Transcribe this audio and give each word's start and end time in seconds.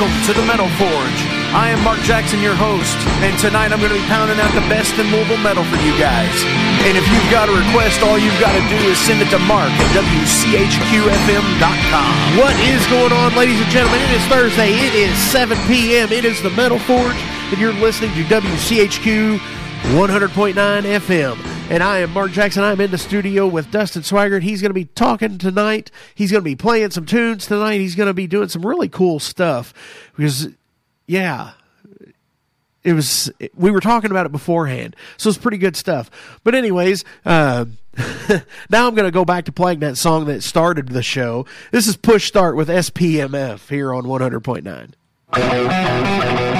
welcome 0.00 0.24
to 0.24 0.32
the 0.32 0.40
Metal 0.46 0.68
Forge. 0.80 1.20
I 1.52 1.68
am 1.68 1.84
Mark 1.84 2.00
Jackson, 2.00 2.40
your 2.40 2.56
host, 2.56 2.96
and 3.20 3.36
tonight 3.36 3.68
I'm 3.68 3.84
going 3.84 3.92
to 3.92 4.00
be 4.00 4.08
pounding 4.08 4.40
out 4.40 4.48
the 4.56 4.64
best 4.72 4.96
in 4.96 5.04
mobile 5.12 5.36
metal 5.36 5.60
for 5.64 5.76
you 5.84 5.92
guys. 6.00 6.32
And 6.88 6.96
if 6.96 7.04
you've 7.04 7.28
got 7.28 7.52
a 7.52 7.52
request, 7.52 8.00
all 8.00 8.16
you've 8.16 8.40
got 8.40 8.56
to 8.56 8.64
do 8.72 8.80
is 8.88 8.96
send 8.96 9.20
it 9.20 9.28
to 9.28 9.36
Mark 9.44 9.68
at 9.68 9.92
WCHQFM.com. 9.92 12.40
What 12.40 12.56
is 12.64 12.80
going 12.88 13.12
on, 13.12 13.36
ladies 13.36 13.60
and 13.60 13.68
gentlemen? 13.68 14.00
It 14.08 14.16
is 14.16 14.24
Thursday. 14.24 14.72
It 14.72 14.96
is 14.96 15.12
7 15.28 15.52
p.m. 15.68 16.08
It 16.12 16.24
is 16.24 16.40
the 16.40 16.48
Metal 16.56 16.78
Forge, 16.78 17.20
and 17.52 17.60
you're 17.60 17.76
listening 17.76 18.14
to 18.16 18.24
WCHQ 18.24 19.36
100.9 19.36 20.56
FM. 20.96 21.59
And 21.70 21.82
I 21.84 21.98
am 21.98 22.12
Mark 22.12 22.32
Jackson. 22.32 22.64
I'm 22.64 22.80
in 22.80 22.90
the 22.90 22.98
studio 22.98 23.46
with 23.46 23.70
Dustin 23.70 24.02
Swaggert. 24.02 24.42
He's 24.42 24.60
going 24.60 24.70
to 24.70 24.74
be 24.74 24.86
talking 24.86 25.38
tonight. 25.38 25.92
He's 26.16 26.32
going 26.32 26.40
to 26.40 26.44
be 26.44 26.56
playing 26.56 26.90
some 26.90 27.06
tunes 27.06 27.46
tonight. 27.46 27.78
He's 27.78 27.94
going 27.94 28.08
to 28.08 28.12
be 28.12 28.26
doing 28.26 28.48
some 28.48 28.66
really 28.66 28.88
cool 28.88 29.20
stuff 29.20 29.72
because, 30.16 30.48
yeah, 31.06 31.52
it 32.82 32.92
was 32.92 33.30
we 33.54 33.70
were 33.70 33.78
talking 33.78 34.10
about 34.10 34.26
it 34.26 34.32
beforehand 34.32 34.96
so 35.16 35.28
it's 35.28 35.38
pretty 35.38 35.58
good 35.58 35.76
stuff 35.76 36.10
but 36.42 36.54
anyways 36.54 37.04
uh, 37.26 37.66
now 38.70 38.86
i'm 38.86 38.94
going 38.94 39.04
to 39.04 39.10
go 39.10 39.24
back 39.24 39.44
to 39.44 39.52
playing 39.52 39.80
that 39.80 39.98
song 39.98 40.24
that 40.24 40.42
started 40.42 40.88
the 40.88 41.02
show 41.02 41.44
this 41.72 41.86
is 41.86 41.96
push 41.96 42.26
start 42.26 42.56
with 42.56 42.68
spmf 42.68 43.68
here 43.68 43.92
on 43.92 44.04
100.9 44.04 46.59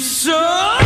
so. 0.00 0.79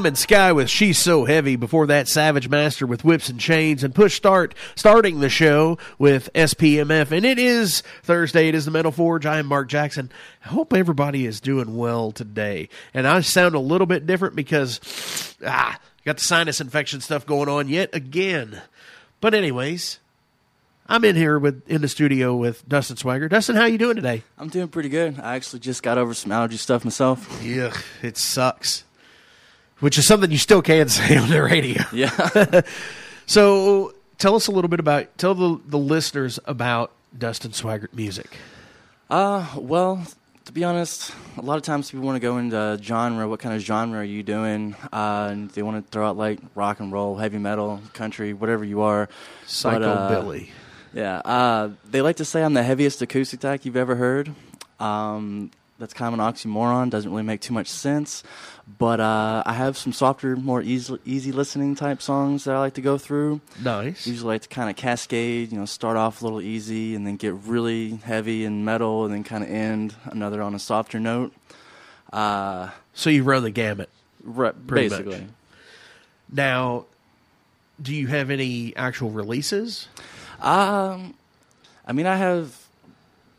Lemon 0.00 0.14
Sky 0.16 0.50
with 0.50 0.70
She's 0.70 0.98
So 0.98 1.26
Heavy. 1.26 1.56
Before 1.56 1.86
that, 1.88 2.08
Savage 2.08 2.48
Master 2.48 2.86
with 2.86 3.04
Whips 3.04 3.28
and 3.28 3.38
Chains. 3.38 3.84
And 3.84 3.94
Push 3.94 4.16
Start 4.16 4.54
starting 4.74 5.20
the 5.20 5.28
show 5.28 5.76
with 5.98 6.30
SPMF. 6.34 7.10
And 7.12 7.26
it 7.26 7.38
is 7.38 7.82
Thursday. 8.02 8.48
It 8.48 8.54
is 8.54 8.64
the 8.64 8.70
Metal 8.70 8.92
Forge. 8.92 9.26
I 9.26 9.40
am 9.40 9.44
Mark 9.44 9.68
Jackson. 9.68 10.10
I 10.42 10.48
hope 10.48 10.72
everybody 10.72 11.26
is 11.26 11.38
doing 11.38 11.76
well 11.76 12.12
today. 12.12 12.70
And 12.94 13.06
I 13.06 13.20
sound 13.20 13.54
a 13.54 13.58
little 13.58 13.86
bit 13.86 14.06
different 14.06 14.36
because, 14.36 15.36
ah, 15.46 15.78
got 16.06 16.16
the 16.16 16.24
sinus 16.24 16.62
infection 16.62 17.02
stuff 17.02 17.26
going 17.26 17.50
on 17.50 17.68
yet 17.68 17.94
again. 17.94 18.62
But 19.20 19.34
anyways, 19.34 19.98
I'm 20.86 21.04
in 21.04 21.14
here 21.14 21.38
with 21.38 21.68
in 21.68 21.82
the 21.82 21.88
studio 21.88 22.34
with 22.34 22.66
Dustin 22.66 22.96
Swaggert. 22.96 23.28
Dustin, 23.28 23.54
how 23.54 23.66
you 23.66 23.76
doing 23.76 23.96
today? 23.96 24.22
I'm 24.38 24.48
doing 24.48 24.68
pretty 24.68 24.88
good. 24.88 25.20
I 25.20 25.36
actually 25.36 25.60
just 25.60 25.82
got 25.82 25.98
over 25.98 26.14
some 26.14 26.32
allergy 26.32 26.56
stuff 26.56 26.86
myself. 26.86 27.42
Yeah, 27.44 27.76
it 28.00 28.16
sucks. 28.16 28.84
Which 29.80 29.98
is 29.98 30.06
something 30.06 30.30
you 30.30 30.38
still 30.38 30.62
can 30.62 30.88
say 30.98 31.16
on 31.16 31.28
the 31.28 31.42
radio. 31.42 31.82
Yeah. 31.92 32.60
So 33.26 33.94
tell 34.18 34.34
us 34.34 34.48
a 34.48 34.50
little 34.50 34.68
bit 34.68 34.80
about 34.80 35.16
tell 35.16 35.34
the 35.36 35.60
the 35.66 35.78
listeners 35.78 36.40
about 36.46 36.90
Dustin 37.16 37.52
Swaggert 37.52 37.94
music. 37.94 38.28
uh, 39.08 39.46
well, 39.56 40.04
to 40.46 40.52
be 40.52 40.64
honest, 40.64 41.12
a 41.36 41.42
lot 41.42 41.56
of 41.56 41.62
times 41.62 41.92
people 41.92 42.04
want 42.06 42.16
to 42.16 42.20
go 42.20 42.38
into 42.38 42.76
genre. 42.82 43.28
What 43.28 43.38
kind 43.38 43.54
of 43.54 43.60
genre 43.62 44.00
are 44.00 44.04
you 44.04 44.24
doing? 44.24 44.74
Uh, 44.92 45.28
and 45.30 45.50
they 45.50 45.62
want 45.62 45.84
to 45.84 45.90
throw 45.92 46.08
out 46.08 46.16
like 46.16 46.40
rock 46.56 46.80
and 46.80 46.90
roll, 46.92 47.16
heavy 47.18 47.38
metal, 47.38 47.80
country, 47.92 48.32
whatever 48.32 48.64
you 48.64 48.80
are. 48.80 49.08
Psycho 49.46 49.84
uh, 49.88 50.08
Billy. 50.08 50.50
Yeah, 50.92 51.18
uh, 51.18 51.70
they 51.88 52.02
like 52.02 52.16
to 52.16 52.24
say 52.24 52.42
I'm 52.42 52.54
the 52.54 52.64
heaviest 52.64 53.00
acoustic 53.00 53.38
attack 53.38 53.64
you've 53.64 53.76
ever 53.76 53.94
heard. 53.94 54.34
Um, 54.80 55.52
that's 55.78 55.94
kind 55.94 56.12
of 56.12 56.18
an 56.18 56.26
oxymoron. 56.34 56.90
Doesn't 56.90 57.10
really 57.10 57.22
make 57.22 57.40
too 57.40 57.54
much 57.54 57.68
sense. 57.68 58.24
But 58.78 59.00
uh, 59.00 59.42
I 59.46 59.52
have 59.54 59.76
some 59.76 59.92
softer, 59.92 60.36
more 60.36 60.62
easy, 60.62 60.98
easy 61.04 61.32
listening 61.32 61.74
type 61.74 62.00
songs 62.02 62.44
that 62.44 62.54
I 62.54 62.58
like 62.60 62.74
to 62.74 62.80
go 62.80 62.98
through. 62.98 63.40
Nice. 63.62 64.06
Usually 64.06 64.34
like 64.34 64.42
to 64.42 64.48
kind 64.48 64.70
of 64.70 64.76
cascade, 64.76 65.50
you 65.52 65.58
know, 65.58 65.64
start 65.64 65.96
off 65.96 66.20
a 66.20 66.24
little 66.24 66.40
easy 66.40 66.94
and 66.94 67.06
then 67.06 67.16
get 67.16 67.34
really 67.34 67.96
heavy 67.96 68.44
and 68.44 68.64
metal 68.64 69.04
and 69.04 69.12
then 69.12 69.24
kind 69.24 69.42
of 69.42 69.50
end 69.50 69.94
another 70.04 70.40
on 70.42 70.54
a 70.54 70.58
softer 70.58 71.00
note. 71.00 71.32
Uh, 72.12 72.70
So 72.94 73.08
you 73.10 73.22
run 73.22 73.42
the 73.42 73.50
gamut. 73.50 73.88
re- 74.22 74.52
Pretty 74.66 74.88
basically. 74.88 75.20
much. 75.20 75.28
Now, 76.32 76.84
do 77.80 77.94
you 77.94 78.06
have 78.08 78.30
any 78.30 78.74
actual 78.76 79.10
releases? 79.10 79.88
Um, 80.40 81.14
I 81.86 81.92
mean, 81.92 82.06
I 82.06 82.16
have 82.16 82.59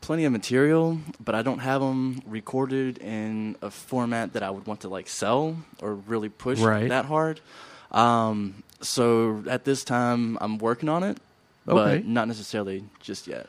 plenty 0.02 0.26
of 0.26 0.32
material, 0.32 1.00
but 1.24 1.36
I 1.36 1.42
don't 1.44 1.60
have 1.60 1.80
them 1.82 2.22
recorded 2.26 2.98
in 2.98 3.56
a 3.62 3.70
format 3.72 4.34
that 4.34 4.44
I 4.44 4.50
would 4.50 4.66
want 4.66 4.82
to 4.82 4.90
like 4.90 5.08
sell 5.08 5.56
or 5.82 5.94
really 5.96 6.30
push 6.30 6.60
Right. 6.60 6.90
that 6.90 7.06
hard. 7.06 7.40
Um, 7.92 8.64
so 8.82 9.44
at 9.48 9.64
this 9.66 9.84
time, 9.84 10.38
I'm 10.42 10.58
working 10.58 10.90
on 10.90 11.04
it, 11.04 11.18
Okay. 11.68 12.00
but 12.00 12.06
not 12.08 12.28
necessarily 12.28 12.84
just 13.00 13.28
yet. 13.28 13.48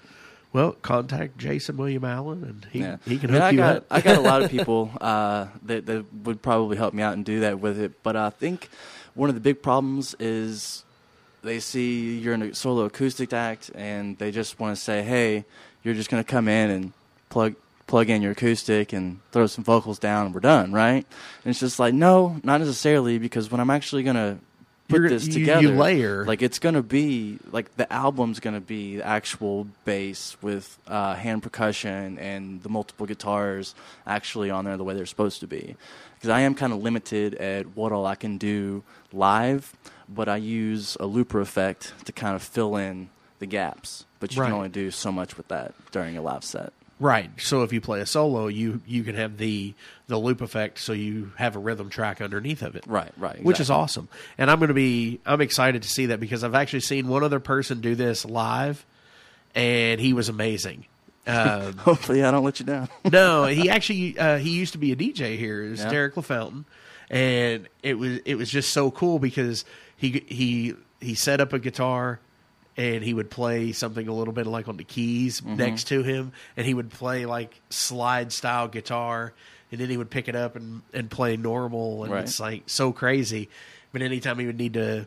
Well, 0.52 0.72
contact 0.82 1.38
Jason 1.38 1.78
William 1.78 2.04
Allen, 2.04 2.44
and 2.44 2.66
he 2.70 2.80
Yeah. 2.80 2.96
he 3.06 3.18
can 3.18 3.30
I 3.30 3.32
mean, 3.32 3.40
hook 3.40 3.42
I 3.48 3.50
you 3.52 3.56
got, 3.56 3.76
up. 3.76 3.86
I 3.90 4.00
got 4.02 4.16
a 4.18 4.20
lot 4.20 4.42
of 4.42 4.50
people 4.56 4.90
uh, 5.00 5.46
that 5.64 5.86
that 5.86 6.04
would 6.24 6.42
probably 6.42 6.76
help 6.76 6.92
me 6.92 7.02
out 7.02 7.14
and 7.14 7.24
do 7.24 7.40
that 7.40 7.60
with 7.60 7.80
it. 7.80 8.02
But 8.02 8.16
I 8.16 8.28
think 8.28 8.68
one 9.14 9.30
of 9.30 9.34
the 9.34 9.40
big 9.40 9.62
problems 9.62 10.14
is 10.20 10.84
they 11.42 11.58
see 11.58 12.18
you're 12.18 12.34
in 12.34 12.42
a 12.42 12.54
solo 12.54 12.84
acoustic 12.84 13.32
act 13.32 13.70
and 13.74 14.18
they 14.18 14.30
just 14.30 14.60
want 14.60 14.76
to 14.76 14.82
say, 14.82 15.02
"Hey, 15.02 15.46
you're 15.82 15.94
just 15.94 16.10
going 16.10 16.22
to 16.22 16.28
come 16.30 16.48
in 16.48 16.70
and 16.70 16.92
plug 17.28 17.54
plug 17.86 18.08
in 18.08 18.22
your 18.22 18.32
acoustic 18.32 18.92
and 18.92 19.18
throw 19.32 19.46
some 19.46 19.64
vocals 19.64 19.98
down 19.98 20.26
and 20.26 20.34
we're 20.34 20.40
done, 20.40 20.72
right?" 20.72 21.04
And 21.44 21.50
it's 21.50 21.60
just 21.60 21.78
like, 21.78 21.92
no, 21.94 22.40
not 22.42 22.58
necessarily, 22.60 23.18
because 23.18 23.50
when 23.50 23.60
I'm 23.60 23.70
actually 23.70 24.02
going 24.02 24.16
to 24.16 24.38
put 24.88 24.96
You're- 25.00 25.08
this 25.10 25.26
you- 25.26 25.32
you 25.34 25.38
together, 25.46 25.68
layer. 25.76 26.24
like 26.24 26.42
it's 26.42 26.58
going 26.58 26.74
to 26.74 26.82
be 26.82 27.38
like 27.50 27.74
the 27.76 27.90
album's 27.92 28.40
going 28.40 28.54
to 28.54 28.60
be 28.60 28.96
the 28.98 29.06
actual 29.06 29.66
bass 29.84 30.36
with 30.42 30.78
uh, 30.86 31.14
hand 31.14 31.42
percussion 31.42 32.18
and 32.18 32.62
the 32.62 32.68
multiple 32.68 33.06
guitars 33.06 33.74
actually 34.06 34.50
on 34.50 34.64
there 34.64 34.76
the 34.76 34.84
way 34.84 34.94
they're 34.94 35.06
supposed 35.06 35.40
to 35.40 35.46
be. 35.46 35.76
Because 36.14 36.30
I 36.30 36.40
am 36.40 36.54
kind 36.54 36.72
of 36.72 36.82
limited 36.82 37.34
at 37.36 37.74
what 37.76 37.90
all 37.92 38.06
I 38.06 38.14
can 38.14 38.38
do 38.38 38.82
live, 39.12 39.74
but 40.08 40.28
I 40.28 40.36
use 40.36 40.96
a 41.00 41.06
looper 41.06 41.40
effect 41.40 41.92
to 42.04 42.12
kind 42.12 42.36
of 42.36 42.42
fill 42.42 42.76
in 42.76 43.08
the 43.42 43.46
gaps. 43.46 44.04
But 44.20 44.34
you 44.34 44.40
Right. 44.40 44.46
can 44.48 44.56
only 44.56 44.68
do 44.70 44.90
so 44.92 45.10
much 45.12 45.36
with 45.36 45.48
that 45.48 45.74
during 45.90 46.16
a 46.16 46.22
live 46.22 46.44
set. 46.44 46.72
Right. 47.00 47.28
So 47.38 47.64
if 47.64 47.72
you 47.72 47.80
play 47.80 48.00
a 48.00 48.06
solo, 48.06 48.46
you 48.46 48.80
you 48.86 49.02
can 49.02 49.16
have 49.16 49.36
the 49.36 49.74
the 50.06 50.16
loop 50.16 50.40
effect, 50.40 50.78
so 50.78 50.92
you 50.92 51.32
have 51.36 51.56
a 51.56 51.58
rhythm 51.58 51.90
track 51.90 52.20
underneath 52.22 52.62
of 52.62 52.76
it. 52.76 52.84
Right, 52.86 53.10
right. 53.16 53.42
Which 53.42 53.58
is 53.58 53.68
awesome, 53.70 54.08
and 54.38 54.48
I'm 54.50 54.58
going 54.60 54.68
to 54.68 54.74
be 54.74 55.18
I'm 55.26 55.40
excited 55.40 55.82
to 55.82 55.88
see 55.90 56.06
that 56.06 56.20
because 56.20 56.44
I've 56.44 56.54
actually 56.54 56.80
seen 56.80 57.08
one 57.08 57.24
other 57.24 57.40
person 57.40 57.80
do 57.80 57.96
this 57.96 58.24
live, 58.24 58.86
and 59.54 60.00
he 60.00 60.12
was 60.12 60.28
amazing. 60.28 60.84
Uh, 61.26 61.72
Hopefully, 61.78 62.22
I 62.22 62.30
don't 62.30 62.44
let 62.44 62.60
you 62.60 62.66
down. 62.66 62.88
no, 63.12 63.46
he 63.46 63.68
actually 63.68 64.16
uh, 64.16 64.38
he 64.38 64.50
used 64.50 64.72
to 64.72 64.78
be 64.78 64.92
a 64.92 64.96
DJ 64.96 65.36
here. 65.36 65.68
Was 65.68 65.80
Yeah. 65.80 65.90
Derek 65.90 66.14
LaFountain, 66.14 66.64
and 67.10 67.68
it 67.82 67.98
was 67.98 68.18
it 68.24 68.36
was 68.36 68.48
just 68.48 68.70
so 68.72 68.92
cool 68.92 69.18
because 69.18 69.64
he 69.96 70.22
he 70.28 70.74
he 71.00 71.14
set 71.16 71.40
up 71.40 71.52
a 71.52 71.58
guitar 71.58 72.20
and 72.76 73.02
he 73.04 73.12
would 73.14 73.30
play 73.30 73.72
something 73.72 74.08
a 74.08 74.12
little 74.14 74.32
bit 74.34 74.46
like 74.46 74.68
on 74.68 74.76
the 74.76 74.84
keys 74.84 75.40
Mm-hmm. 75.40 75.56
next 75.56 75.84
to 75.88 76.02
him, 76.02 76.32
and 76.56 76.66
he 76.66 76.74
would 76.74 76.90
play 76.90 77.26
like 77.26 77.60
slide 77.70 78.32
style 78.32 78.68
guitar, 78.68 79.32
and 79.70 79.80
then 79.80 79.88
he 79.90 79.96
would 79.96 80.10
pick 80.10 80.28
it 80.28 80.36
up 80.36 80.56
and 80.56 80.82
and 80.92 81.10
play 81.10 81.36
normal, 81.36 82.04
and 82.04 82.12
Right. 82.12 82.24
it's 82.24 82.38
like 82.40 82.62
so 82.66 82.92
crazy. 82.92 83.48
But 83.92 84.02
anytime 84.02 84.38
he 84.38 84.46
would 84.46 84.58
need 84.58 84.74
to 84.74 85.06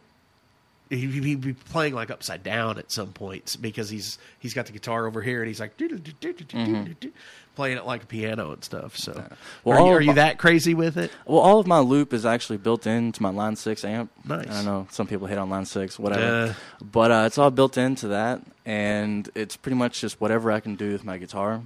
he'd 0.89 1.42
be 1.42 1.54
playing 1.54 1.94
like 1.96 2.10
upside 2.12 2.44
down 2.44 2.77
at 2.77 2.92
some 2.92 3.12
points 3.13 3.56
because 3.56 3.89
he's 3.89 4.18
he's 4.39 4.54
got 4.54 4.65
the 4.68 4.72
guitar 4.72 5.08
over 5.08 5.22
here 5.22 5.42
and 5.42 5.48
he's 5.48 5.60
like 5.60 5.77
playing 7.56 7.77
it 7.77 7.86
like 7.86 8.04
a 8.04 8.06
piano 8.06 8.51
and 8.51 8.63
stuff. 8.63 8.98
So, 8.98 9.13
Well, 9.63 9.77
are, 9.77 9.88
you, 9.88 9.94
are 9.94 9.98
of 10.00 10.04
you 10.06 10.13
that 10.15 10.38
crazy 10.38 10.74
with 10.74 10.98
it? 10.98 11.12
Well, 11.25 11.39
all 11.39 11.60
of 11.60 11.68
my 11.68 11.80
loop 11.80 12.13
is 12.13 12.25
actually 12.25 12.58
built 12.58 12.86
into 12.86 13.22
my 13.24 13.30
Line 13.30 13.56
Six 13.56 13.86
amp. 13.86 14.12
Nice. 14.25 14.50
I 14.50 14.63
know 14.63 14.88
some 14.92 15.08
people 15.08 15.27
hate 15.27 15.38
on 15.38 15.50
Line 15.50 15.65
Six, 15.65 15.98
whatever, 15.98 16.51
Uh. 16.51 16.54
but 16.84 17.12
uh, 17.12 17.24
it's 17.25 17.38
all 17.38 17.51
built 17.51 17.77
into 17.77 18.10
that, 18.10 18.42
and 18.65 19.30
it's 19.36 19.56
pretty 19.56 19.77
much 19.77 20.01
just 20.01 20.20
whatever 20.20 20.51
I 20.51 20.60
can 20.60 20.75
do 20.75 20.92
with 20.92 21.04
my 21.06 21.18
guitar. 21.18 21.62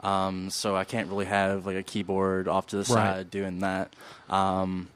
Um, 0.00 0.48
so 0.50 0.74
I 0.76 0.84
can't 0.84 1.08
really 1.08 1.26
have 1.26 1.66
like 1.66 1.76
a 1.76 1.82
keyboard 1.82 2.48
off 2.48 2.68
to 2.68 2.76
the 2.76 2.92
Right. 2.94 3.16
side 3.16 3.30
doing 3.30 3.60
that. 3.60 3.94
Um, 4.30 4.88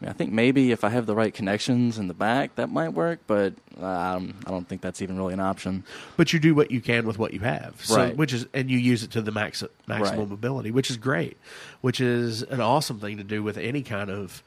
I, 0.00 0.04
mean, 0.04 0.10
I 0.10 0.12
think 0.12 0.32
maybe 0.32 0.72
if 0.72 0.84
I 0.84 0.90
have 0.90 1.06
the 1.06 1.14
right 1.14 1.32
connections 1.32 1.98
in 1.98 2.06
the 2.08 2.14
back, 2.14 2.54
that 2.56 2.68
might 2.70 2.90
work, 2.90 3.20
but 3.26 3.54
um, 3.80 4.34
I 4.46 4.50
don't 4.50 4.68
think 4.68 4.82
that's 4.82 5.00
even 5.00 5.16
really 5.16 5.32
an 5.32 5.40
option. 5.40 5.84
But 6.18 6.32
you 6.32 6.38
do 6.38 6.54
what 6.54 6.70
you 6.70 6.80
can 6.82 7.06
with 7.06 7.18
what 7.18 7.32
you 7.32 7.40
have, 7.40 7.82
so, 7.82 7.96
Right. 7.96 8.16
which 8.16 8.32
is 8.34 8.46
and 8.52 8.70
you 8.70 8.78
use 8.78 9.02
it 9.02 9.10
to 9.12 9.22
the 9.22 9.32
max 9.32 9.64
maximum 9.86 10.20
Right. 10.28 10.32
ability, 10.32 10.70
which 10.70 10.90
is 10.90 10.96
great, 10.98 11.36
which 11.80 12.00
is 12.00 12.42
an 12.42 12.60
awesome 12.60 13.00
thing 13.00 13.16
to 13.16 13.24
do 13.24 13.42
with 13.42 13.56
any 13.56 13.82
kind 13.82 14.10
of 14.10 14.42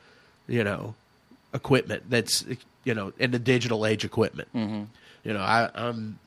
you 0.47 0.63
know 0.63 0.93
equipment 1.53 2.03
that's 2.09 2.45
you 2.83 2.93
know 2.93 3.11
in 3.17 3.31
the 3.31 3.39
digital 3.39 3.85
age 3.87 4.05
equipment. 4.05 4.47
Mm-hmm. 4.53 4.83
You 5.23 5.33
know, 5.33 5.41
I, 5.41 5.69
I'm 5.73 6.19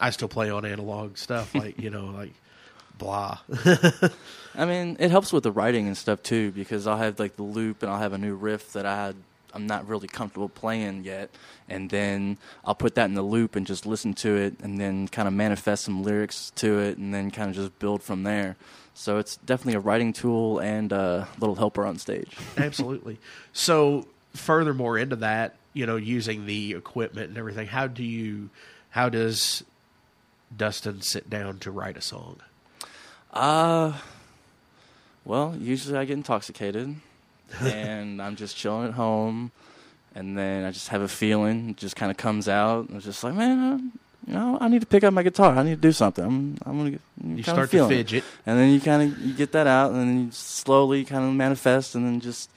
I 0.00 0.10
still 0.10 0.28
play 0.28 0.50
on 0.50 0.64
analog 0.64 1.16
stuff 1.18 1.54
like 1.54 1.78
you 1.80 1.90
know 1.90 2.06
like 2.06 2.32
blah. 2.98 3.38
I 4.54 4.66
mean, 4.66 4.96
it 4.98 5.10
helps 5.10 5.32
with 5.32 5.44
the 5.44 5.52
writing 5.52 5.86
and 5.86 5.96
stuff 5.96 6.22
too 6.22 6.50
because 6.50 6.86
I'll 6.86 6.96
have 6.96 7.18
like 7.18 7.36
the 7.36 7.44
loop 7.44 7.82
and 7.82 7.90
I'll 7.90 8.00
have 8.00 8.12
a 8.12 8.18
new 8.18 8.34
riff 8.34 8.72
that 8.72 8.84
I 8.84 9.06
had, 9.06 9.16
I'm 9.54 9.66
not 9.66 9.88
really 9.88 10.08
comfortable 10.08 10.48
playing 10.48 11.04
yet, 11.04 11.30
and 11.68 11.88
then 11.88 12.38
I'll 12.64 12.74
put 12.74 12.96
that 12.96 13.04
in 13.04 13.14
the 13.14 13.22
loop 13.22 13.56
and 13.56 13.66
just 13.66 13.86
listen 13.86 14.14
to 14.14 14.36
it 14.36 14.58
and 14.60 14.80
then 14.80 15.08
kind 15.08 15.28
of 15.28 15.34
manifest 15.34 15.84
some 15.84 16.02
lyrics 16.02 16.50
to 16.56 16.78
it 16.80 16.98
and 16.98 17.14
then 17.14 17.30
kind 17.30 17.50
of 17.50 17.56
just 17.56 17.78
build 17.78 18.02
from 18.02 18.24
there. 18.24 18.56
So 18.94 19.18
it's 19.18 19.36
definitely 19.36 19.74
a 19.74 19.80
writing 19.80 20.12
tool 20.12 20.58
and 20.58 20.90
a 20.90 21.28
little 21.38 21.54
helper 21.54 21.86
on 21.86 21.98
stage. 21.98 22.36
Absolutely. 22.56 23.18
So, 23.52 24.06
furthermore 24.34 24.98
into 24.98 25.16
that, 25.16 25.54
you 25.72 25.86
know, 25.86 25.94
using 25.96 26.46
the 26.46 26.72
equipment 26.72 27.28
and 27.28 27.38
everything, 27.38 27.68
how 27.68 27.86
do 27.86 28.02
you, 28.02 28.50
how 28.90 29.08
does 29.08 29.62
Dustin 30.56 31.00
sit 31.02 31.30
down 31.30 31.60
to 31.60 31.70
write 31.70 31.96
a 31.96 32.00
song? 32.00 32.40
Uh, 33.38 33.92
well, 35.24 35.54
usually 35.58 35.96
I 35.96 36.04
get 36.04 36.14
intoxicated 36.14 36.96
and 37.60 38.20
I'm 38.20 38.34
just 38.36 38.56
chilling 38.56 38.88
at 38.88 38.94
home, 38.94 39.52
and 40.14 40.36
then 40.36 40.64
I 40.64 40.70
just 40.70 40.88
have 40.88 41.02
a 41.02 41.08
feeling, 41.08 41.70
it 41.70 41.76
just 41.76 41.94
kind 41.96 42.10
of 42.10 42.16
comes 42.16 42.48
out. 42.48 42.88
and 42.88 42.96
It's 42.96 43.04
just 43.06 43.22
like, 43.22 43.34
man, 43.34 43.58
I, 43.58 44.30
you 44.30 44.34
know, 44.34 44.58
I 44.60 44.68
need 44.68 44.80
to 44.80 44.86
pick 44.86 45.04
up 45.04 45.14
my 45.14 45.22
guitar. 45.22 45.56
I 45.56 45.62
need 45.62 45.76
to 45.76 45.80
do 45.80 45.92
something. 45.92 46.24
I'm, 46.24 46.58
I'm 46.66 46.76
gonna 46.78 46.90
get, 46.90 47.00
You 47.24 47.42
start 47.44 47.70
to 47.70 47.84
it. 47.84 47.88
fidget. 47.88 48.24
and 48.44 48.58
then 48.58 48.72
you 48.72 48.80
kind 48.80 49.02
of 49.12 49.18
you 49.20 49.32
get 49.34 49.52
that 49.52 49.66
out, 49.66 49.92
and 49.92 50.00
then 50.00 50.24
you 50.26 50.28
slowly 50.32 51.04
kind 51.04 51.24
of 51.24 51.32
manifest, 51.32 51.94
and 51.94 52.04
then 52.04 52.20
just 52.20 52.50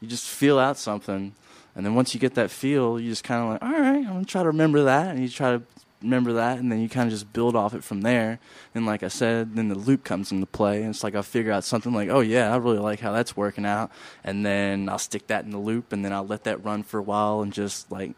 you 0.00 0.06
just 0.08 0.26
feel 0.28 0.58
out 0.58 0.76
something, 0.76 1.32
and 1.74 1.86
then 1.86 1.94
once 1.94 2.12
you 2.14 2.20
get 2.20 2.34
that 2.34 2.50
feel, 2.50 3.00
you 3.00 3.08
just 3.10 3.24
kind 3.24 3.42
of 3.42 3.48
like, 3.50 3.62
all 3.62 3.80
right, 3.80 3.96
I'm 4.06 4.12
gonna 4.12 4.24
try 4.24 4.42
to 4.42 4.48
remember 4.48 4.84
that, 4.84 5.08
and 5.14 5.20
you 5.22 5.28
try 5.28 5.52
to 5.56 5.62
remember 6.02 6.34
that, 6.34 6.58
and 6.58 6.70
then 6.70 6.80
you 6.80 6.88
kind 6.88 7.06
of 7.06 7.12
just 7.12 7.32
build 7.32 7.54
off 7.54 7.74
it 7.74 7.84
from 7.84 8.02
there. 8.02 8.38
And 8.74 8.86
like 8.86 9.02
I 9.02 9.08
said, 9.08 9.54
then 9.54 9.68
the 9.68 9.74
loop 9.74 10.04
comes 10.04 10.32
into 10.32 10.46
play, 10.46 10.80
and 10.80 10.90
it's 10.90 11.04
like 11.04 11.14
I'll 11.14 11.22
figure 11.22 11.52
out 11.52 11.64
something 11.64 11.92
like, 11.92 12.08
oh 12.08 12.20
yeah, 12.20 12.52
I 12.52 12.56
really 12.56 12.78
like 12.78 13.00
how 13.00 13.12
that's 13.12 13.36
working 13.36 13.66
out, 13.66 13.90
and 14.24 14.44
then 14.44 14.88
I'll 14.88 14.98
stick 14.98 15.26
that 15.28 15.44
in 15.44 15.50
the 15.50 15.58
loop, 15.58 15.92
and 15.92 16.04
then 16.04 16.12
I'll 16.12 16.26
let 16.26 16.44
that 16.44 16.64
run 16.64 16.82
for 16.82 16.98
a 16.98 17.02
while, 17.02 17.42
and 17.42 17.52
just 17.52 17.90
like 17.90 18.12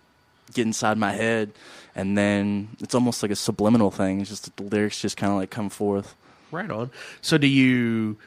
get 0.55 0.67
inside 0.67 0.99
my 0.99 1.13
head, 1.13 1.53
and 1.95 2.17
then 2.17 2.69
it's 2.81 2.95
almost 2.95 3.23
like 3.23 3.33
a 3.33 3.37
subliminal 3.37 3.91
thing. 3.91 4.21
It's 4.21 4.31
just 4.31 4.55
the 4.57 4.63
lyrics 4.63 5.01
just 5.01 5.17
kind 5.17 5.33
of 5.33 5.39
like 5.39 5.51
come 5.51 5.71
forth. 5.71 6.15
Right 6.51 6.71
on. 6.71 6.91
So, 7.21 7.39
do 7.39 7.47
you 7.47 8.19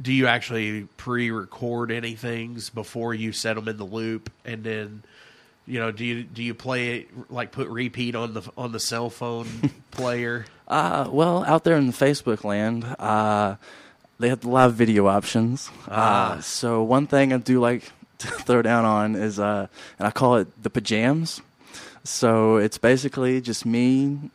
do 0.00 0.12
you 0.12 0.26
actually 0.26 0.84
pre-record 0.96 1.90
any 1.92 2.14
things 2.14 2.70
before 2.70 3.14
you 3.14 3.32
set 3.32 3.54
them 3.54 3.68
in 3.68 3.76
the 3.76 3.84
loop, 3.84 4.30
and 4.44 4.64
then 4.64 5.02
you 5.66 5.78
know 5.78 5.90
do 5.92 6.04
you 6.04 6.22
do 6.24 6.42
you 6.42 6.54
play 6.54 6.98
it 6.98 7.30
like 7.30 7.52
put 7.52 7.68
repeat 7.68 8.14
on 8.14 8.34
the 8.34 8.42
on 8.56 8.72
the 8.72 8.80
cell 8.80 9.10
phone 9.10 9.46
player? 9.90 10.44
Uh, 10.68 11.08
well, 11.10 11.44
out 11.44 11.64
there 11.64 11.76
in 11.76 11.86
the 11.86 11.92
Facebook 11.92 12.44
land, 12.44 12.84
uh, 12.98 13.56
they 14.18 14.28
have 14.28 14.40
the 14.40 14.48
live 14.48 14.74
video 14.74 15.06
options. 15.06 15.70
Ah. 15.88 16.34
Uh, 16.34 16.40
so 16.40 16.82
one 16.82 17.06
thing 17.06 17.32
I 17.32 17.36
do 17.38 17.60
like 17.60 17.92
to 18.18 18.28
throw 18.28 18.62
down 18.62 18.84
on 18.84 19.14
is, 19.14 19.38
uh, 19.38 19.66
and 19.98 20.06
I 20.06 20.10
call 20.10 20.36
it 20.36 20.62
the 20.62 20.70
pajamas 20.70 21.42
So 22.04 22.56
it's 22.56 22.78
basically 22.78 23.40
just 23.40 23.66
me. 23.66 24.30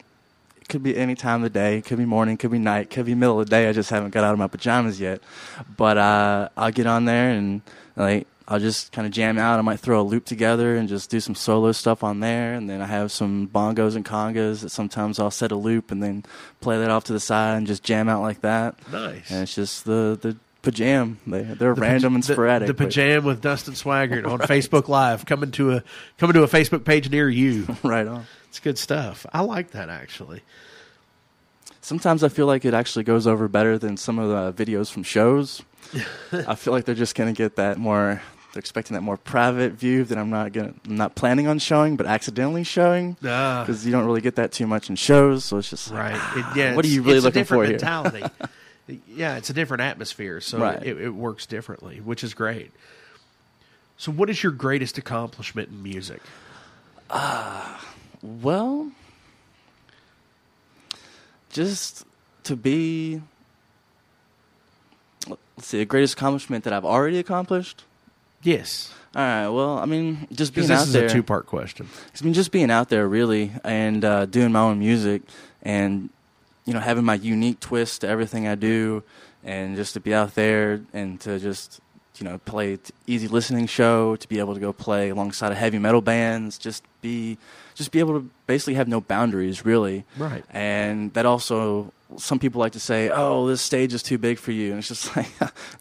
It 0.61 0.67
could 0.67 0.83
be 0.83 0.95
any 0.95 1.15
time 1.15 1.37
of 1.37 1.53
the 1.53 1.59
day. 1.59 1.77
It 1.77 1.85
could 1.85 1.97
be 1.97 2.05
morning. 2.05 2.37
Could 2.37 2.51
be 2.51 2.59
night. 2.59 2.89
Could 2.89 3.05
be 3.05 3.15
middle 3.15 3.39
of 3.39 3.47
the 3.47 3.49
day. 3.49 3.69
I 3.69 3.71
just 3.71 3.89
haven't 3.89 4.11
got 4.11 4.23
out 4.23 4.33
of 4.33 4.39
my 4.39 4.47
pajamas 4.47 4.99
yet. 4.99 5.21
But 5.75 5.97
uh, 5.97 6.49
I'll 6.57 6.71
get 6.71 6.85
on 6.85 7.05
there 7.05 7.29
and 7.29 7.61
like 7.95 8.27
I'll 8.49 8.59
just 8.59 8.93
kind 8.93 9.05
of 9.05 9.11
jam 9.11 9.37
out. 9.37 9.59
I 9.59 9.61
might 9.61 9.79
throw 9.81 9.99
a 9.99 10.03
loop 10.03 10.23
together 10.23 10.77
and 10.77 10.87
just 10.87 11.09
do 11.09 11.19
some 11.19 11.35
solo 11.35 11.73
stuff 11.73 12.01
on 12.01 12.21
there. 12.21 12.53
And 12.53 12.69
then 12.69 12.81
I 12.81 12.85
have 12.85 13.11
some 13.11 13.47
bongos 13.47 13.95
and 13.97 14.05
congas 14.05 14.61
that 14.61 14.69
sometimes 14.69 15.19
I'll 15.19 15.31
set 15.31 15.51
a 15.51 15.55
loop 15.55 15.91
and 15.91 16.01
then 16.01 16.23
play 16.61 16.77
that 16.79 16.89
off 16.89 17.03
to 17.05 17.13
the 17.13 17.19
side 17.19 17.57
and 17.57 17.67
just 17.67 17.83
jam 17.83 18.07
out 18.07 18.21
like 18.21 18.41
that. 18.41 18.75
Nice. 18.89 19.29
And 19.29 19.43
it's 19.43 19.53
just 19.53 19.83
the 19.83 20.17
the 20.21 20.37
pajam. 20.63 21.17
They 21.27 21.41
they're 21.41 21.75
The 21.75 21.81
random 21.81 22.15
and 22.15 22.23
sporadic. 22.23 22.67
The, 22.67 22.73
but- 22.73 22.87
pajam 22.87 23.23
with 23.25 23.41
Dustin 23.41 23.73
Swaggert 23.73 24.25
on 24.25 24.39
Facebook 24.39 24.87
Live 24.87 25.25
coming 25.25 25.51
to 25.51 25.73
a 25.73 25.83
coming 26.17 26.33
to 26.35 26.43
a 26.43 26.47
Facebook 26.47 26.85
page 26.85 27.09
near 27.09 27.27
you. 27.29 27.67
right 27.83 28.07
on. 28.07 28.27
It's 28.47 28.61
good 28.61 28.77
stuff. 28.77 29.25
I 29.33 29.41
like 29.41 29.71
that 29.71 29.89
actually. 29.89 30.41
Sometimes 31.81 32.23
I 32.23 32.29
feel 32.29 32.47
like 32.47 32.63
it 32.63 32.73
actually 32.73 33.03
goes 33.03 33.27
over 33.27 33.47
better 33.49 33.77
than 33.77 33.97
some 33.97 34.19
of 34.19 34.55
the 34.55 34.65
videos 34.65 34.89
from 34.89 35.03
shows. 35.03 35.61
I 36.31 36.55
feel 36.55 36.73
like 36.73 36.85
they're 36.85 36.95
just 36.95 37.15
gonna 37.15 37.33
get 37.33 37.57
that 37.57 37.77
more. 37.77 38.21
They're 38.57 38.61
expecting 38.61 38.95
that 38.95 39.01
more 39.01 39.17
private 39.17 39.73
view 39.73 40.03
that 40.05 40.17
I'm 40.17 40.31
not 40.31 40.51
gonna, 40.51 40.73
I'm 40.87 40.95
not 40.95 41.13
planning 41.13 41.45
on 41.45 41.59
showing, 41.59 41.95
but 41.95 42.07
accidentally 42.07 42.63
showing 42.63 43.13
because 43.21 43.85
you 43.85 43.91
don't 43.91 44.03
really 44.03 44.19
get 44.19 44.37
that 44.37 44.51
too 44.51 44.65
much 44.65 44.89
in 44.89 44.95
shows. 44.95 45.45
So 45.45 45.59
it's 45.59 45.69
just 45.69 45.91
like, 45.91 46.13
Right. 46.13 46.37
It, 46.37 46.45
yeah. 46.57 46.75
What 46.75 46.83
are 46.83 46.87
you 46.87 47.03
really 47.03 47.17
it's 47.17 47.23
a 47.23 47.27
looking 47.27 47.41
different 47.41 47.61
for 47.61 47.65
here? 47.65 47.73
mentality. 47.73 48.23
yeah, 49.15 49.37
it's 49.37 49.51
a 49.51 49.53
different 49.53 49.81
atmosphere, 49.81 50.41
so 50.41 50.57
Right. 50.57 50.81
it, 50.83 50.99
it 50.99 51.09
works 51.11 51.45
differently, 51.45 52.01
which 52.01 52.23
is 52.23 52.33
great. 52.33 52.71
So, 53.99 54.11
what 54.11 54.27
is 54.27 54.41
your 54.41 54.51
greatest 54.51 54.97
accomplishment 54.97 55.69
in 55.69 55.83
music? 55.83 56.23
Uh, 57.11 57.77
well, 58.23 58.89
just 61.51 62.07
to 62.45 62.55
be, 62.55 63.21
let's 65.27 65.67
see, 65.67 65.77
the 65.77 65.85
greatest 65.85 66.15
accomplishment 66.15 66.63
that 66.63 66.73
I've 66.73 66.85
already 66.85 67.19
accomplished. 67.19 67.83
Yes, 68.47 68.93
All 69.13 69.21
right. 69.21 69.49
Well, 69.49 69.77
I 69.77 69.85
mean, 69.85 70.25
just 70.31 70.53
being 70.53 70.67
this 70.67 70.79
out 70.79 70.87
is 70.87 70.93
there. 70.93 71.07
a 71.07 71.09
two-part 71.09 71.47
question. 71.47 71.87
I 72.19 72.23
mean, 72.23 72.33
just 72.33 72.49
being 72.51 72.71
out 72.71 72.87
there 72.87 73.05
really 73.07 73.51
and 73.65 74.05
uh, 74.05 74.25
doing 74.25 74.53
my 74.53 74.61
own 74.61 74.79
music 74.79 75.21
and, 75.63 76.09
you 76.65 76.73
know, 76.73 76.79
having 76.79 77.03
my 77.03 77.15
unique 77.15 77.59
twist 77.59 78.01
to 78.01 78.07
everything 78.07 78.47
I 78.47 78.55
do 78.55 79.03
and 79.43 79.75
just 79.75 79.95
to 79.95 79.99
be 79.99 80.13
out 80.13 80.35
there 80.35 80.79
and 80.93 81.19
to 81.21 81.39
just, 81.39 81.81
you 82.19 82.23
know, 82.25 82.37
play 82.45 82.77
t- 82.77 82.93
easy 83.05 83.27
listening 83.27 83.67
show, 83.67 84.15
to 84.15 84.27
be 84.29 84.39
able 84.39 84.53
to 84.53 84.61
go 84.61 84.71
play 84.71 85.09
alongside 85.09 85.51
of 85.51 85.57
heavy 85.57 85.77
metal 85.79 86.01
bands, 86.01 86.57
just 86.57 86.83
be, 87.01 87.37
just 87.75 87.91
be 87.91 87.99
able 87.99 88.19
to 88.21 88.29
basically 88.45 88.75
have 88.75 88.87
no 88.87 89.01
boundaries 89.01 89.65
really. 89.65 90.05
Right. 90.17 90.45
And 90.51 91.13
that 91.15 91.25
also, 91.25 91.91
some 92.15 92.39
people 92.39 92.59
like 92.59 92.71
to 92.73 92.79
say, 92.79 93.09
oh, 93.09 93.47
this 93.47 93.61
stage 93.61 93.93
is 93.93 94.01
too 94.03 94.17
big 94.17 94.37
for 94.39 94.53
you. 94.53 94.69
And 94.69 94.79
it's 94.79 94.87
just 94.87 95.15
like, 95.17 95.27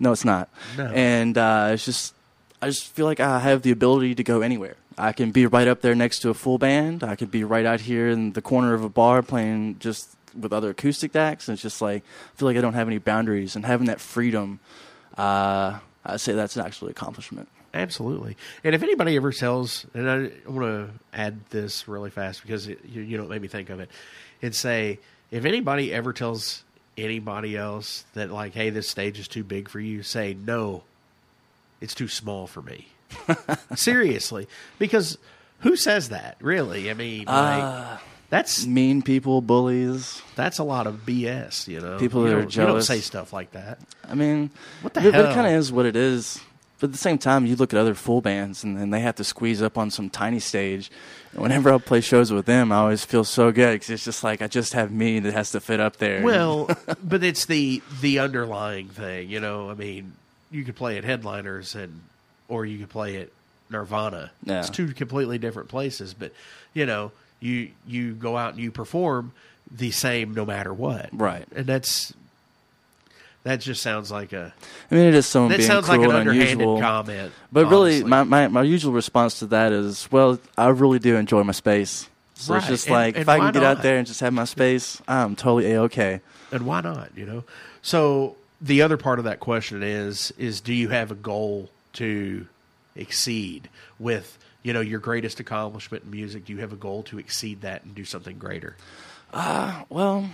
no, 0.00 0.10
it's 0.10 0.24
not. 0.24 0.48
No. 0.76 0.86
And 0.86 1.38
uh, 1.38 1.70
it's 1.74 1.84
just, 1.84 2.14
I 2.60 2.68
just 2.68 2.86
feel 2.88 3.06
like 3.06 3.20
I 3.20 3.40
have 3.40 3.62
the 3.62 3.70
ability 3.70 4.14
to 4.14 4.24
go 4.24 4.40
anywhere. 4.40 4.76
I 4.98 5.12
can 5.12 5.30
be 5.30 5.46
right 5.46 5.68
up 5.68 5.82
there 5.82 5.94
next 5.94 6.20
to 6.20 6.30
a 6.30 6.34
full 6.34 6.58
band. 6.58 7.04
I 7.04 7.16
could 7.16 7.30
be 7.30 7.44
right 7.44 7.66
out 7.66 7.80
here 7.80 8.08
in 8.08 8.32
the 8.32 8.40
corner 8.40 8.72
of 8.72 8.82
a 8.82 8.88
bar 8.88 9.22
playing 9.22 9.78
just 9.78 10.16
with 10.34 10.52
other 10.52 10.70
acoustic 10.70 11.14
acts. 11.14 11.48
And 11.48 11.54
it's 11.54 11.62
just 11.62 11.82
like, 11.82 12.02
I 12.02 12.38
feel 12.38 12.48
like 12.48 12.56
I 12.56 12.60
don't 12.62 12.74
have 12.74 12.88
any 12.88 12.98
boundaries. 12.98 13.56
And 13.56 13.66
having 13.66 13.88
that 13.88 14.00
freedom, 14.00 14.58
uh, 15.18 15.78
I'd 16.04 16.20
say 16.20 16.32
that's 16.32 16.56
an 16.56 16.64
actual 16.64 16.88
accomplishment. 16.88 17.48
Absolutely. 17.74 18.38
And 18.64 18.74
if 18.74 18.82
anybody 18.82 19.16
ever 19.16 19.32
tells, 19.32 19.84
and 19.92 20.08
I 20.08 20.30
want 20.50 20.66
to 20.66 20.90
add 21.12 21.44
this 21.50 21.86
really 21.86 22.10
fast 22.10 22.40
because 22.40 22.68
it, 22.68 22.82
you, 22.86 23.02
you 23.02 23.18
don't 23.18 23.28
me 23.28 23.48
think 23.48 23.68
of 23.68 23.80
it, 23.80 23.90
and 24.40 24.54
say, 24.54 24.98
if 25.30 25.44
anybody 25.44 25.92
ever 25.92 26.14
tells 26.14 26.64
anybody 26.96 27.54
else 27.54 28.04
that, 28.14 28.30
like, 28.30 28.54
hey, 28.54 28.70
this 28.70 28.88
stage 28.88 29.18
is 29.18 29.28
too 29.28 29.44
big 29.44 29.68
for 29.68 29.78
you, 29.78 30.02
say, 30.02 30.34
no, 30.34 30.84
it's 31.80 31.94
too 31.94 32.08
small 32.08 32.46
for 32.46 32.62
me. 32.62 32.88
Seriously. 33.74 34.48
Because 34.78 35.18
who 35.60 35.76
says 35.76 36.10
that, 36.10 36.36
really? 36.40 36.90
I 36.90 36.94
mean, 36.94 37.24
like, 37.26 37.62
Uh, 37.62 37.96
that's 38.30 38.66
mean 38.66 39.02
people, 39.02 39.40
bullies. 39.40 40.20
that's 40.34 40.58
a 40.58 40.64
lot 40.64 40.86
of 40.86 41.06
BS, 41.06 41.68
you 41.68 41.80
know? 41.80 41.98
People 41.98 42.22
you 42.22 42.28
that 42.30 42.36
are 42.36 42.40
don't- 42.42 42.56
You 42.56 42.66
don't 42.66 42.82
say 42.82 43.00
stuff 43.00 43.32
like 43.32 43.52
that. 43.52 43.78
I 44.08 44.14
mean, 44.14 44.50
What 44.82 44.94
the 44.94 45.00
hell? 45.00 45.14
it 45.14 45.34
kind 45.34 45.46
of 45.46 45.52
is 45.52 45.72
what 45.72 45.86
it 45.86 45.96
is. 45.96 46.40
but 46.78 46.88
at 46.88 46.92
the 46.92 46.98
same 46.98 47.16
time, 47.16 47.46
you 47.46 47.56
look 47.56 47.72
at 47.72 47.80
other 47.80 47.94
full 47.94 48.20
bands, 48.20 48.62
and 48.62 48.76
then 48.76 48.90
they 48.90 49.00
have 49.00 49.14
to 49.16 49.24
squeeze 49.24 49.62
up 49.62 49.78
on 49.78 49.90
some 49.90 50.10
tiny 50.10 50.38
stage. 50.40 50.90
And 51.32 51.40
whenever 51.40 51.72
I 51.72 51.78
play 51.78 52.02
shows 52.02 52.30
with 52.32 52.44
them, 52.44 52.70
I 52.70 52.76
always 52.76 53.02
feel 53.02 53.24
so 53.24 53.50
good 53.50 53.76
because 53.76 53.88
it's 53.90 54.04
just 54.04 54.22
like 54.22 54.42
I 54.42 54.46
just 54.46 54.74
have 54.74 54.90
me 54.92 55.18
that 55.20 55.32
has 55.32 55.52
to 55.52 55.60
fit 55.60 55.80
up 55.80 55.96
there. 55.96 56.22
Well, 56.22 56.68
but 57.02 57.24
it's 57.24 57.46
the 57.46 57.82
the 58.02 58.18
underlying 58.18 58.88
thing, 58.88 59.30
you 59.30 59.40
know. 59.40 59.70
I 59.70 59.74
mean, 59.74 60.12
you 60.50 60.64
could 60.64 60.76
play 60.76 60.96
at 60.98 61.04
headliners 61.04 61.74
and 61.74 62.00
or 62.48 62.64
you 62.64 62.78
could 62.78 62.90
play 62.90 63.20
at 63.20 63.28
Nirvana. 63.70 64.30
Yeah. 64.44 64.60
It's 64.60 64.70
two 64.70 64.88
completely 64.88 65.38
different 65.38 65.68
places, 65.68 66.14
but 66.14 66.32
you 66.74 66.86
know, 66.86 67.12
you 67.40 67.70
you 67.86 68.12
go 68.12 68.36
out 68.36 68.54
and 68.54 68.62
you 68.62 68.70
perform 68.70 69.32
the 69.70 69.90
same 69.90 70.34
no 70.34 70.44
matter 70.44 70.72
what. 70.72 71.08
Right. 71.12 71.44
And 71.54 71.66
that's 71.66 72.12
that 73.42 73.60
just 73.60 73.80
sounds 73.82 74.10
like 74.10 74.32
a 74.32 74.52
I 74.90 74.94
mean, 74.94 75.04
it 75.06 75.14
is 75.14 75.26
someone 75.26 75.50
that 75.52 75.58
being 75.58 75.68
sounds 75.68 75.88
like 75.88 75.98
cruel 75.98 76.10
an 76.10 76.16
and 76.22 76.28
underhanded 76.28 76.52
unusual. 76.54 76.80
comment. 76.80 77.32
But 77.52 77.66
really, 77.66 78.02
my, 78.02 78.24
my, 78.24 78.48
my 78.48 78.62
usual 78.62 78.92
response 78.92 79.38
to 79.38 79.46
that 79.46 79.72
is, 79.72 80.08
well, 80.10 80.40
I 80.58 80.68
really 80.68 80.98
do 80.98 81.14
enjoy 81.16 81.44
my 81.44 81.52
space. 81.52 82.08
So 82.34 82.54
it's 82.54 82.66
just 82.66 82.86
and- 82.86 82.94
like, 82.94 83.14
and 83.14 83.22
if 83.22 83.28
I 83.28 83.38
can 83.38 83.52
get 83.52 83.62
not? 83.62 83.78
out 83.78 83.82
there 83.82 83.98
and 83.98 84.06
just 84.06 84.20
have 84.20 84.32
my 84.32 84.44
space, 84.44 85.00
I'm 85.08 85.36
totally 85.36 85.72
A-OK. 85.72 86.20
and 86.52 86.66
why 86.66 86.80
not 86.80 87.10
you 87.16 87.26
know 87.26 87.42
so 87.82 88.36
the 88.60 88.82
other 88.82 88.96
part 88.96 89.18
of 89.18 89.24
that 89.24 89.40
question 89.40 89.82
is 89.82 90.32
is 90.38 90.60
do 90.60 90.72
you 90.72 90.88
have 90.88 91.10
a 91.10 91.14
goal 91.14 91.70
to 91.92 92.46
exceed 92.94 93.68
with 93.98 94.38
you 94.62 94.72
know 94.72 94.80
your 94.80 95.00
greatest 95.00 95.40
accomplishment 95.40 96.04
in 96.04 96.10
music 96.10 96.44
do 96.44 96.52
you 96.52 96.60
have 96.60 96.72
a 96.72 96.76
goal 96.76 97.02
to 97.02 97.18
exceed 97.18 97.60
that 97.60 97.84
and 97.84 97.94
do 97.94 98.04
something 98.04 98.38
greater 98.38 98.76
uh, 99.32 99.84
Well, 99.88 100.30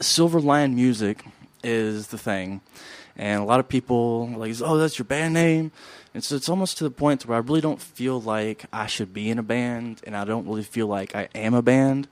Silver 0.00 0.40
Lion 0.40 0.74
Music 0.74 1.24
is 1.62 2.08
the 2.08 2.18
thing. 2.18 2.60
And 3.16 3.42
a 3.42 3.44
lot 3.44 3.60
of 3.60 3.68
people 3.68 4.28
like, 4.28 4.54
oh, 4.62 4.76
that's 4.76 4.98
your 4.98 5.04
band 5.04 5.34
name. 5.34 5.70
And 6.14 6.24
so 6.24 6.34
it's 6.34 6.48
almost 6.48 6.78
to 6.78 6.84
the 6.84 6.90
point 6.90 7.24
where 7.26 7.36
I 7.36 7.40
really 7.40 7.60
don't 7.60 7.80
feel 7.80 8.20
like 8.20 8.64
I 8.72 8.86
should 8.86 9.14
be 9.14 9.30
in 9.30 9.38
a 9.38 9.42
band, 9.42 10.02
and 10.06 10.16
I 10.16 10.24
don't 10.24 10.46
really 10.46 10.62
feel 10.62 10.86
like 10.86 11.14
I 11.14 11.28
am 11.34 11.54
a 11.54 11.62
band. 11.62 12.08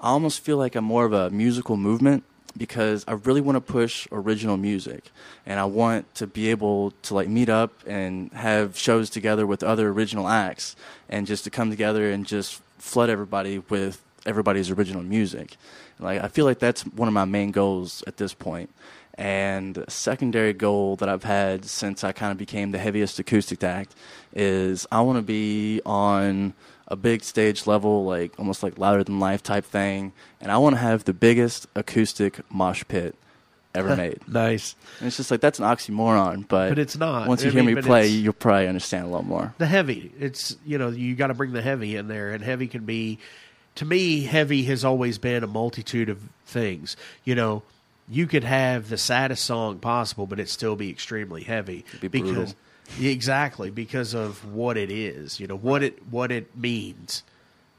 I 0.00 0.08
almost 0.10 0.40
feel 0.40 0.56
like 0.56 0.76
I'm 0.76 0.84
more 0.84 1.04
of 1.04 1.12
a 1.12 1.30
musical 1.30 1.76
movement 1.76 2.24
because 2.56 3.04
I 3.06 3.12
really 3.12 3.40
want 3.40 3.56
to 3.56 3.60
push 3.60 4.08
original 4.10 4.56
music, 4.56 5.10
and 5.46 5.60
I 5.60 5.64
want 5.64 6.14
to 6.16 6.26
be 6.26 6.50
able 6.50 6.92
to 7.02 7.14
like 7.14 7.28
meet 7.28 7.48
up 7.48 7.72
and 7.86 8.32
have 8.32 8.76
shows 8.76 9.10
together 9.10 9.46
with 9.46 9.62
other 9.62 9.88
original 9.88 10.28
acts, 10.28 10.76
and 11.08 11.26
just 11.26 11.44
to 11.44 11.50
come 11.50 11.70
together 11.70 12.10
and 12.10 12.26
just 12.26 12.60
flood 12.78 13.10
everybody 13.10 13.58
with 13.68 14.02
everybody's 14.26 14.70
original 14.70 15.02
music. 15.02 15.56
Like 15.98 16.22
I 16.22 16.28
feel 16.28 16.44
like 16.44 16.58
that's 16.58 16.82
one 16.82 17.08
of 17.08 17.14
my 17.14 17.24
main 17.24 17.50
goals 17.50 18.02
at 18.06 18.16
this 18.16 18.34
point. 18.34 18.70
And 19.14 19.84
secondary 19.88 20.54
goal 20.54 20.96
that 20.96 21.08
I've 21.08 21.24
had 21.24 21.66
since 21.66 22.04
I 22.04 22.12
kind 22.12 22.32
of 22.32 22.38
became 22.38 22.70
the 22.70 22.78
heaviest 22.78 23.18
acoustic 23.18 23.62
act 23.62 23.94
is 24.34 24.86
I 24.90 25.02
want 25.02 25.18
to 25.18 25.22
be 25.22 25.82
on 25.84 26.54
a 26.90 26.96
big 26.96 27.22
stage 27.22 27.66
level, 27.66 28.04
like 28.04 28.32
almost 28.38 28.62
like 28.62 28.76
louder 28.78 29.04
than 29.04 29.20
life 29.20 29.42
type 29.42 29.64
thing, 29.64 30.12
and 30.40 30.50
I 30.50 30.58
want 30.58 30.74
to 30.76 30.80
have 30.80 31.04
the 31.04 31.12
biggest 31.12 31.66
acoustic 31.76 32.40
mosh 32.52 32.82
pit 32.88 33.14
ever 33.74 33.94
made. 34.04 34.18
nice 34.26 34.74
And 34.98 35.06
it's 35.06 35.16
just 35.16 35.30
like 35.30 35.40
that's 35.40 35.60
an 35.60 35.64
oxymoron, 35.64 36.48
but 36.48 36.70
But 36.70 36.78
it's 36.80 36.96
not. 36.96 37.28
Once 37.28 37.42
you 37.44 37.50
I 37.50 37.52
hear 37.52 37.62
mean, 37.62 37.74
me 37.76 37.80
but 37.80 37.84
play, 37.84 38.00
it's- 38.06 38.16
you'll 38.16 38.32
probably 38.32 38.66
understand 38.66 39.04
a 39.06 39.08
lot 39.08 39.24
more. 39.24 39.54
the 39.58 39.66
heavy 39.66 40.10
it's 40.18 40.56
you 40.66 40.76
know 40.78 40.88
you 40.88 41.14
got 41.14 41.28
to 41.28 41.34
bring 41.34 41.52
the 41.52 41.62
heavy 41.62 41.94
in 41.96 42.08
there 42.08 42.32
and 42.32 42.42
heavy 42.42 42.66
can 42.66 42.84
be 42.84 43.18
to 43.76 43.84
me 43.84 44.22
heavy 44.22 44.64
has 44.64 44.84
always 44.84 45.18
been 45.18 45.44
a 45.44 45.46
multitude 45.46 46.08
of 46.08 46.18
things 46.44 46.96
you 47.24 47.36
know 47.36 47.62
you 48.10 48.26
could 48.26 48.44
have 48.44 48.88
the 48.88 48.98
saddest 48.98 49.44
song 49.44 49.78
possible 49.78 50.26
but 50.26 50.40
it 50.40 50.48
still 50.48 50.76
be 50.76 50.90
extremely 50.90 51.42
heavy 51.44 51.84
be 52.00 52.08
brutal. 52.08 52.32
because 52.32 52.54
exactly 53.00 53.70
because 53.70 54.14
of 54.14 54.52
what 54.52 54.76
it 54.76 54.90
is 54.90 55.38
you 55.38 55.46
know 55.46 55.56
what 55.56 55.82
it 55.82 55.98
what 56.10 56.32
it 56.32 56.56
means 56.56 57.22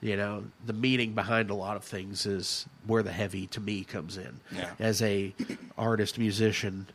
you 0.01 0.15
know 0.15 0.43
the 0.65 0.73
meaning 0.73 1.13
behind 1.13 1.49
a 1.49 1.53
lot 1.53 1.75
of 1.75 1.83
things 1.83 2.25
is 2.25 2.65
where 2.87 3.03
the 3.03 3.11
heavy 3.11 3.45
to 3.47 3.59
me 3.59 3.83
comes 3.83 4.15
in 4.17 4.39
Yeah. 4.55 4.69
as 4.79 5.01
a 5.01 5.33
artist 5.77 6.17
musician 6.17 6.87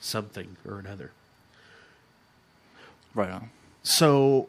something 0.00 0.56
or 0.64 0.78
another 0.78 1.10
Right 3.14 3.30
on. 3.30 3.50
so, 3.82 4.48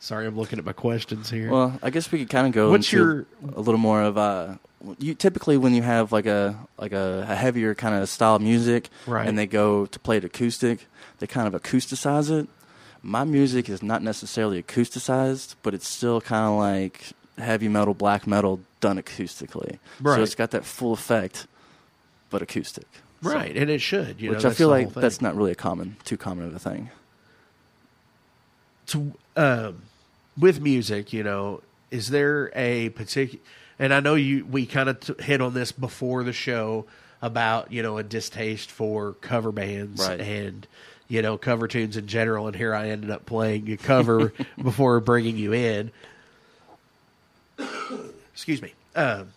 sorry, 0.00 0.26
I'm 0.26 0.36
looking 0.36 0.58
at 0.58 0.64
my 0.64 0.72
questions 0.72 1.30
here. 1.30 1.50
Well, 1.50 1.78
I 1.82 1.90
guess 1.90 2.10
we 2.10 2.18
could 2.18 2.30
kind 2.30 2.46
of 2.48 2.52
go 2.52 2.70
What's 2.70 2.92
into 2.92 2.96
your- 3.04 3.26
a 3.54 3.60
little 3.60 3.78
more 3.78 4.02
of 4.02 4.18
uh 4.18 4.54
you 4.98 5.14
typically 5.14 5.56
when 5.58 5.74
you 5.74 5.82
have 5.82 6.10
like 6.10 6.26
a 6.26 6.56
like 6.78 6.92
a, 6.92 7.26
a 7.28 7.34
heavier 7.36 7.74
kind 7.74 7.94
of 7.94 8.08
style 8.08 8.36
of 8.36 8.42
music 8.42 8.88
Right. 9.06 9.28
and 9.28 9.38
they 9.38 9.46
go 9.46 9.86
to 9.86 9.98
play 10.00 10.16
it 10.16 10.24
acoustic, 10.24 10.86
they 11.20 11.26
kind 11.28 11.46
of 11.52 11.60
acousticize 11.62 12.30
it. 12.30 12.48
My 13.02 13.24
music 13.24 13.68
is 13.68 13.82
not 13.82 14.02
necessarily 14.02 14.62
acousticized, 14.62 15.54
but 15.62 15.72
it's 15.74 15.86
still 15.88 16.20
kind 16.20 16.46
of 16.50 16.58
like 16.58 17.12
heavy 17.38 17.68
metal, 17.68 17.94
black 17.94 18.26
metal 18.26 18.60
done 18.80 18.98
acoustically. 18.98 19.78
Right. 20.00 20.16
So 20.16 20.22
it's 20.22 20.34
got 20.34 20.50
that 20.50 20.64
full 20.64 20.92
effect, 20.92 21.46
but 22.30 22.42
acoustic. 22.42 22.86
So- 23.22 23.30
right, 23.34 23.54
and 23.54 23.68
it 23.70 23.80
should. 23.82 24.18
You 24.20 24.30
know, 24.30 24.36
which 24.36 24.44
I 24.46 24.50
feel 24.50 24.68
like 24.68 24.94
that's 24.94 25.20
not 25.20 25.36
really 25.36 25.52
a 25.52 25.54
common, 25.54 25.96
too 26.04 26.16
common 26.16 26.46
of 26.46 26.54
a 26.54 26.58
thing. 26.58 26.88
So, 28.86 29.12
um, 29.36 29.82
with 30.38 30.60
music. 30.60 31.12
You 31.12 31.22
know, 31.22 31.62
is 31.90 32.08
there 32.10 32.50
a 32.54 32.90
particular? 32.90 33.42
And 33.78 33.94
I 33.94 34.00
know 34.00 34.14
you. 34.14 34.44
We 34.44 34.66
kind 34.66 34.88
of 34.88 35.00
t- 35.00 35.22
hit 35.22 35.40
on 35.40 35.54
this 35.54 35.72
before 35.72 36.22
the 36.24 36.32
show 36.32 36.86
about 37.22 37.72
you 37.72 37.82
know 37.82 37.98
a 37.98 38.02
distaste 38.02 38.70
for 38.70 39.12
cover 39.20 39.52
bands 39.52 40.06
Right. 40.06 40.20
and 40.20 40.66
you 41.08 41.22
know 41.22 41.36
cover 41.38 41.66
tunes 41.68 41.96
in 41.96 42.06
general. 42.06 42.46
And 42.46 42.54
here 42.56 42.74
I 42.74 42.90
ended 42.90 43.10
up 43.10 43.24
playing 43.26 43.70
a 43.72 43.76
cover 43.76 44.32
before 44.62 45.00
bringing 45.00 45.36
you 45.36 45.52
in. 45.52 45.90
Excuse 48.32 48.62
me. 48.62 48.72
Um, 48.96 49.32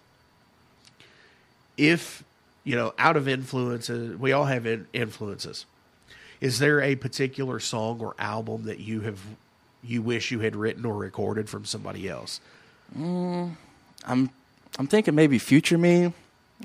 if 1.78 2.24
you 2.64 2.76
know, 2.76 2.94
out 2.98 3.18
of 3.18 3.28
influences, 3.28 4.18
we 4.18 4.32
all 4.32 4.46
have 4.46 4.66
in- 4.66 4.88
influences. 4.94 5.66
Is 6.40 6.60
there 6.60 6.82
a 6.82 6.96
particular 6.96 7.60
song 7.60 8.00
or 8.02 8.16
album 8.20 8.64
that 8.66 8.80
you 8.80 9.02
have 9.02 9.20
you 9.84 10.02
wish 10.02 10.32
you 10.32 10.40
had 10.40 10.56
written 10.56 10.86
or 10.86 10.96
recorded 10.96 11.50
from 11.50 11.66
somebody 11.66 12.08
else? 12.10 12.40
I'm 12.96 13.58
I'm 14.80 14.88
thinking 14.88 15.16
maybe 15.16 15.38
Future 15.40 15.78
Me 15.78 16.14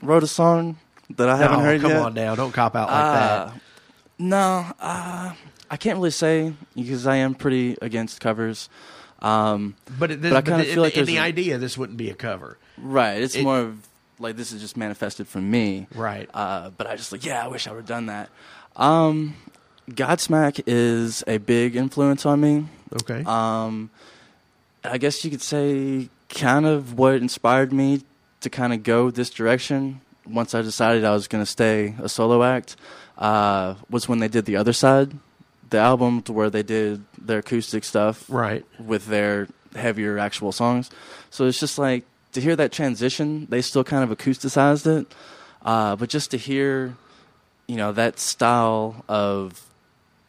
wrote 0.02 0.22
a 0.22 0.26
song 0.28 0.78
that 1.16 1.28
I 1.28 1.36
haven't 1.36 1.58
no, 1.58 1.64
heard 1.64 1.80
come 1.80 1.90
yet. 1.90 1.96
Come 1.98 2.06
on 2.06 2.14
now, 2.14 2.34
don't 2.34 2.52
cop 2.52 2.74
out 2.76 2.88
like 2.88 2.96
Uh, 3.04 3.44
that. 3.46 3.60
No, 4.18 4.66
uh, 4.80 5.32
I 5.70 5.76
can't 5.76 5.96
really 5.98 6.10
say 6.10 6.52
because 6.74 7.06
I 7.06 7.16
am 7.16 7.34
pretty 7.34 7.76
against 7.80 8.20
covers. 8.20 8.68
Um, 9.20 9.74
But, 9.98 10.12
it, 10.12 10.22
but 10.22 10.32
I 10.32 10.42
kinda 10.42 10.60
in, 10.68 10.74
feel 10.74 10.82
like 10.82 10.96
in 10.96 11.04
the 11.04 11.16
a- 11.16 11.20
idea, 11.22 11.58
this 11.58 11.76
wouldn't 11.76 11.98
be 11.98 12.08
a 12.10 12.14
cover, 12.14 12.56
right, 12.76 13.20
it's 13.20 13.34
It- 13.34 13.42
more 13.42 13.58
of 13.60 13.78
like 14.20 14.36
this 14.36 14.52
is 14.52 14.60
just 14.60 14.76
manifested 14.76 15.26
from 15.28 15.50
me. 15.50 15.86
right? 15.94 16.28
Uh, 16.34 16.70
but 16.76 16.86
I 16.88 16.96
just 16.96 17.10
like, 17.12 17.24
yeah, 17.24 17.44
I 17.44 17.48
wish 17.48 17.66
I 17.66 17.70
would 17.70 17.78
have 17.78 17.86
done 17.86 18.06
that. 18.06 18.28
Um, 18.76 19.34
Godsmack 19.88 20.62
is 20.66 21.24
a 21.26 21.38
big 21.38 21.76
influence 21.76 22.26
on 22.26 22.40
me. 22.40 22.66
okay, 23.02 23.22
Um, 23.24 23.90
I 24.84 24.98
guess 24.98 25.24
you 25.24 25.30
could 25.30 25.42
say 25.42 26.08
kind 26.28 26.66
of 26.66 26.98
what 26.98 27.14
inspired 27.16 27.72
me 27.72 28.02
to 28.40 28.50
kind 28.50 28.72
of 28.72 28.82
go 28.82 29.10
this 29.10 29.30
direction 29.30 30.00
once 30.26 30.54
I 30.54 30.62
decided 30.62 31.04
I 31.04 31.12
was 31.12 31.26
going 31.26 31.42
to 31.42 31.50
stay 31.50 31.94
a 32.00 32.08
solo 32.08 32.42
act 32.42 32.76
uh, 33.16 33.74
was 33.90 34.08
when 34.08 34.18
they 34.18 34.28
did 34.28 34.44
the 34.44 34.56
other 34.56 34.72
side, 34.72 35.12
the 35.70 35.78
album 35.78 36.22
to 36.22 36.32
where 36.32 36.50
they 36.50 36.62
did 36.62 37.02
their 37.20 37.38
acoustic 37.38 37.84
stuff 37.84 38.24
right. 38.28 38.64
with 38.78 39.06
their 39.06 39.48
heavier 39.74 40.18
actual 40.18 40.52
songs. 40.52 40.90
So 41.30 41.46
it's 41.46 41.58
just 41.58 41.78
like 41.78 42.04
to 42.32 42.40
hear 42.40 42.56
that 42.56 42.72
transition, 42.72 43.46
they 43.50 43.62
still 43.62 43.84
kind 43.84 44.08
of 44.08 44.16
acousticized 44.16 44.86
it, 44.86 45.12
uh, 45.62 45.96
but 45.96 46.08
just 46.08 46.30
to 46.30 46.36
hear, 46.36 46.94
you 47.66 47.76
know, 47.76 47.92
that 47.92 48.18
style 48.18 49.04
of 49.08 49.67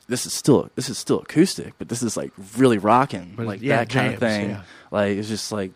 this 0.10 0.26
is 0.26 0.34
still 0.34 0.69
this 0.76 0.89
is 0.89 0.98
still 0.98 1.22
acoustic, 1.22 1.74
but 1.78 1.88
this 1.88 2.04
is 2.04 2.17
like 2.17 2.32
really 2.58 2.78
rocking, 2.78 3.34
But 3.38 3.45
like 3.45 3.62
yeah, 3.62 3.78
that 3.78 3.89
kind 3.89 4.13
of 4.13 4.19
thing. 4.19 4.50
yeah. 4.50 4.62
Like 4.91 5.17
it's 5.17 5.30
just 5.30 5.52
like 5.52 5.72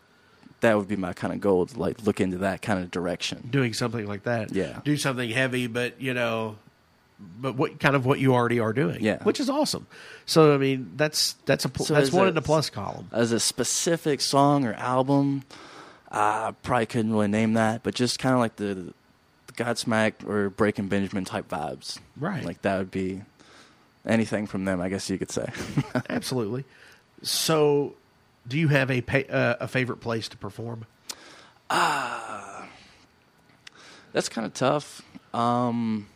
that 0.62 0.78
would 0.78 0.88
be 0.88 0.96
my 0.96 1.14
kind 1.14 1.34
of 1.34 1.40
goal 1.42 1.66
to 1.68 1.80
like 1.80 2.04
look 2.06 2.20
into 2.22 2.40
that 2.40 2.62
kind 2.62 2.80
of 2.84 2.90
direction. 2.92 3.48
Doing 3.52 3.74
something 3.74 4.06
like 4.08 4.24
that, 4.24 4.52
Yeah. 4.54 4.80
Do 4.84 4.98
something 4.98 5.30
heavy, 5.30 5.68
but 5.68 6.02
you 6.02 6.14
know, 6.14 6.58
but 7.40 7.56
what 7.56 7.80
kind 7.80 7.96
of 7.96 8.06
what 8.06 8.20
you 8.20 8.34
already 8.34 8.60
are 8.60 8.74
doing, 8.74 8.98
Yeah. 9.02 9.22
which 9.24 9.40
is 9.40 9.50
awesome. 9.50 9.88
So 10.26 10.54
I 10.54 10.58
mean, 10.58 10.92
that's 10.96 11.34
that's 11.46 11.66
a 11.66 11.70
pl- 11.70 11.86
So 11.86 11.94
that's 11.94 12.12
one 12.12 12.26
it- 12.26 12.30
in 12.30 12.36
the 12.36 12.42
plus 12.42 12.70
column. 12.70 13.08
As 13.12 13.32
a 13.32 13.40
specific 13.40 14.20
song 14.22 14.66
or 14.66 14.74
album, 14.74 15.44
I 16.12 16.54
probably 16.64 16.86
couldn't 16.86 17.12
really 17.12 17.28
name 17.28 17.54
that, 17.54 17.84
but 17.84 17.94
just 17.96 18.20
kind 18.20 18.34
of 18.34 18.40
like 18.40 18.56
the, 18.58 18.94
the 19.48 19.54
Godsmack 19.54 20.28
or 20.28 20.50
Breaking 20.50 20.88
Benjamin 20.88 21.26
type 21.26 21.48
vibes. 21.50 22.00
Right. 22.18 22.44
Like 22.46 22.62
that 22.64 22.78
would 22.78 22.92
be 22.92 23.22
anything 24.06 24.48
from 24.48 24.66
them, 24.66 24.82
I 24.82 24.90
guess 24.90 25.10
you 25.10 25.18
could 25.18 25.32
say. 25.32 25.48
Absolutely. 26.10 26.66
So, 27.22 27.96
do 28.48 28.58
you 28.58 28.68
have 28.70 28.92
a 28.92 29.02
pa- 29.02 29.30
uh, 29.30 29.56
a 29.62 29.68
favorite 29.68 30.02
place 30.02 30.28
to 30.30 30.38
perform? 30.38 30.86
That's 31.70 32.70
kind 34.30 34.46
of 34.46 34.54
tough. 34.54 35.02
Um, 35.34 36.08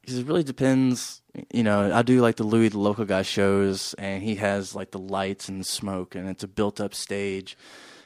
because 0.00 0.18
it 0.18 0.26
really 0.26 0.42
depends. 0.42 1.20
You 1.52 1.62
know, 1.62 1.92
I 1.92 2.02
do 2.02 2.20
like 2.20 2.36
the 2.36 2.44
Louis, 2.44 2.70
the 2.70 2.78
local 2.78 3.04
guy 3.04 3.22
shows, 3.22 3.94
and 3.94 4.22
he 4.22 4.36
has 4.36 4.74
like 4.74 4.90
the 4.90 4.98
lights 4.98 5.48
and 5.48 5.64
smoke, 5.64 6.14
and 6.14 6.28
it's 6.28 6.42
a 6.42 6.48
built-up 6.48 6.94
stage. 6.94 7.56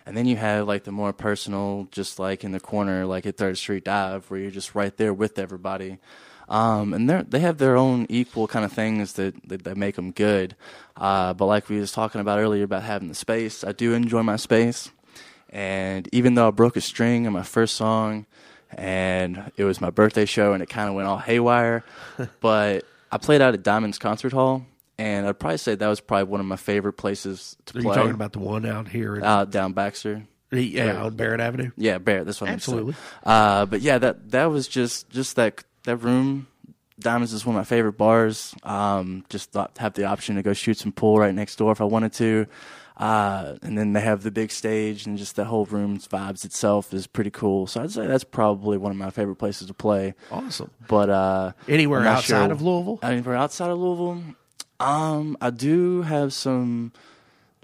And 0.05 0.17
then 0.17 0.27
you 0.27 0.37
have 0.37 0.69
like 0.69 0.85
the 0.85 0.93
more 0.93 1.15
personal, 1.15 1.89
just 1.91 2.19
like 2.19 2.45
in 2.45 2.53
the 2.53 2.61
corner, 2.61 3.07
like 3.07 3.25
at 3.25 3.39
Third 3.39 3.57
Street 3.57 3.85
Dive, 3.85 4.31
where 4.31 4.39
you're 4.39 4.51
just 4.51 4.75
right 4.75 4.95
there 4.97 5.15
with 5.15 5.39
everybody. 5.39 5.99
Um, 6.49 6.93
and 6.93 7.09
they 7.09 7.23
they 7.23 7.41
have 7.41 7.59
their 7.59 7.77
own 7.77 8.07
equal 8.09 8.47
kind 8.47 8.65
of 8.65 8.73
things 8.73 9.15
that, 9.15 9.35
that, 9.49 9.65
that 9.65 9.77
make 9.77 9.97
them 9.97 10.11
good. 10.13 10.57
Uh, 10.97 11.33
but 11.35 11.47
like 11.47 11.69
we 11.69 11.79
was 11.79 11.93
talking 11.93 12.21
about 12.21 12.39
earlier 12.39 12.65
about 12.65 12.83
having 12.83 13.09
the 13.09 13.15
space, 13.15 13.65
I 13.65 13.73
do 13.73 13.95
enjoy 13.95 14.23
my 14.23 14.37
space. 14.37 14.91
And 15.49 16.09
even 16.13 16.35
though 16.35 16.49
I 16.49 16.51
broke 16.51 16.77
a 16.77 16.81
string 16.81 17.25
in 17.25 17.33
my 17.33 17.43
first 17.43 17.77
song, 17.77 18.27
and 18.71 19.53
it 19.57 19.65
was 19.65 19.81
my 19.81 19.91
birthday 19.91 20.25
show, 20.25 20.53
and 20.53 20.63
it 20.63 20.69
kind 20.69 20.89
of 20.89 20.95
went 20.95 21.07
all 21.07 21.19
haywire, 21.19 21.85
but 22.41 22.85
I 23.11 23.19
played 23.19 23.41
out 23.41 23.55
at 23.55 23.63
Diamonds 23.63 23.99
Concert 23.99 24.33
Hall, 24.33 24.67
and 24.99 25.27
I'd 25.27 25.39
probably 25.39 25.59
say 25.59 25.75
that 25.75 25.87
was 25.87 26.01
probably 26.01 26.25
one 26.25 26.41
of 26.41 26.47
my 26.47 26.57
favorite 26.57 26.95
places 26.95 27.57
to 27.67 27.75
play. 27.75 27.83
Are 27.83 27.89
you 27.89 27.95
talking 27.95 28.15
about 28.15 28.33
the 28.33 28.41
one 28.41 28.67
out 28.67 28.89
here? 28.89 29.17
In, 29.17 29.25
out 29.25 29.51
down 29.51 29.73
Baxter? 29.73 30.25
yeah, 30.51 31.03
on 31.03 31.17
Barret 31.17 31.41
Avenue. 31.41 31.71
Yeah, 31.77 31.99
Barret. 31.99 32.27
That's 32.27 32.41
what 32.41 32.51
I'm 32.51 32.59
saying. 32.59 32.79
Absolutely. 32.79 32.95
Uh, 33.25 33.67
but 33.67 33.81
yeah, 33.81 33.99
that 33.99 34.31
that 34.31 34.47
was 34.47 34.69
just 34.69 35.11
just 35.11 35.37
that 35.37 35.65
that 35.85 35.97
room. 35.99 36.47
Diamonds 36.99 37.33
is 37.33 37.45
one 37.45 37.57
of 37.57 37.61
my 37.61 37.65
favorite 37.65 37.95
bars. 37.99 38.55
Um, 38.63 39.25
just 39.29 39.51
thought 39.53 39.77
have 39.79 39.95
the 39.95 40.05
option 40.05 40.37
to 40.37 40.43
go 40.43 40.53
shoot 40.53 40.79
some 40.79 40.93
pool 40.93 41.19
right 41.19 41.35
next 41.35 41.57
door 41.57 41.73
if 41.73 41.81
I 41.81 41.85
wanted 41.85 42.13
to. 42.15 42.47
Uh, 42.97 43.57
and 43.63 43.77
then 43.77 43.93
they 43.93 44.01
have 44.01 44.23
the 44.23 44.31
big 44.31 44.53
stage 44.53 45.05
and 45.05 45.19
just 45.19 45.35
the 45.35 45.45
whole 45.45 45.65
room's 45.65 46.07
vibes 46.07 46.45
itself 46.45 46.95
is 46.95 47.09
pretty 47.09 47.31
cool. 47.31 47.67
So 47.67 47.83
I'd 47.83 47.91
say 47.91 48.07
that's 48.07 48.23
probably 48.23 48.79
one 48.79 48.93
of 48.93 48.97
my 48.97 49.11
favorite 49.11 49.35
places 49.37 49.67
to 49.67 49.75
play. 49.75 50.15
Awesome. 50.31 50.71
But 50.87 51.11
uh, 51.11 51.53
Anywhere 51.69 52.07
outside 52.07 52.45
sure- 52.45 52.53
of 52.53 52.63
Louisville? 52.63 53.01
Anywhere 53.03 53.35
outside 53.35 53.71
of 53.71 53.79
Louisville, 53.79 54.23
um, 54.79 55.37
I 55.41 55.51
do 55.51 56.03
have 56.03 56.33
some 56.33 56.93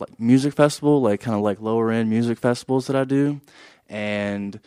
like 0.00 0.18
music 0.18 0.54
festival, 0.54 1.00
like 1.00 1.20
kind 1.20 1.36
of 1.36 1.42
like 1.42 1.60
lower 1.60 1.92
end 1.92 2.10
music 2.10 2.38
festivals 2.38 2.88
that 2.88 2.96
I 2.96 3.04
do, 3.04 3.40
and 3.88 4.58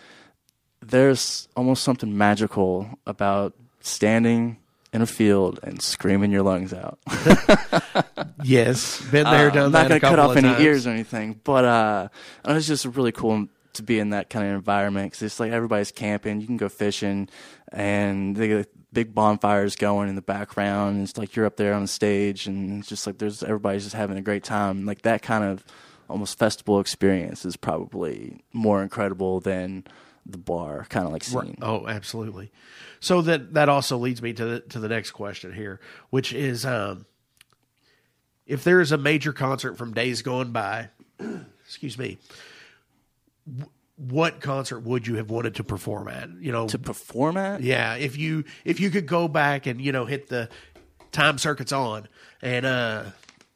there's 0.90 1.48
almost 1.56 1.84
something 1.84 2.18
magical 2.18 2.88
about 3.06 3.54
standing 3.82 4.58
in 4.94 5.02
a 5.02 5.06
field 5.08 5.60
and 5.64 5.82
screaming 5.82 6.32
your 6.32 6.44
lungs 6.44 6.74
out. 6.74 7.00
Yes, 8.46 9.02
been 9.10 9.24
there, 9.24 9.48
Uh, 9.50 9.54
done 9.54 9.66
I'm 9.68 9.72
that. 9.72 9.82
not 9.84 9.88
gonna 9.88 10.00
cut 10.02 10.20
off 10.20 10.32
of 10.32 10.44
any 10.44 10.64
ears 10.64 10.86
or 10.86 10.90
anything, 10.90 11.40
but 11.46 11.64
uh, 11.64 12.08
it 12.46 12.52
was 12.52 12.68
just 12.68 12.86
really 12.86 13.14
cool 13.14 13.48
to 13.74 13.84
be 13.84 14.00
in 14.00 14.10
that 14.10 14.30
kind 14.30 14.46
of 14.50 14.54
environment 14.56 15.12
because 15.12 15.22
it's 15.24 15.40
like 15.40 15.52
everybody's 15.54 15.92
camping. 15.92 16.42
You 16.42 16.48
can 16.48 16.58
go 16.58 16.68
fishing, 16.68 17.30
and 17.72 18.36
they 18.36 18.50
got 18.50 18.66
big 18.92 19.14
bonfires 19.16 19.76
going 19.78 20.10
in 20.10 20.16
the 20.16 20.22
background. 20.22 20.96
And 20.98 21.04
it's 21.08 21.18
like 21.18 21.36
you're 21.38 21.46
up 21.46 21.56
there 21.56 21.74
on 21.74 21.84
the 21.84 21.88
stage, 21.88 22.48
and 22.48 22.80
it's 22.80 22.90
just 22.90 23.08
like 23.08 23.18
there's 23.18 23.44
everybody's 23.44 23.84
just 23.84 23.96
having 23.96 24.18
a 24.18 24.22
great 24.22 24.44
time. 24.44 24.86
Like 24.86 25.04
that 25.04 25.22
kind 25.22 25.46
of 25.46 25.64
almost 26.10 26.38
festival 26.38 26.82
experience 26.82 27.46
is 27.46 27.56
probably 27.56 28.42
more 28.52 28.84
incredible 28.84 29.40
than 29.40 29.86
the 30.26 30.38
bar 30.38 30.86
kind 30.90 31.06
of 31.06 31.12
like 31.12 31.24
scene. 31.24 31.40
Right. 31.40 31.56
Oh, 31.62 31.88
absolutely. 31.88 32.52
So 33.00 33.22
that 33.24 33.54
that 33.54 33.70
also 33.70 33.98
leads 33.98 34.22
me 34.22 34.34
to 34.34 34.46
the 34.46 34.60
to 34.62 34.80
the 34.80 34.88
next 34.88 35.12
question 35.12 35.54
here, 35.54 35.80
which 36.10 36.32
is 36.34 36.66
um, 36.66 37.06
if 38.46 38.64
there 38.64 38.82
is 38.82 38.92
a 38.92 38.98
major 38.98 39.34
concert 39.34 39.78
from 39.78 39.94
days 39.94 40.22
gone 40.22 40.52
by, 40.52 40.90
excuse 41.66 41.98
me, 41.98 42.18
wh- 43.46 43.66
what 43.98 44.40
concert 44.42 44.80
would 44.82 45.08
you 45.08 45.16
have 45.16 45.30
wanted 45.30 45.56
to 45.56 45.64
perform 45.64 46.08
at? 46.08 46.30
You 46.40 46.52
know, 46.52 46.68
To 46.68 46.80
perform 46.80 47.38
at, 47.38 47.62
yeah, 47.62 47.96
if 47.96 48.18
you 48.18 48.46
if 48.66 48.80
you 48.80 48.90
could 48.90 49.06
go 49.06 49.28
back 49.28 49.66
and 49.66 49.82
you 49.82 49.92
know 49.92 50.06
hit 50.06 50.28
the 50.30 50.50
time 51.12 51.38
circuits 51.38 51.72
on 51.72 52.08
and 52.42 52.66
uh 52.66 53.04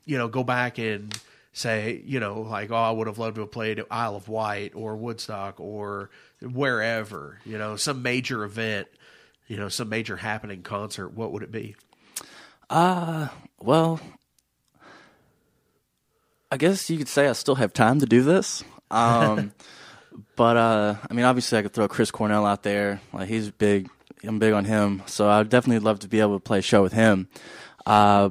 you 0.05 0.15
know 0.15 0.27
go 0.27 0.43
back 0.43 0.77
and 0.77 1.17
say 1.53 2.03
you 2.05 2.19
know 2.19 2.41
like 2.41 2.69
oh 2.69 2.75
I 2.75 2.91
would 2.91 3.07
have 3.07 3.17
loved 3.17 3.35
to 3.35 3.41
have 3.41 3.51
played 3.51 3.81
Isle 3.89 4.15
of 4.15 4.27
Wight 4.29 4.73
or 4.75 4.95
Woodstock 4.95 5.59
or 5.59 6.11
wherever 6.41 7.39
you 7.45 7.57
know 7.57 7.75
some 7.75 8.01
major 8.01 8.43
event 8.43 8.87
you 9.47 9.57
know 9.57 9.69
some 9.69 9.89
major 9.89 10.17
happening 10.17 10.61
concert 10.61 11.09
what 11.09 11.31
would 11.31 11.43
it 11.43 11.51
be 11.51 11.75
Uh, 12.69 13.27
Well, 13.59 13.99
I 16.51 16.57
guess 16.57 16.89
you 16.89 16.97
could 16.97 17.07
say 17.07 17.27
I 17.27 17.33
still 17.33 17.55
have 17.55 17.73
time 17.73 17.99
to 17.99 18.05
do 18.05 18.21
this. 18.23 18.63
Um, 18.91 19.51
but 20.35 20.57
uh, 20.57 20.95
I 21.09 21.13
mean, 21.13 21.25
obviously, 21.25 21.57
I 21.57 21.61
could 21.61 21.73
throw 21.73 21.87
Chris 21.87 22.11
Cornell 22.11 22.45
out 22.45 22.63
there. 22.63 23.01
Like 23.13 23.27
he's 23.27 23.51
big. 23.51 23.89
I'm 24.23 24.39
big 24.39 24.53
on 24.53 24.65
him, 24.65 25.03
so 25.05 25.29
I'd 25.29 25.49
definitely 25.49 25.79
love 25.85 25.99
to 25.99 26.07
be 26.07 26.19
able 26.19 26.35
to 26.37 26.43
play 26.43 26.59
a 26.59 26.61
show 26.61 26.81
with 26.81 26.93
him. 26.93 27.27
Uh, 27.85 28.29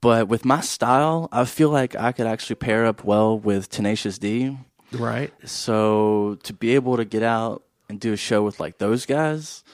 but 0.00 0.28
with 0.28 0.44
my 0.44 0.60
style, 0.60 1.28
I 1.32 1.44
feel 1.44 1.70
like 1.70 1.96
I 1.96 2.12
could 2.12 2.26
actually 2.26 2.56
pair 2.56 2.86
up 2.86 3.04
well 3.04 3.38
with 3.38 3.68
Tenacious 3.68 4.18
D. 4.18 4.56
right 4.92 5.32
So 5.44 6.38
to 6.44 6.52
be 6.52 6.74
able 6.74 6.96
to 6.96 7.04
get 7.04 7.22
out 7.22 7.62
and 7.88 8.00
do 8.00 8.12
a 8.12 8.16
show 8.16 8.42
with 8.42 8.60
like 8.60 8.78
those 8.78 9.06
guys, 9.06 9.64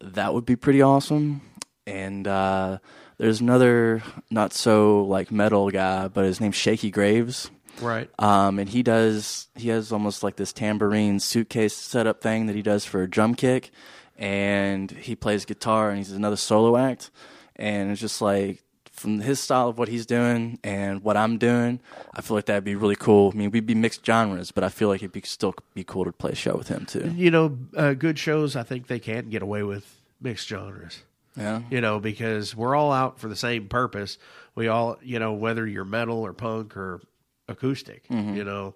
that 0.00 0.34
would 0.34 0.44
be 0.46 0.56
pretty 0.56 0.82
awesome. 0.82 1.42
And 1.86 2.26
uh, 2.26 2.78
there's 3.18 3.40
another 3.40 4.02
not 4.30 4.52
so 4.52 5.02
like 5.04 5.30
metal 5.30 5.70
guy, 5.70 6.08
but 6.08 6.24
his 6.24 6.40
name's 6.40 6.56
Shakey 6.56 6.90
Graves. 6.90 7.50
right 7.80 8.10
Um, 8.18 8.58
and 8.58 8.68
he 8.68 8.82
does 8.82 9.48
he 9.54 9.68
has 9.68 9.92
almost 9.92 10.22
like 10.22 10.36
this 10.36 10.52
tambourine 10.52 11.20
suitcase 11.20 11.74
setup 11.74 12.20
thing 12.20 12.46
that 12.46 12.56
he 12.56 12.62
does 12.62 12.84
for 12.84 13.02
a 13.02 13.10
drum 13.10 13.34
kick, 13.34 13.70
and 14.16 14.90
he 14.90 15.14
plays 15.14 15.44
guitar 15.44 15.90
and 15.90 15.98
he's 15.98 16.12
another 16.12 16.36
solo 16.36 16.76
act, 16.76 17.10
and 17.56 17.90
it's 17.90 18.00
just 18.00 18.20
like 18.20 18.62
from 18.98 19.20
his 19.20 19.40
style 19.40 19.68
of 19.68 19.78
what 19.78 19.88
he's 19.88 20.06
doing 20.06 20.58
and 20.64 21.02
what 21.02 21.16
I'm 21.16 21.38
doing, 21.38 21.80
I 22.14 22.20
feel 22.20 22.36
like 22.36 22.46
that'd 22.46 22.64
be 22.64 22.74
really 22.74 22.96
cool. 22.96 23.30
I 23.32 23.36
mean, 23.36 23.50
we'd 23.50 23.66
be 23.66 23.74
mixed 23.74 24.04
genres, 24.04 24.50
but 24.50 24.64
I 24.64 24.68
feel 24.68 24.88
like 24.88 25.02
it'd 25.02 25.12
be 25.12 25.22
still 25.22 25.54
be 25.74 25.84
cool 25.84 26.04
to 26.04 26.12
play 26.12 26.32
a 26.32 26.34
show 26.34 26.56
with 26.56 26.68
him 26.68 26.84
too. 26.86 27.12
you 27.16 27.30
know 27.30 27.56
uh, 27.76 27.94
good 27.94 28.18
shows 28.18 28.56
I 28.56 28.62
think 28.62 28.86
they 28.86 28.98
can 28.98 29.30
get 29.30 29.42
away 29.42 29.62
with 29.62 29.84
mixed 30.20 30.48
genres 30.48 31.02
Yeah, 31.36 31.62
you 31.70 31.80
know, 31.80 32.00
because 32.00 32.54
we're 32.56 32.74
all 32.74 32.92
out 32.92 33.18
for 33.20 33.28
the 33.28 33.36
same 33.36 33.68
purpose. 33.68 34.18
We 34.54 34.66
all, 34.68 34.98
you 35.02 35.18
know, 35.20 35.34
whether 35.34 35.66
you're 35.66 35.84
metal 35.84 36.18
or 36.26 36.32
punk 36.32 36.76
or 36.76 37.00
acoustic, 37.48 38.04
you 38.10 38.44
know, 38.44 38.74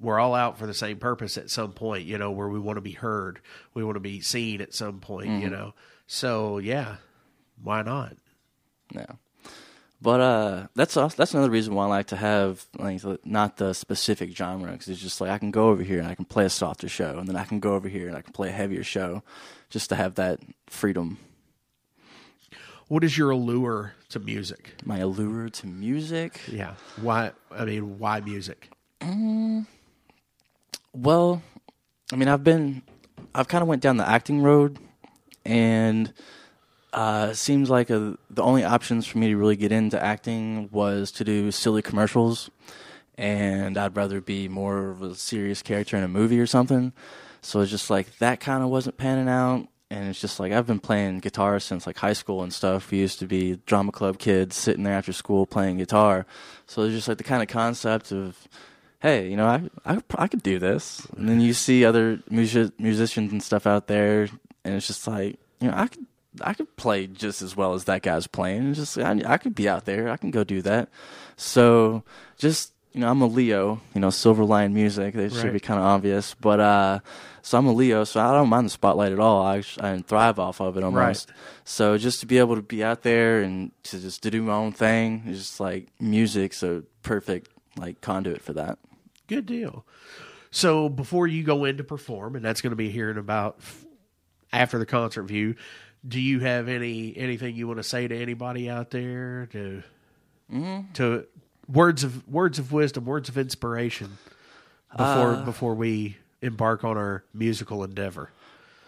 we're 0.00 0.18
all 0.18 0.34
out 0.34 0.58
for 0.58 0.66
the 0.66 0.74
same 0.74 0.98
purpose 0.98 1.36
at 1.38 1.50
some 1.50 1.72
point, 1.72 2.04
you 2.04 2.18
know, 2.18 2.30
where 2.30 2.48
we 2.48 2.58
want 2.58 2.76
to 2.78 2.80
be 2.82 2.92
heard, 2.92 3.40
we 3.74 3.84
want 3.84 3.96
to 3.96 4.00
be 4.00 4.20
seen 4.20 4.60
at 4.60 4.74
some 4.74 5.00
point, 5.00 5.42
you 5.42 5.50
know. 5.50 5.74
So, 6.06 6.58
yeah, 6.58 6.96
why 7.62 7.82
not? 7.82 8.16
yeah. 8.94 9.12
But 10.00 10.20
uh, 10.20 10.66
that's 10.74 10.96
also, 10.96 11.16
that's 11.16 11.32
another 11.32 11.50
reason 11.50 11.74
why 11.74 11.84
I 11.84 11.88
like 11.88 12.06
to 12.08 12.16
have 12.16 12.66
like 12.78 13.00
not 13.24 13.56
the 13.56 13.72
specific 13.72 14.36
genre 14.36 14.70
because 14.72 14.88
it's 14.88 15.00
just 15.00 15.20
like 15.20 15.30
I 15.30 15.38
can 15.38 15.50
go 15.50 15.70
over 15.70 15.82
here 15.82 15.98
and 15.98 16.06
I 16.06 16.14
can 16.14 16.26
play 16.26 16.44
a 16.44 16.50
softer 16.50 16.88
show, 16.88 17.18
and 17.18 17.26
then 17.26 17.34
I 17.34 17.44
can 17.44 17.60
go 17.60 17.74
over 17.74 17.88
here 17.88 18.06
and 18.06 18.16
I 18.16 18.20
can 18.20 18.32
play 18.32 18.50
a 18.50 18.52
heavier 18.52 18.84
show, 18.84 19.22
just 19.70 19.88
to 19.88 19.96
have 19.96 20.16
that 20.16 20.40
freedom. 20.66 21.18
What 22.88 23.02
is 23.02 23.18
your 23.18 23.30
allure 23.30 23.94
to 24.10 24.20
music? 24.20 24.74
My 24.84 24.98
allure 24.98 25.48
to 25.48 25.66
music. 25.66 26.40
Yeah. 26.46 26.74
Why, 27.00 27.32
I 27.50 27.64
mean, 27.64 27.98
why 27.98 28.20
music? 28.20 28.70
Well, 30.92 31.42
I 32.12 32.16
mean, 32.16 32.28
I've 32.28 32.44
been, 32.44 32.82
I've 33.34 33.48
kind 33.48 33.62
of 33.62 33.68
went 33.68 33.82
down 33.82 33.96
the 33.96 34.08
acting 34.08 34.40
road, 34.40 34.78
and 35.44 36.12
uh, 36.96 37.34
seems 37.34 37.68
like 37.68 37.90
a, 37.90 38.16
the 38.30 38.42
only 38.42 38.64
options 38.64 39.06
for 39.06 39.18
me 39.18 39.28
to 39.28 39.36
really 39.36 39.54
get 39.54 39.70
into 39.70 40.02
acting 40.02 40.70
was 40.72 41.12
to 41.12 41.24
do 41.24 41.52
silly 41.52 41.82
commercials, 41.82 42.50
and 43.18 43.76
I'd 43.76 43.94
rather 43.94 44.22
be 44.22 44.48
more 44.48 44.88
of 44.88 45.02
a 45.02 45.14
serious 45.14 45.60
character 45.60 45.98
in 45.98 46.02
a 46.02 46.08
movie 46.08 46.40
or 46.40 46.46
something. 46.46 46.94
So 47.42 47.60
it's 47.60 47.70
just 47.70 47.90
like 47.90 48.16
that 48.18 48.40
kind 48.40 48.64
of 48.64 48.70
wasn't 48.70 48.96
panning 48.96 49.28
out. 49.28 49.68
And 49.88 50.08
it's 50.08 50.20
just 50.20 50.40
like 50.40 50.52
I've 50.52 50.66
been 50.66 50.80
playing 50.80 51.20
guitar 51.20 51.60
since 51.60 51.86
like 51.86 51.98
high 51.98 52.14
school 52.14 52.42
and 52.42 52.52
stuff. 52.52 52.90
We 52.90 52.98
used 52.98 53.20
to 53.20 53.26
be 53.26 53.60
drama 53.66 53.92
club 53.92 54.18
kids 54.18 54.56
sitting 54.56 54.82
there 54.82 54.94
after 54.94 55.12
school 55.12 55.46
playing 55.46 55.76
guitar. 55.76 56.26
So 56.66 56.82
it's 56.82 56.94
just 56.94 57.06
like 57.06 57.18
the 57.18 57.24
kind 57.24 57.42
of 57.42 57.48
concept 57.48 58.10
of 58.10 58.48
hey, 59.00 59.28
you 59.28 59.36
know, 59.36 59.46
I 59.46 59.62
I, 59.84 60.02
I 60.16 60.26
could 60.26 60.42
do 60.42 60.58
this. 60.58 61.06
And 61.16 61.28
then 61.28 61.40
you 61.40 61.52
see 61.52 61.84
other 61.84 62.18
music, 62.28 62.72
musicians 62.80 63.30
and 63.30 63.40
stuff 63.40 63.64
out 63.64 63.86
there, 63.86 64.28
and 64.64 64.74
it's 64.74 64.88
just 64.88 65.06
like, 65.06 65.38
you 65.60 65.68
know, 65.68 65.74
I 65.76 65.86
could 65.86 66.06
I 66.40 66.54
could 66.54 66.76
play 66.76 67.06
just 67.06 67.42
as 67.42 67.56
well 67.56 67.74
as 67.74 67.84
that 67.84 68.02
guy's 68.02 68.26
playing. 68.26 68.70
It's 68.70 68.78
just 68.78 68.98
I, 68.98 69.20
I 69.26 69.38
could 69.38 69.54
be 69.54 69.68
out 69.68 69.84
there. 69.84 70.08
I 70.08 70.16
can 70.16 70.30
go 70.30 70.44
do 70.44 70.62
that. 70.62 70.88
So 71.36 72.02
just 72.38 72.72
you 72.92 73.00
know, 73.00 73.10
I'm 73.10 73.20
a 73.20 73.26
Leo. 73.26 73.80
You 73.94 74.00
know, 74.00 74.08
Silver 74.08 74.44
Lion 74.44 74.72
Music. 74.72 75.14
They 75.14 75.28
should 75.28 75.52
be 75.52 75.60
kind 75.60 75.78
of 75.78 75.84
obvious, 75.84 76.34
but 76.34 76.60
uh, 76.60 77.00
so 77.42 77.58
I'm 77.58 77.66
a 77.66 77.72
Leo, 77.72 78.04
so 78.04 78.20
I 78.20 78.32
don't 78.32 78.48
mind 78.48 78.66
the 78.66 78.70
spotlight 78.70 79.12
at 79.12 79.20
all. 79.20 79.42
I 79.42 79.62
I 79.80 79.98
thrive 79.98 80.38
off 80.38 80.60
of 80.60 80.76
it 80.78 80.82
almost. 80.82 81.30
So 81.64 81.98
just 81.98 82.20
to 82.20 82.26
be 82.26 82.38
able 82.38 82.56
to 82.56 82.62
be 82.62 82.82
out 82.82 83.02
there 83.02 83.42
and 83.42 83.70
to 83.84 84.00
just 84.00 84.22
to 84.22 84.30
do 84.30 84.42
my 84.42 84.54
own 84.54 84.72
thing 84.72 85.24
is 85.26 85.38
just 85.40 85.60
like 85.60 85.88
music's 86.00 86.62
a 86.62 86.84
perfect 87.02 87.50
like 87.76 88.00
conduit 88.00 88.40
for 88.40 88.54
that. 88.54 88.78
Good 89.26 89.44
deal. 89.44 89.84
So 90.50 90.88
before 90.88 91.26
you 91.26 91.42
go 91.42 91.66
in 91.66 91.76
to 91.76 91.84
perform, 91.84 92.34
and 92.34 92.42
that's 92.42 92.62
going 92.62 92.70
to 92.70 92.76
be 92.76 92.88
here 92.88 93.10
in 93.10 93.18
about 93.18 93.60
after 94.52 94.78
the 94.78 94.86
concert 94.86 95.24
view. 95.24 95.54
Do 96.06 96.20
you 96.20 96.40
have 96.40 96.68
any 96.68 97.16
anything 97.16 97.56
you 97.56 97.66
want 97.66 97.78
to 97.78 97.82
say 97.82 98.06
to 98.06 98.16
anybody 98.16 98.70
out 98.70 98.90
there 98.90 99.48
to 99.52 99.82
to 100.94 101.26
words 101.68 102.04
of 102.04 102.26
words 102.28 102.58
of 102.58 102.72
wisdom, 102.72 103.04
words 103.04 103.28
of 103.28 103.36
inspiration 103.38 104.18
before 104.96 105.36
before 105.44 105.74
we 105.74 106.16
embark 106.42 106.84
on 106.84 106.96
our 106.96 107.24
musical 107.34 107.82
endeavor? 107.82 108.30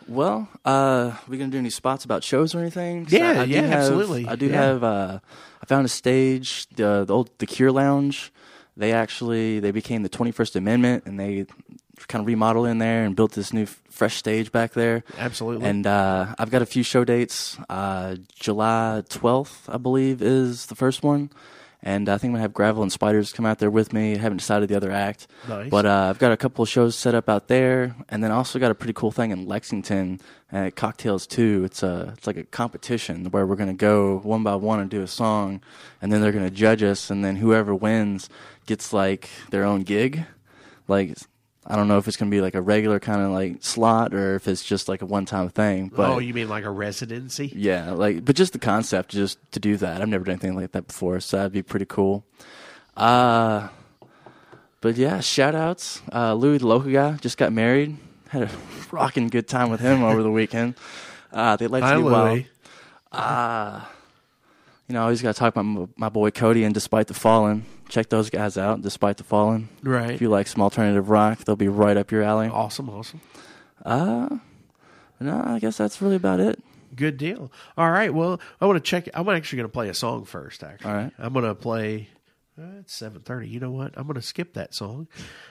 Well, 0.06 0.48
uh, 0.64 1.16
we 1.28 1.36
gonna 1.36 1.50
do 1.50 1.58
any 1.58 1.70
spots 1.70 2.04
about 2.04 2.24
shows 2.24 2.54
or 2.54 2.60
anything? 2.60 3.06
Yeah, 3.10 3.30
I, 3.32 3.42
I 3.42 3.44
do 3.46 3.50
yeah, 3.52 3.60
have- 3.62 3.72
absolutely. 3.72 4.26
I 4.26 4.36
do 4.36 4.46
Yeah. 4.46 4.52
have. 4.62 4.84
Uh, 4.84 5.18
I 5.62 5.66
found 5.66 5.84
a 5.84 5.88
stage, 5.90 6.66
the 6.76 7.04
the 7.06 7.14
old 7.14 7.30
the 7.38 7.46
Cure 7.46 7.72
Lounge. 7.72 8.32
They 8.76 8.92
actually 8.92 9.58
they 9.60 9.72
became 9.72 10.02
the 10.04 10.08
21st 10.08 10.54
Amendment, 10.56 11.02
and 11.04 11.18
they 11.18 11.46
kind 12.06 12.20
of 12.20 12.26
remodeled 12.26 12.68
in 12.68 12.78
there 12.78 13.04
and 13.04 13.16
built 13.16 13.32
this 13.32 13.52
new 13.52 13.62
f- 13.62 13.82
fresh 13.90 14.16
stage 14.16 14.52
back 14.52 14.72
there. 14.72 15.02
Absolutely. 15.18 15.66
And 15.66 15.86
uh, 15.86 16.34
I've 16.38 16.50
got 16.50 16.62
a 16.62 16.66
few 16.66 16.82
show 16.82 17.04
dates. 17.04 17.58
Uh, 17.68 18.16
July 18.38 19.02
12th, 19.08 19.72
I 19.72 19.78
believe, 19.78 20.22
is 20.22 20.66
the 20.66 20.74
first 20.74 21.02
one. 21.02 21.30
And 21.80 22.08
I 22.08 22.18
think 22.18 22.30
I'm 22.30 22.32
going 22.32 22.38
to 22.38 22.42
have 22.42 22.54
Gravel 22.54 22.82
and 22.82 22.90
Spiders 22.90 23.32
come 23.32 23.46
out 23.46 23.60
there 23.60 23.70
with 23.70 23.92
me. 23.92 24.14
I 24.14 24.18
haven't 24.18 24.38
decided 24.38 24.68
the 24.68 24.74
other 24.74 24.90
act. 24.90 25.28
Nice. 25.48 25.70
But 25.70 25.86
uh, 25.86 26.08
I've 26.10 26.18
got 26.18 26.32
a 26.32 26.36
couple 26.36 26.64
of 26.64 26.68
shows 26.68 26.96
set 26.96 27.14
up 27.14 27.28
out 27.28 27.46
there. 27.46 27.94
And 28.08 28.22
then 28.22 28.32
I 28.32 28.34
also 28.34 28.58
got 28.58 28.72
a 28.72 28.74
pretty 28.74 28.94
cool 28.94 29.12
thing 29.12 29.30
in 29.30 29.46
Lexington 29.46 30.20
at 30.50 30.74
Cocktails 30.74 31.24
2. 31.28 31.62
It's, 31.64 31.84
a, 31.84 32.14
it's 32.16 32.26
like 32.26 32.36
a 32.36 32.42
competition 32.42 33.26
where 33.26 33.46
we're 33.46 33.54
going 33.54 33.68
to 33.68 33.74
go 33.74 34.18
one 34.18 34.42
by 34.42 34.56
one 34.56 34.80
and 34.80 34.90
do 34.90 35.02
a 35.02 35.06
song. 35.06 35.60
And 36.02 36.12
then 36.12 36.20
they're 36.20 36.32
going 36.32 36.44
to 36.44 36.50
judge 36.50 36.82
us. 36.82 37.10
And 37.10 37.24
then 37.24 37.36
whoever 37.36 37.72
wins 37.72 38.28
gets 38.66 38.92
like 38.92 39.30
their 39.50 39.62
own 39.62 39.82
gig. 39.82 40.24
Like, 40.88 41.16
I 41.70 41.76
don't 41.76 41.86
know 41.86 41.98
if 41.98 42.08
it's 42.08 42.16
going 42.16 42.30
to 42.30 42.34
be 42.34 42.40
like 42.40 42.54
a 42.54 42.62
regular 42.62 42.98
kind 42.98 43.20
of 43.20 43.30
like 43.30 43.58
slot 43.60 44.14
or 44.14 44.36
if 44.36 44.48
it's 44.48 44.64
just 44.64 44.88
like 44.88 45.02
a 45.02 45.06
one 45.06 45.26
time 45.26 45.50
thing. 45.50 45.92
But 45.94 46.08
oh, 46.08 46.18
you 46.18 46.32
mean 46.32 46.48
like 46.48 46.64
a 46.64 46.70
residency? 46.70 47.52
yeah, 47.54 47.90
like, 47.90 48.24
but 48.24 48.36
just 48.36 48.54
the 48.54 48.58
concept, 48.58 49.10
just 49.10 49.38
to 49.52 49.60
do 49.60 49.76
that. 49.76 50.00
I've 50.00 50.08
never 50.08 50.24
done 50.24 50.32
anything 50.32 50.56
like 50.56 50.72
that 50.72 50.86
before, 50.86 51.20
so 51.20 51.36
that'd 51.36 51.52
be 51.52 51.62
pretty 51.62 51.84
cool. 51.84 52.24
Uh, 52.96 53.68
but 54.80 54.96
yeah, 54.96 55.20
shout 55.20 55.54
outs. 55.54 56.00
Uh, 56.10 56.32
Louis, 56.32 56.56
the 56.56 56.66
local 56.66 56.90
guy, 56.90 57.12
just 57.16 57.36
got 57.36 57.52
married. 57.52 57.98
Had 58.28 58.44
a 58.44 58.50
rocking 58.90 59.28
good 59.28 59.46
time 59.46 59.70
with 59.70 59.80
him 59.80 60.02
over 60.02 60.22
the 60.22 60.30
weekend. 60.30 60.74
Uh, 61.30 61.56
they 61.56 61.66
let 61.66 61.82
me 61.82 62.02
well. 62.02 62.24
Louis. 62.24 62.48
You 64.88 64.94
know, 64.94 65.00
I 65.00 65.02
always 65.02 65.20
got 65.20 65.34
to 65.34 65.38
talk 65.38 65.54
about 65.54 65.64
my, 65.64 65.86
my 65.96 66.08
boy 66.08 66.30
Cody 66.30 66.64
and 66.64 66.72
Despite 66.72 67.08
the 67.08 67.14
Fallen. 67.14 67.66
Check 67.88 68.08
those 68.10 68.28
guys 68.30 68.58
out, 68.58 68.82
Despite 68.82 69.16
the 69.16 69.24
Fallen. 69.24 69.68
Right. 69.82 70.10
If 70.10 70.20
you 70.20 70.28
like 70.28 70.46
some 70.46 70.62
alternative 70.62 71.08
rock, 71.08 71.38
they'll 71.44 71.56
be 71.56 71.68
right 71.68 71.96
up 71.96 72.10
your 72.10 72.22
alley. 72.22 72.48
Awesome, 72.48 72.90
awesome. 72.90 73.20
No, 75.20 75.42
I 75.44 75.58
guess 75.58 75.76
that's 75.76 76.00
really 76.00 76.16
about 76.16 76.38
it. 76.40 76.62
Good 76.94 77.16
deal. 77.16 77.50
All 77.76 77.90
right. 77.90 78.12
Well, 78.12 78.40
I 78.60 78.66
want 78.66 78.76
to 78.76 78.88
check. 78.88 79.08
I'm 79.14 79.28
actually 79.28 79.58
going 79.58 79.68
to 79.68 79.72
play 79.72 79.88
a 79.88 79.94
song 79.94 80.24
first. 80.24 80.62
Actually, 80.62 80.90
All 80.90 80.96
right. 80.96 81.12
I'm 81.18 81.32
going 81.32 81.44
to 81.44 81.54
play. 81.54 82.08
Uh, 82.58 82.80
it's 82.80 82.94
seven 82.94 83.20
thirty. 83.20 83.48
You 83.48 83.60
know 83.60 83.70
what? 83.70 83.94
I'm 83.96 84.04
going 84.04 84.14
to 84.16 84.22
skip 84.22 84.54
that 84.54 84.74
song. 84.74 85.06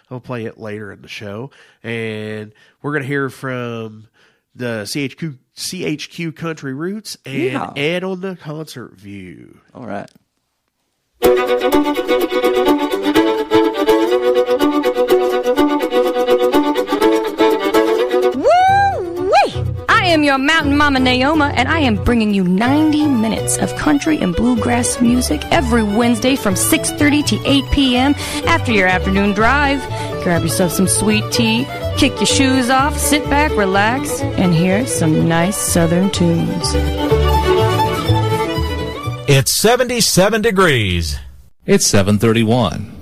I'll 0.10 0.20
play 0.20 0.46
it 0.46 0.58
later 0.58 0.92
in 0.92 1.02
the 1.02 1.08
show, 1.08 1.52
and 1.84 2.54
we're 2.82 2.92
going 2.92 3.04
to 3.04 3.08
hear 3.08 3.30
from 3.30 4.08
the 4.56 4.84
CHQ 4.86 5.38
CHQ 5.56 6.36
Country 6.36 6.74
Roots 6.74 7.18
and 7.26 7.36
Yeah. 7.36 7.72
Ed 7.76 8.04
on 8.04 8.22
the 8.22 8.36
concert 8.36 8.94
view. 8.96 9.60
All 9.74 9.86
right. 9.86 10.10
Woo-wee! 18.36 19.66
I 19.90 20.06
am 20.06 20.24
your 20.24 20.38
mountain 20.38 20.78
mama 20.78 21.00
Naoma, 21.00 21.52
and 21.56 21.68
I 21.68 21.80
am 21.80 22.02
bringing 22.04 22.34
you 22.34 22.44
90 22.44 23.08
minutes 23.08 23.58
of 23.58 23.76
country 23.76 24.18
and 24.20 24.36
bluegrass 24.36 25.02
music 25.02 25.42
every 25.52 25.84
Wednesday 25.84 26.36
from 26.36 26.54
6.30 26.54 27.26
to 27.28 27.42
8 27.46 27.66
p.m. 27.72 28.16
after 28.46 28.72
your 28.72 28.88
afternoon 28.88 29.34
drive. 29.34 29.82
Grab 30.24 30.44
yourself 30.44 30.72
some 30.72 30.88
sweet 30.88 31.30
tea, 31.32 31.66
kick 31.98 32.16
your 32.18 32.26
shoes 32.26 32.70
off, 32.70 32.98
sit 32.98 33.24
back, 33.30 33.52
relax, 33.58 34.22
and 34.22 34.54
hear 34.54 34.86
some 34.88 35.28
nice 35.28 35.58
southern 35.58 36.10
tunes. 36.12 37.27
It's 39.30 39.60
77 39.60 40.42
degrees. 40.42 41.20
It's 41.66 41.86
731. 41.86 42.98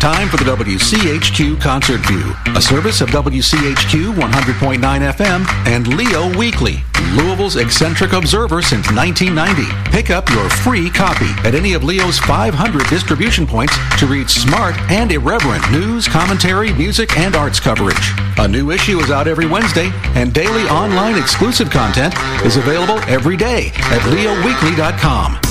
Time 0.00 0.30
for 0.30 0.38
the 0.38 0.44
WCHQ 0.44 1.60
Concert 1.60 2.00
View, 2.06 2.32
a 2.56 2.62
service 2.62 3.02
of 3.02 3.10
WCHQ 3.10 4.14
100.9 4.14 4.78
FM 4.80 5.46
and 5.66 5.88
Leo 5.88 6.34
Weekly, 6.38 6.82
Louisville's 7.12 7.56
eccentric 7.56 8.14
observer 8.14 8.62
since 8.62 8.90
1990. 8.92 9.90
Pick 9.90 10.08
up 10.08 10.30
your 10.30 10.48
free 10.48 10.88
copy 10.88 11.28
at 11.46 11.54
any 11.54 11.74
of 11.74 11.84
Leo's 11.84 12.18
500 12.20 12.86
distribution 12.88 13.46
points 13.46 13.76
to 13.98 14.06
read 14.06 14.30
smart 14.30 14.74
and 14.90 15.12
irreverent 15.12 15.70
news, 15.70 16.08
commentary, 16.08 16.72
music, 16.72 17.18
and 17.18 17.36
arts 17.36 17.60
coverage. 17.60 18.14
A 18.38 18.48
new 18.48 18.70
issue 18.70 19.00
is 19.00 19.10
out 19.10 19.28
every 19.28 19.46
Wednesday, 19.46 19.90
and 20.14 20.32
daily 20.32 20.62
online 20.68 21.18
exclusive 21.18 21.68
content 21.68 22.14
is 22.42 22.56
available 22.56 22.98
every 23.00 23.36
day 23.36 23.66
at 23.66 24.00
leoweekly.com. 24.00 25.49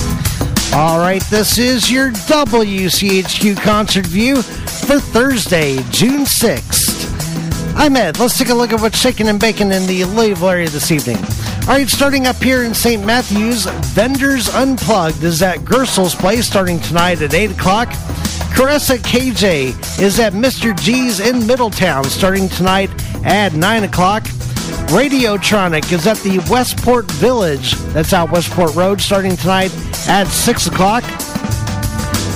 All 0.72 1.00
right, 1.00 1.22
this 1.24 1.58
is 1.58 1.90
your 1.90 2.12
WCHQ 2.12 3.56
concert 3.60 4.06
view 4.06 4.36
for 4.40 5.00
Thursday, 5.00 5.82
June 5.90 6.20
6th. 6.20 7.74
I'm 7.76 7.96
Ed. 7.96 8.20
Let's 8.20 8.38
take 8.38 8.50
a 8.50 8.54
look 8.54 8.72
at 8.72 8.80
what's 8.80 8.96
shaking 8.96 9.26
and 9.26 9.40
baking 9.40 9.72
in 9.72 9.84
the 9.88 10.04
Louisville 10.04 10.48
area 10.48 10.68
this 10.68 10.92
evening. 10.92 11.16
All 11.62 11.74
right, 11.74 11.88
starting 11.88 12.28
up 12.28 12.36
here 12.36 12.62
in 12.62 12.72
St. 12.72 13.04
Matthews, 13.04 13.66
Vendors 13.94 14.48
Unplugged 14.48 15.24
is 15.24 15.42
at 15.42 15.64
Gersel's 15.64 16.14
Place 16.14 16.46
starting 16.46 16.78
tonight 16.78 17.20
at 17.20 17.34
8 17.34 17.50
o'clock. 17.50 17.88
Caressa 18.54 18.96
KJ 18.98 20.00
is 20.00 20.20
at 20.20 20.34
Mr. 20.34 20.80
G's 20.80 21.18
in 21.18 21.48
Middletown 21.48 22.04
starting 22.04 22.48
tonight 22.48 22.90
at 23.24 23.54
9 23.54 23.84
o'clock. 23.84 24.24
Radiotronic 24.90 25.92
is 25.92 26.06
at 26.06 26.18
the 26.18 26.38
Westport 26.50 27.10
Village. 27.12 27.74
That's 27.92 28.12
out 28.12 28.30
Westport 28.30 28.74
Road 28.74 29.00
starting 29.00 29.36
tonight 29.36 29.72
at 30.08 30.24
6 30.24 30.66
o'clock. 30.66 31.04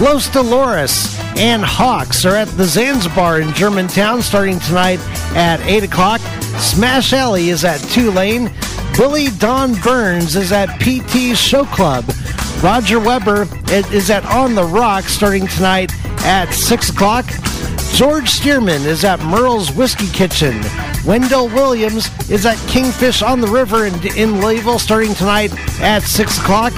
Los 0.00 0.28
Dolores 0.28 1.18
and 1.36 1.64
Hawks 1.64 2.24
are 2.24 2.36
at 2.36 2.48
the 2.48 2.64
Zanzabar 2.64 3.40
in 3.40 3.52
Germantown 3.54 4.22
starting 4.22 4.58
tonight 4.60 5.00
at 5.34 5.60
8 5.60 5.84
o'clock. 5.84 6.20
Smash 6.58 7.12
Alley 7.12 7.48
is 7.48 7.64
at 7.64 7.80
Tulane. 7.90 8.50
Billy 8.96 9.28
Don 9.38 9.74
Burns 9.80 10.36
is 10.36 10.52
at 10.52 10.68
PT 10.80 11.36
Show 11.36 11.64
Club. 11.64 12.04
Roger 12.62 13.00
Weber 13.00 13.48
is 13.68 14.10
at 14.10 14.24
On 14.26 14.54
the 14.54 14.64
Rock 14.64 15.04
starting 15.04 15.46
tonight 15.48 15.92
at 16.24 16.52
6 16.52 16.90
o'clock. 16.90 17.24
George 17.94 18.28
Stearman 18.28 18.84
is 18.86 19.04
at 19.04 19.20
Merle's 19.20 19.70
Whiskey 19.70 20.08
Kitchen. 20.08 20.60
Wendell 21.06 21.46
Williams 21.46 22.10
is 22.28 22.44
at 22.44 22.56
Kingfish 22.66 23.22
on 23.22 23.40
the 23.40 23.46
River 23.46 23.86
in, 23.86 23.94
in 24.16 24.40
Louisville 24.40 24.80
starting 24.80 25.14
tonight 25.14 25.52
at 25.80 26.02
6 26.02 26.38
o'clock. 26.38 26.72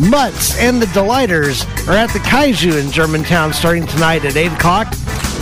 Mutts 0.00 0.58
and 0.58 0.80
the 0.80 0.86
Delighters 0.94 1.66
are 1.86 1.92
at 1.92 2.10
the 2.14 2.20
Kaiju 2.20 2.82
in 2.82 2.90
Germantown 2.90 3.52
starting 3.52 3.86
tonight 3.86 4.24
at 4.24 4.34
8 4.34 4.52
o'clock. 4.52 4.90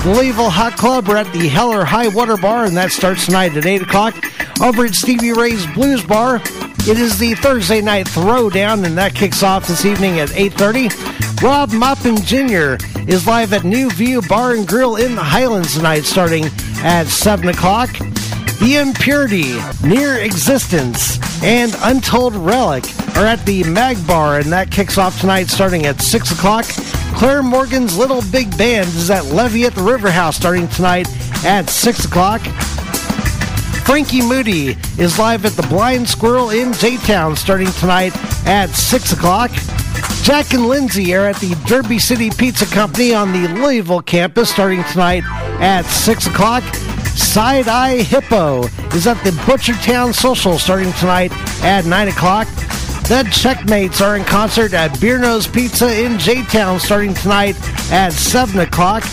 The 0.02 0.14
Louisville 0.16 0.50
Hot 0.50 0.76
Club 0.76 1.08
are 1.08 1.18
at 1.18 1.32
the 1.32 1.46
Hell 1.46 1.70
or 1.70 1.84
High 1.84 2.08
Water 2.08 2.36
Bar, 2.36 2.64
and 2.64 2.76
that 2.76 2.90
starts 2.90 3.26
tonight 3.26 3.56
at 3.56 3.66
8 3.66 3.82
o'clock. 3.82 4.16
Over 4.60 4.84
at 4.84 4.96
Stevie 4.96 5.32
Ray's 5.32 5.64
Blues 5.74 6.04
Bar, 6.04 6.42
it 6.44 6.98
is 6.98 7.20
the 7.20 7.34
Thursday 7.36 7.80
night 7.80 8.06
throwdown, 8.06 8.84
and 8.84 8.98
that 8.98 9.14
kicks 9.14 9.44
off 9.44 9.68
this 9.68 9.84
evening 9.84 10.18
at 10.18 10.30
8.30. 10.30 11.40
Rob 11.40 11.70
Moppin 11.70 12.16
Jr. 12.24 12.84
is 13.06 13.26
live 13.26 13.52
at 13.52 13.64
New 13.64 13.90
View 13.90 14.22
Bar 14.22 14.54
and 14.54 14.66
Grill 14.66 14.96
in 14.96 15.14
the 15.14 15.22
Highlands 15.22 15.74
tonight, 15.74 16.04
starting 16.04 16.44
at 16.78 17.06
7 17.06 17.48
o'clock. 17.48 17.90
The 18.60 18.76
Impurity, 18.80 19.54
Near 19.86 20.18
Existence, 20.18 21.18
and 21.42 21.74
Untold 21.82 22.34
Relic 22.34 22.84
are 23.16 23.26
at 23.26 23.44
the 23.44 23.64
Mag 23.64 24.04
Bar, 24.06 24.38
and 24.38 24.52
that 24.52 24.70
kicks 24.70 24.96
off 24.96 25.20
tonight 25.20 25.48
starting 25.48 25.86
at 25.86 26.00
6 26.00 26.30
o'clock. 26.32 26.64
Claire 27.16 27.42
Morgan's 27.42 27.96
Little 27.96 28.22
Big 28.32 28.56
Band 28.56 28.88
is 28.88 29.10
at 29.10 29.26
Levee 29.26 29.66
at 29.66 29.74
the 29.74 29.82
River 29.82 30.10
House 30.10 30.36
starting 30.36 30.68
tonight 30.68 31.08
at 31.44 31.68
6 31.68 32.04
o'clock. 32.06 32.40
Frankie 33.84 34.22
Moody 34.22 34.76
is 34.98 35.18
live 35.18 35.44
at 35.44 35.52
the 35.52 35.66
Blind 35.68 36.08
Squirrel 36.08 36.50
in 36.50 36.72
J-Town 36.72 37.36
starting 37.36 37.70
tonight 37.72 38.16
at 38.46 38.70
6 38.70 39.12
o'clock. 39.12 39.50
Jack 40.24 40.54
and 40.54 40.66
Lindsay 40.68 41.14
are 41.14 41.26
at 41.26 41.36
the 41.36 41.54
Derby 41.66 41.98
City 41.98 42.30
Pizza 42.30 42.64
Company 42.64 43.12
on 43.12 43.30
the 43.30 43.46
Louisville 43.46 44.00
campus 44.00 44.48
starting 44.48 44.82
tonight 44.84 45.22
at 45.60 45.82
6 45.82 46.28
o'clock. 46.28 46.62
Side 47.14 47.68
Eye 47.68 48.02
Hippo 48.02 48.62
is 48.94 49.06
at 49.06 49.22
the 49.22 49.32
Butchertown 49.44 50.14
Social 50.14 50.58
starting 50.58 50.94
tonight 50.94 51.30
at 51.62 51.84
9 51.84 52.08
o'clock. 52.08 52.48
The 53.06 53.28
Checkmates 53.30 54.00
are 54.00 54.16
in 54.16 54.24
concert 54.24 54.72
at 54.72 54.92
Bearno's 54.92 55.46
Pizza 55.46 55.94
in 55.94 56.18
J-Town 56.18 56.80
starting 56.80 57.12
tonight 57.12 57.56
at 57.92 58.14
7 58.14 58.60
o'clock. 58.60 59.04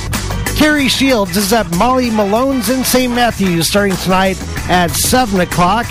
Terry 0.55 0.87
Shields 0.87 1.35
is 1.35 1.51
at 1.51 1.69
Molly 1.75 2.09
Malone's 2.09 2.69
in 2.69 2.85
St. 2.85 3.13
Matthews 3.13 3.67
starting 3.67 3.97
tonight 3.97 4.41
at 4.69 4.91
7 4.91 5.41
o'clock. 5.41 5.87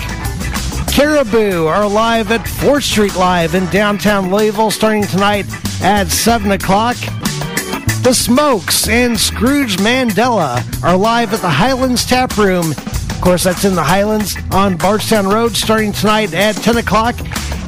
Caribou 0.91 1.67
are 1.67 1.87
live 1.87 2.31
at 2.31 2.41
4th 2.41 2.83
Street 2.83 3.15
Live 3.15 3.55
in 3.55 3.65
downtown 3.67 4.29
Louisville 4.29 4.69
starting 4.69 5.03
tonight 5.03 5.45
at 5.81 6.09
7 6.09 6.51
o'clock. 6.51 6.97
The 8.03 8.13
Smokes 8.13 8.89
and 8.89 9.17
Scrooge 9.17 9.77
Mandela 9.77 10.61
are 10.83 10.97
live 10.97 11.33
at 11.33 11.39
the 11.39 11.49
Highlands 11.49 12.05
Tap 12.05 12.37
Room. 12.37 12.71
Of 12.71 13.21
course, 13.21 13.45
that's 13.45 13.63
in 13.63 13.73
the 13.73 13.83
Highlands 13.83 14.35
on 14.51 14.75
Bardstown 14.75 15.27
Road 15.27 15.55
starting 15.55 15.93
tonight 15.93 16.33
at 16.33 16.55
10 16.57 16.77
o'clock. 16.77 17.15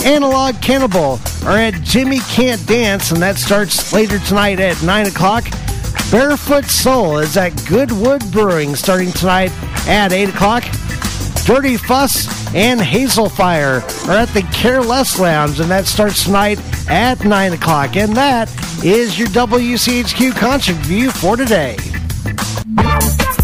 Analog 0.05 0.61
Cannibal 0.61 1.17
are 1.45 1.57
at 1.57 1.81
Jimmy 1.81 2.19
Can't 2.27 2.63
Dance, 2.67 3.11
and 3.11 3.21
that 3.21 3.37
starts 3.37 3.93
later 3.93 4.19
tonight 4.19 4.59
at 4.59 4.83
9 4.83 5.07
o'clock. 5.07 5.45
Barefoot 6.11 6.65
Soul 6.65 7.19
is 7.19 7.37
at 7.37 7.51
Goodwood 7.69 8.29
Brewing 8.33 8.75
starting 8.75 9.13
tonight 9.13 9.51
at 9.87 10.11
8 10.11 10.29
o'clock. 10.29 10.65
Dirty 11.45 11.77
Fuss 11.77 12.53
and 12.55 12.79
Hazel 12.79 13.27
Fire 13.29 13.83
are 14.07 14.17
at 14.17 14.29
the 14.29 14.43
Careless 14.53 15.19
Lounge, 15.19 15.59
and 15.59 15.69
that 15.69 15.85
starts 15.87 16.23
tonight 16.23 16.57
at 16.89 17.25
9 17.25 17.53
o'clock. 17.53 17.97
And 17.97 18.15
that 18.15 18.49
is 18.83 19.17
your 19.19 19.27
WCHQ 19.29 20.35
concert 20.35 20.75
view 20.77 21.11
for 21.11 21.35
today. 21.35 21.75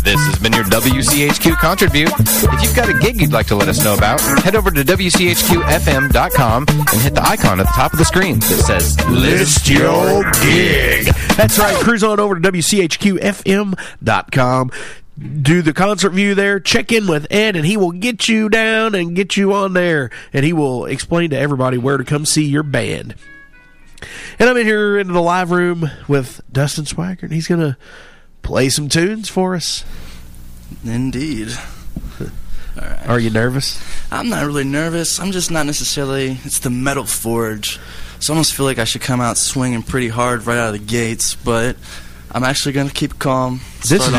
This 0.04 0.20
has 0.26 0.39
been 0.39 0.54
your 0.54 0.64
WCHQ 0.64 1.58
Concert 1.58 1.91
View. 1.91 2.08
If 2.08 2.64
you've 2.64 2.76
got 2.76 2.89
a 2.89 2.93
gig 2.97 3.22
you'd 3.22 3.32
like 3.34 3.45
to 3.47 3.56
let 3.56 3.68
us 3.68 3.84
know 3.84 3.93
about, 3.93 4.20
head 4.22 4.56
over 4.56 4.72
to 4.72 4.82
WCHQFM.com 4.84 6.66
and 6.68 7.02
hit 7.02 7.14
the 7.14 7.22
icon 7.22 7.60
at 7.60 7.68
the 7.68 7.74
top 7.74 7.91
of 7.93 8.00
the 8.00 8.06
screen 8.06 8.39
that 8.39 8.64
says 8.66 8.97
List 9.10 9.70
your 9.70 10.24
gig. 10.41 11.06
That's 11.36 11.60
right. 11.60 11.76
Cruise 11.84 12.04
on 12.04 12.20
over 12.20 12.39
to 12.39 12.52
WCHQFM.com. 12.52 14.72
Do 15.20 15.61
the 15.61 15.74
concert 15.74 16.11
view 16.11 16.34
there. 16.34 16.59
Check 16.59 16.91
in 16.91 17.05
with 17.07 17.28
Ed, 17.30 17.57
and 17.57 17.65
he 17.65 17.76
will 17.76 17.91
get 17.91 18.30
you 18.30 18.47
down 18.47 18.95
and 18.95 19.15
get 19.15 19.36
you 19.36 19.53
on 19.53 19.74
there. 19.74 20.11
And 20.32 20.45
he 20.45 20.53
will 20.53 20.86
explain 20.86 21.32
to 21.32 21.38
everybody 21.38 21.78
where 21.78 21.97
to 21.97 22.05
come 22.05 22.26
see 22.26 22.45
your 22.45 22.63
band. 22.63 23.15
And 24.38 24.49
I'm 24.49 24.55
in 24.55 24.65
here 24.65 24.97
in 24.97 25.11
the 25.11 25.22
live 25.22 25.51
room 25.51 25.89
with 26.07 26.41
Dustin 26.51 26.86
Swaggert, 26.86 27.24
and 27.24 27.34
he's 27.34 27.47
going 27.47 27.59
to 27.59 27.76
play 28.43 28.70
some 28.70 28.88
tunes 28.88 29.28
for 29.28 29.55
us. 29.55 29.84
Indeed. 30.86 31.49
All 32.20 32.28
right. 32.78 33.07
Are 33.09 33.20
you 33.20 33.30
nervous? 33.30 33.84
I'm 34.11 34.30
not 34.30 34.45
really 34.45 34.63
nervous. 34.63 35.20
I'm 35.20 35.32
just 35.32 35.51
not 35.51 35.65
necessarily. 35.65 36.38
It's 36.45 36.59
the 36.59 36.70
Metal 36.70 37.05
Forge. 37.05 37.78
So 38.20 38.32
I 38.32 38.36
almost 38.36 38.53
feel 38.53 38.65
like 38.65 38.80
I 38.80 38.86
should 38.86 39.01
come 39.01 39.20
out 39.20 39.38
swinging 39.38 39.84
pretty 39.84 40.07
hard 40.07 40.45
right 40.45 40.57
out 40.57 40.74
of 40.74 40.80
the 40.80 40.86
gates, 40.86 41.36
but 41.36 41.76
I'm 42.32 42.44
actually 42.44 42.74
going 42.74 42.88
to 42.88 42.94
keep 42.94 43.18
calm. 43.20 43.60
This 43.82 43.92
is 44.06 44.12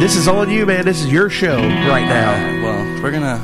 this 0.00 0.16
is 0.16 0.28
on 0.28 0.50
you, 0.50 0.66
man. 0.66 0.84
This 0.84 1.00
is 1.02 1.12
your 1.12 1.28
show 1.30 1.56
right 1.56 2.04
now. 2.04 2.62
Well, 2.62 3.02
we're 3.02 3.10
gonna 3.10 3.42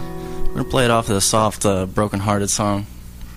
we're 0.49 0.53
gonna 0.55 0.65
play 0.65 0.85
it 0.85 0.91
off 0.91 1.09
with 1.09 1.17
a 1.17 1.21
soft, 1.21 1.67
uh, 1.67 1.87
broken 1.87 2.21
hearted 2.21 2.49
song. 2.51 2.87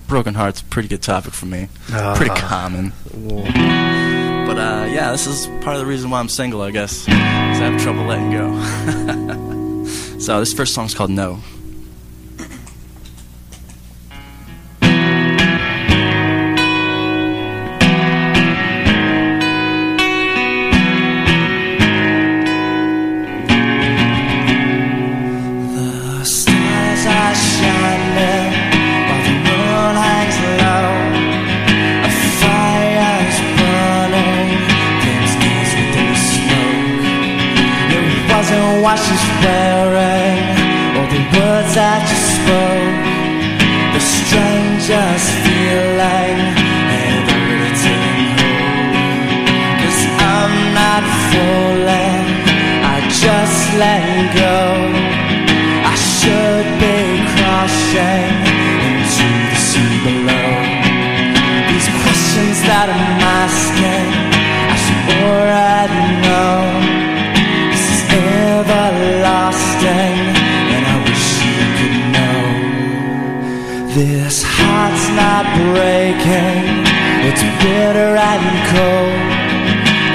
Broken 0.07 0.33
heart's 0.35 0.61
a 0.61 0.65
pretty 0.65 0.87
good 0.87 1.01
topic 1.01 1.33
for 1.33 1.45
me. 1.45 1.69
Pretty 2.15 2.33
common. 2.35 2.93
But 3.13 4.57
uh, 4.57 4.85
yeah, 4.89 5.11
this 5.11 5.27
is 5.27 5.47
part 5.63 5.75
of 5.75 5.79
the 5.79 5.85
reason 5.85 6.09
why 6.09 6.19
I'm 6.19 6.29
single, 6.29 6.61
I 6.61 6.71
guess. 6.71 7.05
'cause 7.05 7.13
I 7.15 7.69
have 7.69 7.81
trouble 7.81 8.03
letting 8.05 8.31
go. 8.31 9.85
so 10.19 10.39
this 10.39 10.53
first 10.53 10.73
song's 10.73 10.93
called 10.95 11.09
No. 11.11 11.39
Wearing 39.43 40.43
or 40.99 41.05
the 41.15 41.23
words 41.35 41.71
that 41.79 42.01
you 42.09 42.19
spoke. 42.35 43.03
The 43.95 44.03
strangest 44.03 45.27
feeling 45.43 46.37
never 46.91 47.39
written 47.59 48.03
Cause 49.81 50.01
I'm 50.37 50.55
not 50.81 51.03
falling, 51.31 52.25
I 52.93 52.97
just 53.09 53.61
let 53.81 54.05
go. 54.37 54.59
I 55.83 55.95
should 55.95 56.67
be 56.83 56.97
crashing 57.33 58.33
into 58.87 59.27
the 59.49 59.59
sea 59.67 59.95
below. 60.05 60.53
These 61.69 61.89
questions 62.03 62.57
that 62.69 62.87
I'm 62.93 63.19
asking, 63.41 64.07
I 64.73 64.75
should 64.83 65.05
already 65.25 66.05
know. 66.23 66.55
This 67.71 67.85
is 67.95 68.01
everlasting, 68.13 68.98
bitter 77.59 78.15
and 78.15 78.47
cold. 78.71 79.39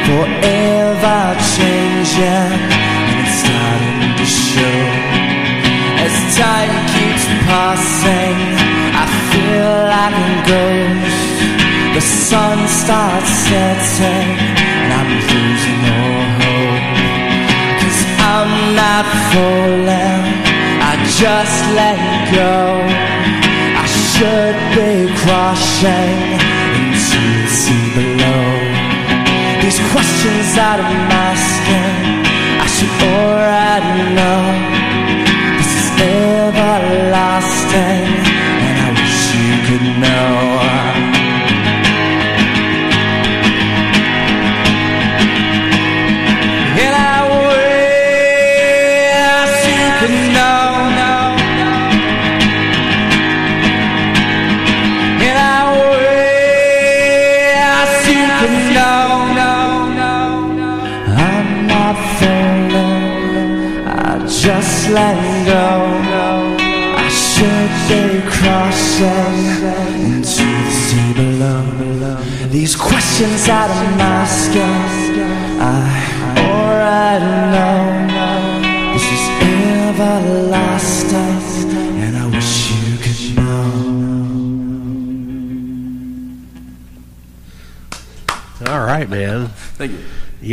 Forever 0.08 1.22
changing, 1.56 2.52
and 3.08 3.16
it's 3.24 3.36
starting 3.44 4.12
to 4.20 4.26
show. 4.26 4.80
As 6.04 6.14
time 6.36 6.74
keeps 6.92 7.24
passing, 7.48 8.36
I 9.02 9.06
feel 9.30 9.72
like 9.94 10.16
a 10.28 10.32
ghost. 10.52 11.24
The 11.96 12.04
sun 12.28 12.58
starts 12.68 13.32
setting, 13.48 14.28
and 14.80 14.90
I'm 14.98 15.10
losing 15.30 15.82
all 15.98 16.24
hope. 16.40 16.86
Cause 17.80 18.00
I'm 18.34 18.52
not 18.82 19.06
falling, 19.32 20.24
I 20.90 20.92
just 21.22 21.58
let 21.80 21.98
go. 22.38 22.54
I 23.82 23.86
should 24.10 24.56
be 24.76 24.92
crashing 25.22 26.33
These 30.24 30.32
questions 30.32 30.56
that 30.56 30.80
I'm 30.80 31.12
asking, 31.12 32.24
I 32.58 32.66
should 32.66 32.88
already 33.12 34.14
know. 34.16 34.63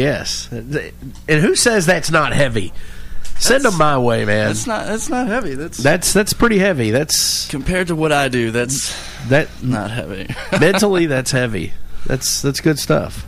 Yes. 0.02 0.50
And 0.52 0.94
who 1.28 1.56
says 1.56 1.86
that's 1.86 2.10
not 2.12 2.34
heavy? 2.34 2.74
Send 3.38 3.66
them 3.66 3.78
my 3.78 3.98
way, 3.98 4.24
man. 4.24 4.48
That's 4.48 4.68
not. 4.68 4.86
That's 4.86 5.10
not 5.10 5.28
heavy. 5.28 5.56
That's 5.56 5.78
That's 5.78 6.14
that's 6.14 6.34
pretty 6.34 6.60
heavy. 6.60 6.92
That's 6.92 7.48
compared 7.50 7.88
to 7.88 7.96
what 7.96 8.12
I 8.12 8.30
do. 8.30 8.52
That's 8.52 8.96
that 9.30 9.48
not 9.64 9.90
heavy. 9.90 10.34
mentally 10.60 11.06
that's 11.08 11.32
heavy. 11.32 11.74
That's 12.06 12.44
that's 12.44 12.62
good 12.62 12.78
stuff. 12.78 13.26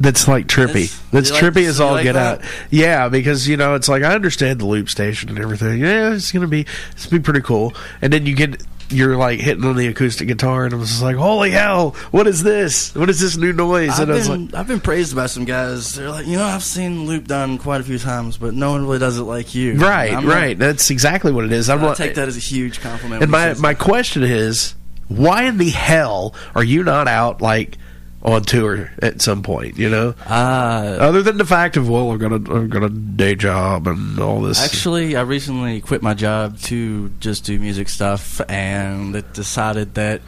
That's 0.00 0.26
like 0.28 0.46
trippy. 0.46 0.88
That's- 0.90 1.00
That's 1.12 1.28
you 1.28 1.34
like- 1.34 1.42
trippy 1.44 1.66
as 1.68 1.80
all 1.80 1.92
like 1.92 2.04
get 2.04 2.12
that? 2.14 2.40
out. 2.40 2.44
Yeah, 2.70 3.08
because 3.08 3.48
you 3.48 3.56
know 3.56 3.74
it's 3.74 3.88
like 3.88 4.02
I 4.02 4.14
understand 4.14 4.60
the 4.60 4.66
loop 4.66 4.88
station 4.88 5.28
and 5.28 5.38
everything. 5.38 5.80
Yeah, 5.80 6.14
it's 6.14 6.32
gonna 6.32 6.46
be 6.48 6.66
it's 6.92 7.06
gonna 7.06 7.20
be 7.20 7.24
pretty 7.24 7.40
cool. 7.42 7.74
And 8.02 8.12
then 8.12 8.26
you 8.26 8.34
get 8.34 8.62
you're 8.90 9.16
like 9.16 9.40
hitting 9.40 9.64
on 9.64 9.76
the 9.76 9.86
acoustic 9.88 10.28
guitar, 10.28 10.66
and 10.66 10.74
I 10.74 10.76
was 10.76 10.90
just 10.90 11.02
like, 11.02 11.16
holy 11.16 11.50
hell, 11.50 11.92
what 12.10 12.26
is 12.26 12.42
this? 12.42 12.94
What 12.94 13.08
is 13.08 13.18
this 13.18 13.34
new 13.36 13.52
noise? 13.52 13.90
I've 13.92 14.00
and 14.00 14.12
I 14.12 14.14
was 14.14 14.28
been, 14.28 14.46
like, 14.46 14.54
I've 14.54 14.68
been 14.68 14.80
praised 14.80 15.16
by 15.16 15.24
some 15.26 15.46
guys. 15.46 15.94
They're 15.94 16.10
like, 16.10 16.26
you 16.26 16.36
know, 16.36 16.44
I've 16.44 16.62
seen 16.62 17.06
loop 17.06 17.26
done 17.26 17.56
quite 17.56 17.80
a 17.80 17.84
few 17.84 17.98
times, 17.98 18.36
but 18.36 18.52
no 18.52 18.72
one 18.72 18.82
really 18.84 18.98
does 18.98 19.18
it 19.18 19.22
like 19.22 19.54
you. 19.54 19.74
right, 19.76 20.12
I'm 20.12 20.26
right. 20.26 20.58
That's 20.58 20.90
exactly 20.90 21.32
what 21.32 21.44
it 21.46 21.52
is. 21.52 21.70
I'm 21.70 21.80
I 21.82 21.88
like, 21.88 21.96
take 21.96 22.14
that 22.16 22.28
as 22.28 22.36
a 22.36 22.40
huge 22.40 22.80
compliment. 22.82 23.22
And 23.22 23.30
my 23.32 23.54
my 23.54 23.72
question 23.72 24.22
is, 24.22 24.74
why 25.08 25.44
in 25.44 25.56
the 25.56 25.70
hell 25.70 26.34
are 26.54 26.62
you 26.64 26.82
not 26.82 27.08
out 27.08 27.40
like 27.40 27.78
on 28.24 28.42
tour 28.42 28.90
at 29.00 29.20
some 29.20 29.42
point? 29.42 29.76
You 29.78 29.90
know, 29.90 30.14
uh, 30.26 30.96
other 31.00 31.22
than 31.22 31.36
the 31.36 31.44
fact 31.44 31.76
of 31.76 31.88
well, 31.88 32.10
I've 32.10 32.18
got 32.18 32.32
a 32.32 32.36
I've 32.36 32.70
got 32.70 32.82
a 32.82 32.88
day 32.88 33.34
job 33.34 33.86
and 33.86 34.18
all 34.18 34.40
this. 34.42 34.62
Actually, 34.62 35.16
I 35.16 35.22
recently 35.22 35.80
quit 35.80 36.02
my 36.02 36.14
job 36.14 36.58
to 36.62 37.10
just 37.20 37.44
do 37.44 37.58
music 37.58 37.88
stuff, 37.88 38.40
and 38.48 39.14
it 39.14 39.32
decided 39.34 39.94
that 39.94 40.22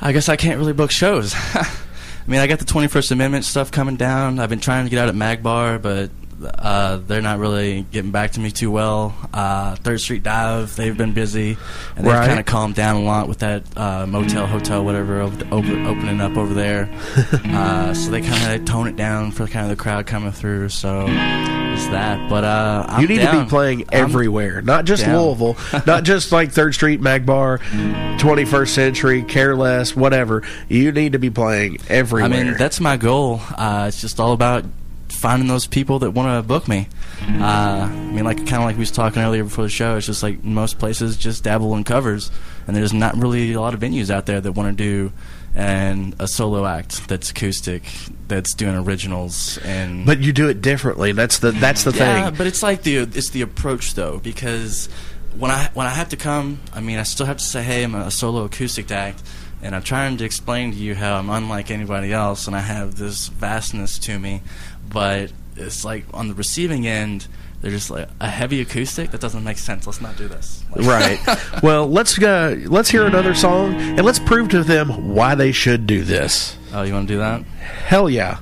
I 0.00 0.12
guess 0.12 0.28
I 0.28 0.36
can't 0.36 0.58
really 0.58 0.72
book 0.72 0.90
shows. 0.90 1.34
I 1.54 2.30
mean, 2.30 2.40
I 2.40 2.48
got 2.48 2.58
the 2.58 2.64
21st 2.64 3.12
Amendment 3.12 3.44
stuff 3.44 3.70
coming 3.70 3.94
down. 3.96 4.40
I've 4.40 4.50
been 4.50 4.58
trying 4.60 4.84
to 4.84 4.90
get 4.90 4.98
out 4.98 5.08
at 5.08 5.14
Magbar, 5.14 5.80
but 5.80 6.10
uh, 6.42 6.98
they're 7.06 7.22
not 7.22 7.38
really 7.38 7.82
getting 7.92 8.10
back 8.10 8.32
to 8.32 8.40
me 8.40 8.50
too 8.50 8.70
well. 8.70 9.14
Uh, 9.32 9.76
Third 9.76 10.00
Street 10.00 10.22
Dive, 10.22 10.74
they've 10.76 10.96
been 10.96 11.12
busy, 11.12 11.56
and 11.96 12.04
they've 12.06 12.12
Right. 12.12 12.26
kind 12.26 12.38
of 12.40 12.46
calmed 12.46 12.74
down 12.74 12.96
a 12.96 13.02
lot 13.02 13.28
with 13.28 13.38
that 13.38 13.62
uh, 13.76 14.06
motel, 14.06 14.46
hotel, 14.46 14.84
whatever, 14.84 15.20
over, 15.20 15.44
opening 15.50 16.20
up 16.20 16.36
over 16.36 16.52
there. 16.54 16.88
uh, 17.44 17.94
so 17.94 18.10
they 18.10 18.20
kind 18.20 18.60
of 18.60 18.66
tone 18.66 18.86
it 18.88 18.96
down 18.96 19.30
for 19.30 19.46
kind 19.46 19.70
of 19.70 19.76
the 19.76 19.82
crowd 19.82 20.06
coming 20.06 20.32
through. 20.32 20.68
So 20.68 21.06
it's 21.08 21.86
that. 21.88 22.28
But 22.28 22.44
uh, 22.44 22.84
I'm 22.88 23.02
you 23.02 23.08
need 23.08 23.20
to 23.20 23.42
be 23.44 23.48
playing 23.48 23.80
I'm- 23.92 24.04
everywhere, 24.04 24.60
not 24.62 24.84
just 24.84 25.04
down. 25.04 25.16
Louisville, 25.22 25.56
not 25.86 26.04
just 26.04 26.32
like 26.32 26.52
Third 26.52 26.74
Street, 26.74 27.00
Magbar, 27.00 27.58
21st 28.18 28.68
Century, 28.68 29.22
Careless, 29.22 29.96
whatever. 29.96 30.42
You 30.68 30.92
need 30.92 31.12
to 31.12 31.18
be 31.18 31.30
playing 31.30 31.78
everywhere. 31.88 32.30
I 32.30 32.44
mean, 32.44 32.54
that's 32.58 32.80
my 32.80 32.96
goal. 32.96 33.40
Uh, 33.56 33.86
it's 33.88 34.00
just 34.00 34.20
all 34.20 34.32
about 34.32 34.64
finding 35.16 35.48
those 35.48 35.66
people 35.66 35.98
that 36.00 36.12
want 36.12 36.36
to 36.36 36.46
book 36.46 36.68
me. 36.68 36.88
Uh, 37.22 37.88
I 37.90 37.90
mean, 37.90 38.24
like 38.24 38.38
kind 38.38 38.56
of 38.56 38.62
like 38.62 38.76
we 38.76 38.80
was 38.80 38.90
talking 38.90 39.22
earlier 39.22 39.44
before 39.44 39.64
the 39.64 39.70
show. 39.70 39.96
It's 39.96 40.06
just 40.06 40.22
like 40.22 40.44
most 40.44 40.78
places 40.78 41.16
just 41.16 41.44
dabble 41.44 41.74
in 41.76 41.84
covers, 41.84 42.30
and 42.66 42.76
there's 42.76 42.92
not 42.92 43.16
really 43.16 43.52
a 43.52 43.60
lot 43.60 43.74
of 43.74 43.80
venues 43.80 44.10
out 44.10 44.26
there 44.26 44.40
that 44.40 44.52
want 44.52 44.76
to 44.76 44.82
do 44.82 45.12
and 45.56 46.14
a 46.18 46.28
solo 46.28 46.66
act 46.66 47.08
that's 47.08 47.30
acoustic, 47.30 47.82
that's 48.28 48.52
doing 48.52 48.76
originals 48.76 49.58
and 49.64 50.04
but 50.04 50.20
you 50.20 50.32
do 50.32 50.48
it 50.48 50.60
differently. 50.60 51.12
That's 51.12 51.38
the 51.38 51.50
that's 51.50 51.82
the 51.82 51.92
yeah, 51.92 52.26
thing. 52.26 52.34
but 52.36 52.46
it's 52.46 52.62
like 52.62 52.82
the 52.82 52.98
it's 52.98 53.30
the 53.30 53.40
approach 53.40 53.94
though 53.94 54.18
because 54.18 54.88
when 55.38 55.50
I 55.50 55.70
when 55.72 55.86
I 55.86 55.90
have 55.90 56.10
to 56.10 56.16
come, 56.16 56.60
I 56.74 56.80
mean 56.80 56.98
I 56.98 57.04
still 57.04 57.24
have 57.24 57.38
to 57.38 57.44
say 57.44 57.62
hey 57.62 57.84
I'm 57.84 57.94
a 57.94 58.10
solo 58.10 58.44
acoustic 58.44 58.90
act, 58.90 59.22
and 59.62 59.74
I'm 59.74 59.82
trying 59.82 60.18
to 60.18 60.24
explain 60.26 60.72
to 60.72 60.76
you 60.76 60.94
how 60.94 61.18
I'm 61.18 61.30
unlike 61.30 61.70
anybody 61.70 62.12
else 62.12 62.46
and 62.46 62.54
I 62.54 62.60
have 62.60 62.96
this 62.96 63.28
vastness 63.28 63.98
to 64.00 64.18
me, 64.18 64.42
but 64.90 65.32
it's 65.56 65.84
like 65.84 66.04
on 66.14 66.28
the 66.28 66.34
receiving 66.34 66.86
end. 66.86 67.28
They're 67.62 67.70
just 67.70 67.90
like 67.90 68.08
a 68.20 68.28
heavy 68.28 68.60
acoustic. 68.60 69.10
That 69.12 69.20
doesn't 69.20 69.42
make 69.42 69.56
sense. 69.58 69.86
Let's 69.86 70.00
not 70.00 70.16
do 70.16 70.28
this. 70.28 70.62
Like- 70.76 70.86
right. 70.86 71.38
Well, 71.62 71.88
let's 71.88 72.22
uh, 72.22 72.56
let's 72.66 72.90
hear 72.90 73.06
another 73.06 73.34
song 73.34 73.74
and 73.74 74.04
let's 74.04 74.18
prove 74.18 74.50
to 74.50 74.62
them 74.62 75.14
why 75.14 75.34
they 75.34 75.52
should 75.52 75.86
do 75.86 76.04
this. 76.04 76.56
oh, 76.74 76.82
you 76.82 76.92
want 76.92 77.08
to 77.08 77.14
do 77.14 77.18
that? 77.18 77.42
Hell 77.44 78.10
yeah. 78.10 78.38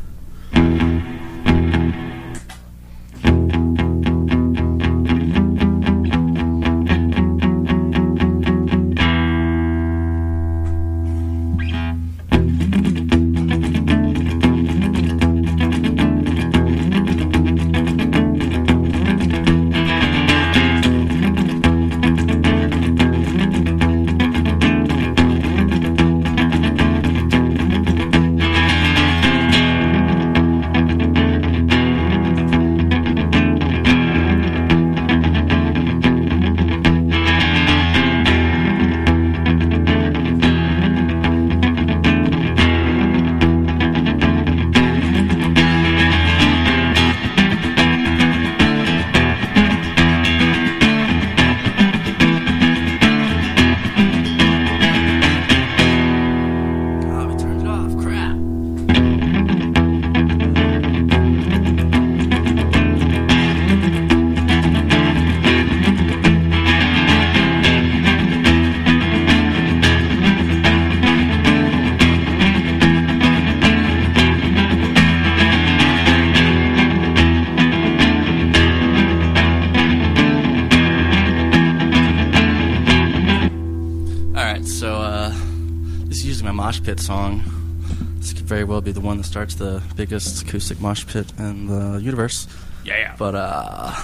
One 89.44 89.56
the 89.56 89.82
biggest 89.94 90.42
acoustic 90.42 90.80
mosh 90.80 91.06
pit 91.06 91.30
in 91.38 91.66
the 91.66 92.00
universe. 92.00 92.48
Yeah. 92.84 93.14
But 93.18 93.34
uh, 93.34 93.94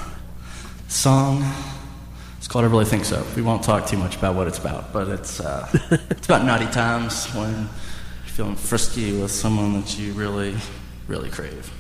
song. 0.89 1.45
It's 2.37 2.49
called 2.49 2.65
"I 2.65 2.69
Really 2.69 2.85
Think 2.85 3.05
So." 3.05 3.25
We 3.37 3.43
won't 3.43 3.63
talk 3.63 3.87
too 3.87 3.97
much 3.97 4.17
about 4.17 4.35
what 4.35 4.49
it's 4.49 4.59
about, 4.59 4.93
but 4.93 5.09
it's 5.09 5.41
uh, 5.41 5.69
it's 6.11 6.27
about 6.27 6.45
naughty 6.45 6.67
times 6.67 7.27
when 7.35 7.51
you're 7.53 7.69
feeling 8.27 8.57
frisky 8.57 9.19
with 9.19 9.31
someone 9.31 9.81
that 9.81 9.99
you 9.99 10.13
really, 10.13 10.57
really 11.09 11.31
crave. 11.31 11.71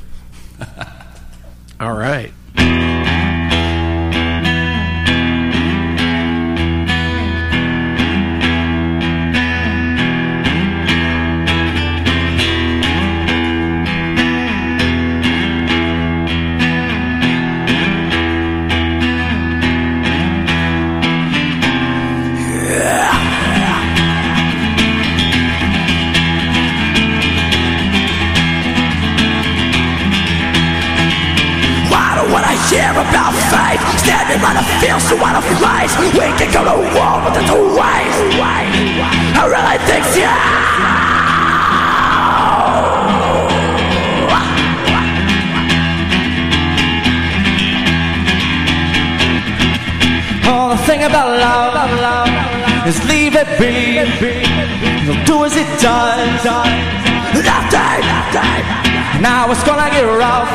Now 59.21 59.51
it's 59.51 59.63
gonna 59.65 59.91
get 59.91 60.05
rough. 60.05 60.49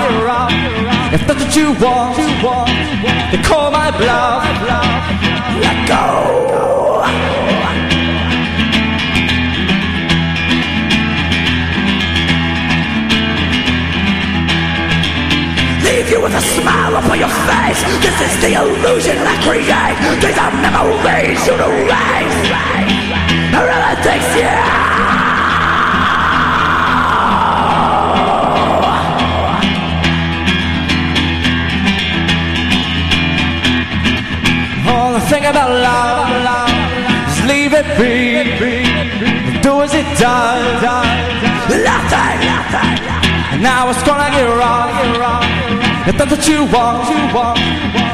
If 1.14 1.28
that's 1.28 1.44
what 1.44 1.56
you 1.56 1.74
want, 1.78 2.18
then 2.18 3.44
call 3.44 3.70
my 3.70 3.92
bluff. 3.92 4.44
Let 5.62 5.88
go. 5.88 7.06
Leave 15.86 16.10
you 16.10 16.22
with 16.24 16.34
a 16.34 16.42
smile 16.42 16.96
upon 16.96 17.20
your 17.20 17.30
face. 17.46 17.82
This 18.02 18.18
is 18.20 18.34
the 18.42 18.54
illusion 18.58 19.18
I 19.22 19.38
create. 19.46 19.98
These 20.26 20.38
are 20.42 20.52
memories 20.66 21.46
you 21.46 21.54
erase. 21.54 22.50
I 23.54 23.62
really 23.62 23.96
think 24.02 25.15
thing 35.30 35.46
about 35.46 35.70
love 35.70 36.70
Just 37.28 37.46
leave 37.48 37.74
it 37.74 37.88
be. 37.98 39.62
Do 39.62 39.82
as 39.82 39.94
it 39.94 40.06
does. 40.20 40.82
Nothing. 41.90 42.46
Now 43.62 43.90
it's 43.90 44.04
gonna 44.04 44.30
get 44.30 44.48
rough. 44.62 44.96
If 46.08 46.18
that's 46.18 46.32
what 46.32 46.48
you 46.48 46.66
want, 46.66 47.10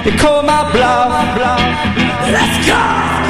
you 0.06 0.14
call 0.18 0.44
my 0.44 0.72
bluff. 0.72 1.12
Let's 2.32 2.68
go. 2.68 3.21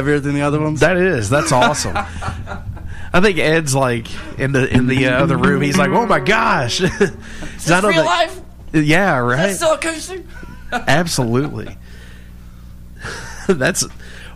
Heavier 0.00 0.20
than 0.20 0.34
the 0.34 0.42
other 0.42 0.60
ones? 0.60 0.80
That 0.80 0.96
is. 0.96 1.28
That's 1.28 1.52
awesome. 1.52 1.96
I 3.12 3.20
think 3.20 3.38
Ed's 3.38 3.74
like 3.74 4.06
in 4.38 4.52
the 4.52 4.72
in 4.72 4.86
the 4.86 5.08
uh, 5.08 5.22
other 5.22 5.36
room. 5.36 5.62
He's 5.62 5.76
like, 5.76 5.90
"Oh 5.90 6.06
my 6.06 6.20
gosh!" 6.20 6.80
is 6.80 6.90
this 6.90 7.84
real 7.84 8.04
life? 8.04 8.40
Yeah, 8.72 9.18
right. 9.18 9.36
That's 9.36 9.56
still 9.56 9.74
acoustic. 9.74 10.24
Absolutely. 10.72 11.76
That's 13.48 13.84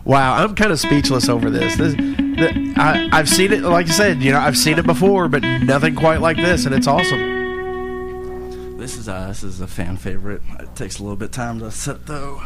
wow. 0.03 0.43
I'm 0.43 0.55
kind 0.55 0.71
of 0.71 0.79
speechless 0.79 1.29
over 1.29 1.49
this. 1.49 1.77
this 1.77 1.93
the, 1.95 2.73
I, 2.75 3.07
I've 3.13 3.29
seen 3.29 3.53
it, 3.53 3.61
like 3.61 3.87
I 3.87 3.91
said, 3.91 4.21
you 4.21 4.33
know, 4.33 4.39
I've 4.39 4.57
seen 4.57 4.77
it 4.77 4.85
before, 4.85 5.29
but 5.29 5.41
nothing 5.41 5.95
quite 5.95 6.19
like 6.19 6.35
this, 6.35 6.65
and 6.65 6.75
it's 6.75 6.87
awesome. 6.87 8.77
This 8.77 8.97
is 8.97 9.07
uh, 9.07 9.29
this 9.29 9.41
is 9.41 9.61
a 9.61 9.67
fan 9.67 9.95
favorite. 9.95 10.41
It 10.59 10.75
takes 10.75 10.99
a 10.99 11.03
little 11.03 11.15
bit 11.15 11.25
of 11.25 11.31
time 11.31 11.59
to 11.59 11.71
set 11.71 12.05
though. 12.05 12.41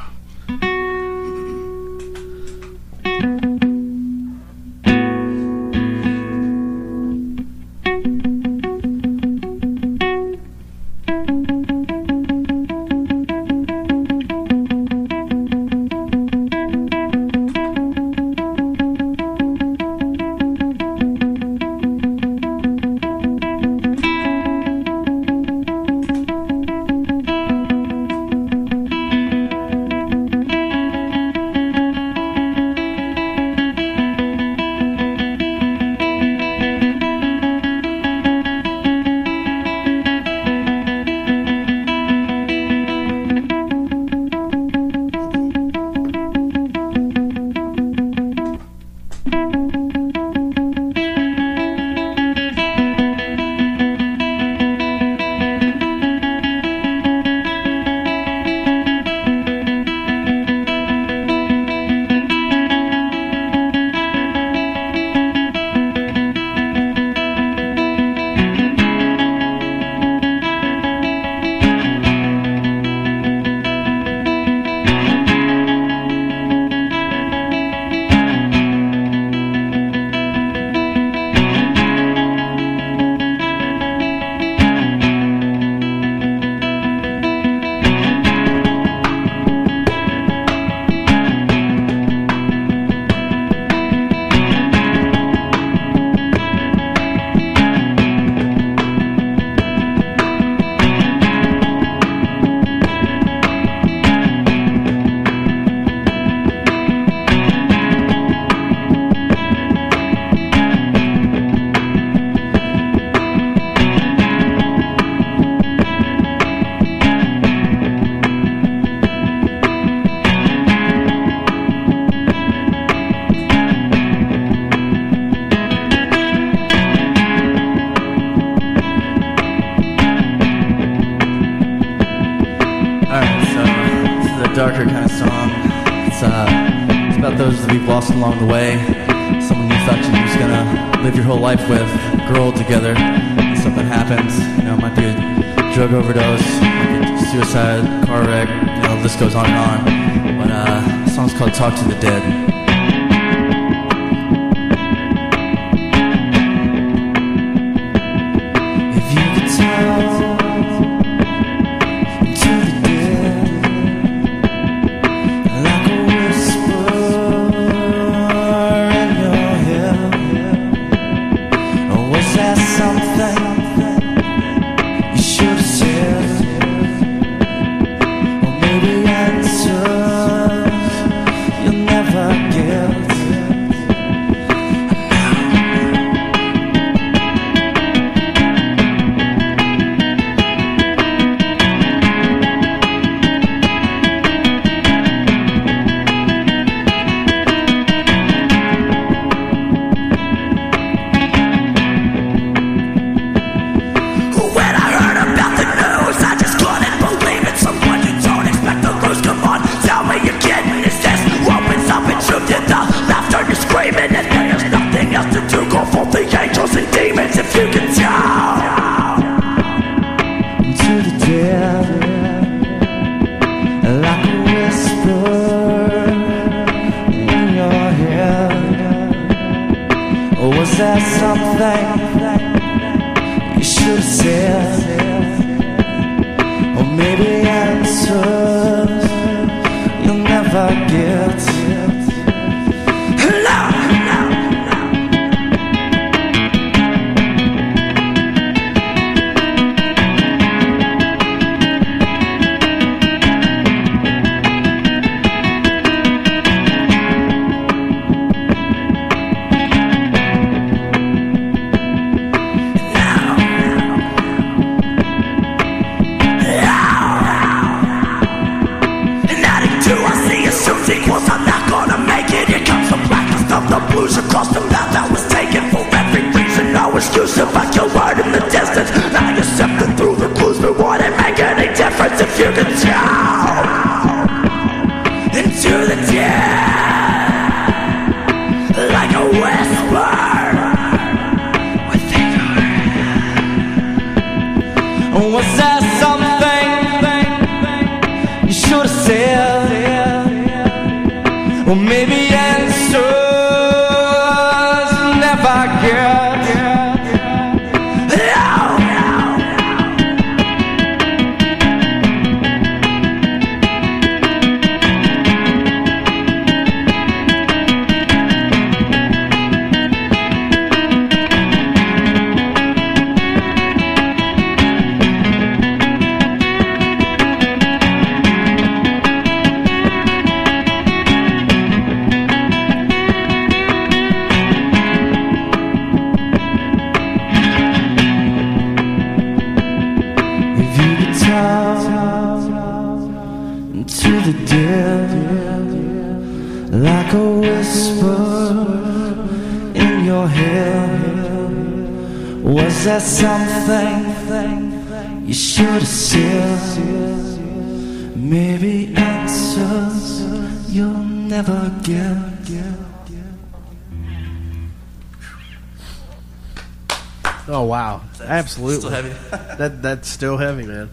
Absolutely. 368.68 368.80
still 368.80 368.90
heavy. 368.90 369.10
that 369.58 369.82
that's 369.82 370.08
still 370.08 370.38
heavy, 370.38 370.66
man. 370.66 370.90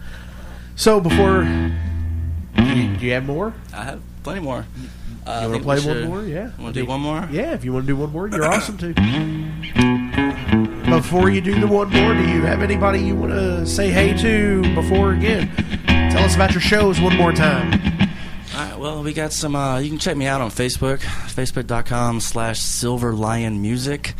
So 0.75 0.99
before, 1.01 1.43
do 1.43 2.63
you, 2.63 2.97
do 2.97 3.05
you 3.05 3.13
have 3.13 3.25
more? 3.25 3.53
I 3.73 3.83
have 3.83 4.01
plenty 4.23 4.41
more. 4.41 4.65
Uh, 5.25 5.41
You 5.43 5.49
want 5.49 5.61
to 5.61 5.63
play 5.63 5.79
one 5.93 6.03
more? 6.07 6.23
Yeah. 6.23 6.51
Want 6.57 6.73
to 6.75 6.81
do 6.81 6.85
one 6.85 7.01
more? 7.01 7.27
Yeah, 7.31 7.53
if 7.53 7.65
you 7.65 7.73
want 7.73 7.85
to 7.85 7.91
do 7.91 7.95
one 7.97 8.11
more, 8.11 8.27
you're 8.29 8.45
awesome 8.45 8.77
too. 8.77 8.93
Before 10.89 11.29
you 11.29 11.41
do 11.41 11.59
the 11.59 11.67
one 11.67 11.89
more, 11.89 12.13
do 12.13 12.21
you 12.21 12.41
have 12.43 12.61
anybody 12.61 12.99
you 13.01 13.15
want 13.15 13.33
to 13.33 13.65
say 13.65 13.89
hey 13.89 14.15
to 14.17 14.61
before 14.73 15.11
again? 15.11 15.49
Tell 16.11 16.23
us 16.23 16.35
about 16.35 16.51
your 16.53 16.61
shows 16.61 17.01
one 17.01 17.17
more 17.17 17.33
time. 17.33 17.73
All 18.55 18.63
right, 18.65 18.79
well, 18.79 19.03
we 19.03 19.13
got 19.13 19.33
some. 19.33 19.55
Uh, 19.55 19.79
you 19.79 19.89
can 19.89 19.99
check 19.99 20.15
me 20.15 20.25
out 20.27 20.39
on 20.39 20.49
Facebook, 20.49 20.99
facebook.com 20.99 22.21
slash 22.21 22.59
Silver 22.59 23.13
Lion 23.13 23.61
Music. 23.61 24.13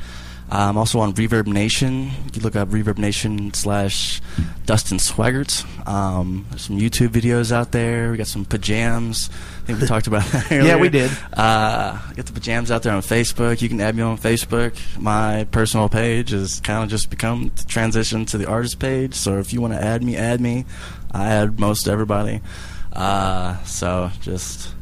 I'm 0.50 0.78
also 0.78 1.00
on 1.00 1.14
Reverb 1.14 1.48
Nation. 1.48 2.12
You 2.38 2.43
look 2.43 2.55
up 2.55 2.69
Reverb 2.69 2.99
Nation 2.99 3.51
slash 3.55 4.21
Dustin 4.67 4.99
Swaggert. 4.99 5.65
Um, 5.88 6.45
there's 6.51 6.61
some 6.61 6.77
YouTube 6.77 7.07
videos 7.07 7.51
out 7.51 7.71
there. 7.71 8.11
We 8.11 8.17
got 8.17 8.27
some 8.27 8.45
pajams. 8.45 9.31
I 9.31 9.65
think 9.65 9.81
we 9.81 9.88
talked 9.88 10.05
about 10.05 10.23
that 10.25 10.51
earlier. 10.51 10.67
Yeah, 10.67 10.75
we 10.77 10.89
did. 10.89 11.09
Uh, 11.33 11.97
got 12.13 12.27
the 12.27 12.39
pajams 12.39 12.69
out 12.69 12.83
there 12.83 12.93
on 12.93 13.01
Facebook. 13.01 13.59
You 13.63 13.69
can 13.69 13.81
add 13.81 13.95
me 13.95 14.03
on 14.03 14.19
Facebook. 14.19 14.77
My 14.99 15.47
personal 15.49 15.89
page 15.89 16.29
has 16.29 16.59
kind 16.59 16.83
of 16.83 16.91
just 16.91 17.09
become 17.09 17.51
the 17.55 17.63
transition 17.63 18.23
to 18.27 18.38
the 18.38 18.45
artist 18.47 18.77
page. 18.77 19.15
So 19.15 19.39
if 19.39 19.51
you 19.51 19.59
want 19.59 19.73
to 19.73 19.83
add 19.83 20.03
me, 20.03 20.15
add 20.15 20.39
me. 20.39 20.65
I 21.11 21.29
add 21.29 21.59
most 21.59 21.88
everybody. 21.88 22.41
Uh, 22.93 23.63
so 23.63 24.11
just 24.21 24.75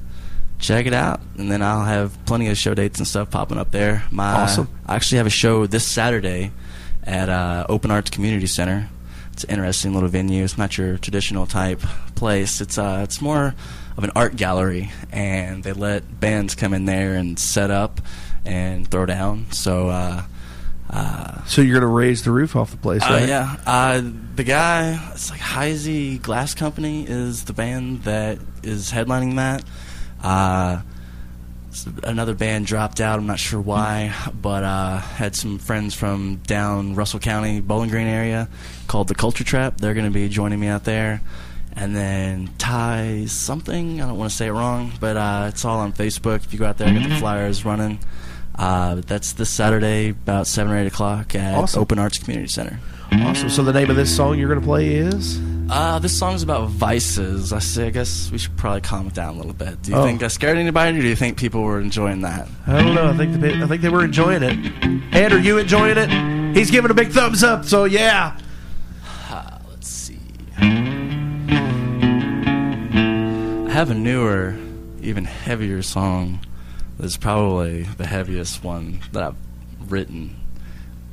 check 0.59 0.87
it 0.87 0.93
out, 0.93 1.21
and 1.37 1.49
then 1.49 1.61
I'll 1.61 1.85
have 1.85 2.17
plenty 2.25 2.49
of 2.49 2.57
show 2.57 2.73
dates 2.73 2.99
and 2.99 3.07
stuff 3.07 3.31
popping 3.31 3.57
up 3.57 3.71
there. 3.71 4.03
My, 4.11 4.33
Awesome. 4.43 4.67
I 4.85 4.95
actually 4.95 5.19
have 5.19 5.27
a 5.27 5.29
show 5.29 5.67
this 5.67 5.87
Saturday 5.87 6.51
at 7.05 7.29
uh, 7.29 7.65
Open 7.69 7.91
Arts 7.91 8.09
Community 8.09 8.47
Center. 8.47 8.89
it's 9.33 9.43
an 9.43 9.51
interesting 9.51 9.93
little 9.93 10.09
venue. 10.09 10.43
It's 10.43 10.57
not 10.57 10.77
your 10.77 10.97
traditional 10.97 11.45
type 11.45 11.81
place. 12.15 12.61
It's 12.61 12.77
uh, 12.77 13.01
it's 13.03 13.21
more 13.21 13.53
of 13.97 14.03
an 14.03 14.11
art 14.15 14.35
gallery, 14.35 14.91
and 15.11 15.63
they 15.63 15.73
let 15.73 16.19
bands 16.19 16.55
come 16.55 16.73
in 16.73 16.85
there 16.85 17.13
and 17.15 17.37
set 17.39 17.71
up 17.71 18.01
and 18.45 18.89
throw 18.89 19.05
down. 19.05 19.51
So. 19.51 19.89
Uh, 19.89 20.23
uh, 20.89 21.43
So 21.45 21.61
you're 21.61 21.73
going 21.79 21.81
to 21.81 21.87
raise 21.87 22.23
the 22.23 22.31
roof 22.31 22.55
off 22.55 22.69
the 22.71 22.77
place, 22.77 23.01
uh, 23.03 23.25
yeah, 23.27 23.55
uh, 23.65 24.01
the 24.35 24.43
guy, 24.43 25.11
it's 25.13 25.31
like 25.31 25.39
Heisey 25.39 26.21
Glass 26.21 26.53
Company 26.53 27.05
is 27.07 27.45
the 27.45 27.53
band 27.53 28.03
that 28.03 28.37
is 28.61 28.91
headlining 28.91 29.35
that. 29.37 29.63
Another 32.03 32.33
band 32.33 32.65
dropped 32.65 32.99
out. 33.01 33.19
I'm 33.19 33.27
not 33.27 33.39
sure 33.39 33.59
why, 33.59 34.13
but 34.41 34.63
uh, 34.63 34.97
had 34.97 35.35
some 35.35 35.57
friends 35.59 35.93
from 35.93 36.37
down 36.37 36.95
Russell 36.95 37.19
County, 37.19 37.61
Bowling 37.61 37.89
Green 37.89 38.07
area, 38.07 38.47
called 38.87 39.07
the 39.07 39.15
Culture 39.15 39.43
Trap. 39.43 39.77
They're 39.77 39.93
going 39.93 40.05
to 40.05 40.11
be 40.11 40.29
joining 40.29 40.59
me 40.59 40.67
out 40.67 40.83
there. 40.83 41.21
And 41.73 41.93
then 41.95 42.49
Ty 42.57 43.25
something, 43.25 44.01
I 44.01 44.07
don't 44.07 44.17
want 44.17 44.31
to 44.31 44.35
say 44.35 44.47
it 44.47 44.51
wrong, 44.51 44.93
but 44.99 45.17
uh, 45.17 45.47
it's 45.49 45.65
all 45.65 45.79
on 45.79 45.91
Facebook. 45.91 46.37
If 46.45 46.53
you 46.53 46.59
go 46.59 46.65
out 46.65 46.77
there, 46.77 46.91
get 46.93 47.09
the 47.09 47.15
flyers 47.17 47.65
running. 47.65 47.99
Uh, 48.57 49.01
that's 49.05 49.33
this 49.33 49.49
Saturday, 49.49 50.09
about 50.09 50.47
seven 50.47 50.71
or 50.71 50.77
eight 50.77 50.87
o'clock 50.87 51.35
at 51.35 51.55
Awesome. 51.57 51.81
Open 51.81 51.99
Arts 51.99 52.17
Community 52.17 52.47
Center. 52.47 52.79
Awesome. 53.11 53.49
So 53.49 53.63
the 53.63 53.73
name 53.73 53.89
of 53.89 53.95
this 53.95 54.15
song 54.15 54.37
you're 54.37 54.47
going 54.49 54.59
to 54.59 54.65
play 54.65 54.95
is? 54.95 55.39
Uh, 55.69 55.97
this 55.99 56.15
song's 56.17 56.43
about 56.43 56.69
vices. 56.69 57.51
I 57.51 57.59
say, 57.59 57.87
I 57.87 57.89
guess 57.89 58.29
we 58.31 58.37
should 58.37 58.55
probably 58.55 58.81
calm 58.81 59.07
it 59.07 59.13
down 59.15 59.33
a 59.33 59.37
little 59.37 59.53
bit. 59.53 59.81
Do 59.81 59.91
you 59.91 59.97
Oh. 59.97 60.03
think 60.03 60.21
I 60.21 60.27
scared 60.27 60.57
anybody, 60.57 60.97
or 60.97 61.01
do 61.01 61.07
you 61.07 61.15
think 61.15 61.37
people 61.37 61.63
were 61.63 61.79
enjoying 61.79 62.21
that? 62.21 62.47
I 62.67 62.83
don't 62.83 62.93
know. 62.93 63.09
I 63.09 63.17
think 63.17 63.39
the, 63.41 63.63
I 63.63 63.67
think 63.67 63.81
they 63.81 63.89
were 63.89 64.03
enjoying 64.03 64.43
it. 64.43 65.13
Ed, 65.15 65.33
are 65.33 65.39
you 65.39 65.57
enjoying 65.57 65.97
it? 65.97 66.55
He's 66.55 66.69
giving 66.69 66.91
a 66.91 66.93
big 66.93 67.09
thumbs 67.09 67.43
up. 67.43 67.65
So 67.65 67.85
yeah. 67.85 68.37
Uh, 69.29 69.57
let's 69.69 69.87
see. 69.87 70.19
I 73.67 73.69
have 73.71 73.89
a 73.89 73.95
newer, 73.95 74.55
even 75.01 75.25
heavier 75.25 75.81
song. 75.81 76.39
That's 76.99 77.17
probably 77.17 77.83
the 77.83 78.05
heaviest 78.05 78.63
one 78.63 78.99
that 79.11 79.23
I've 79.23 79.35
written, 79.91 80.35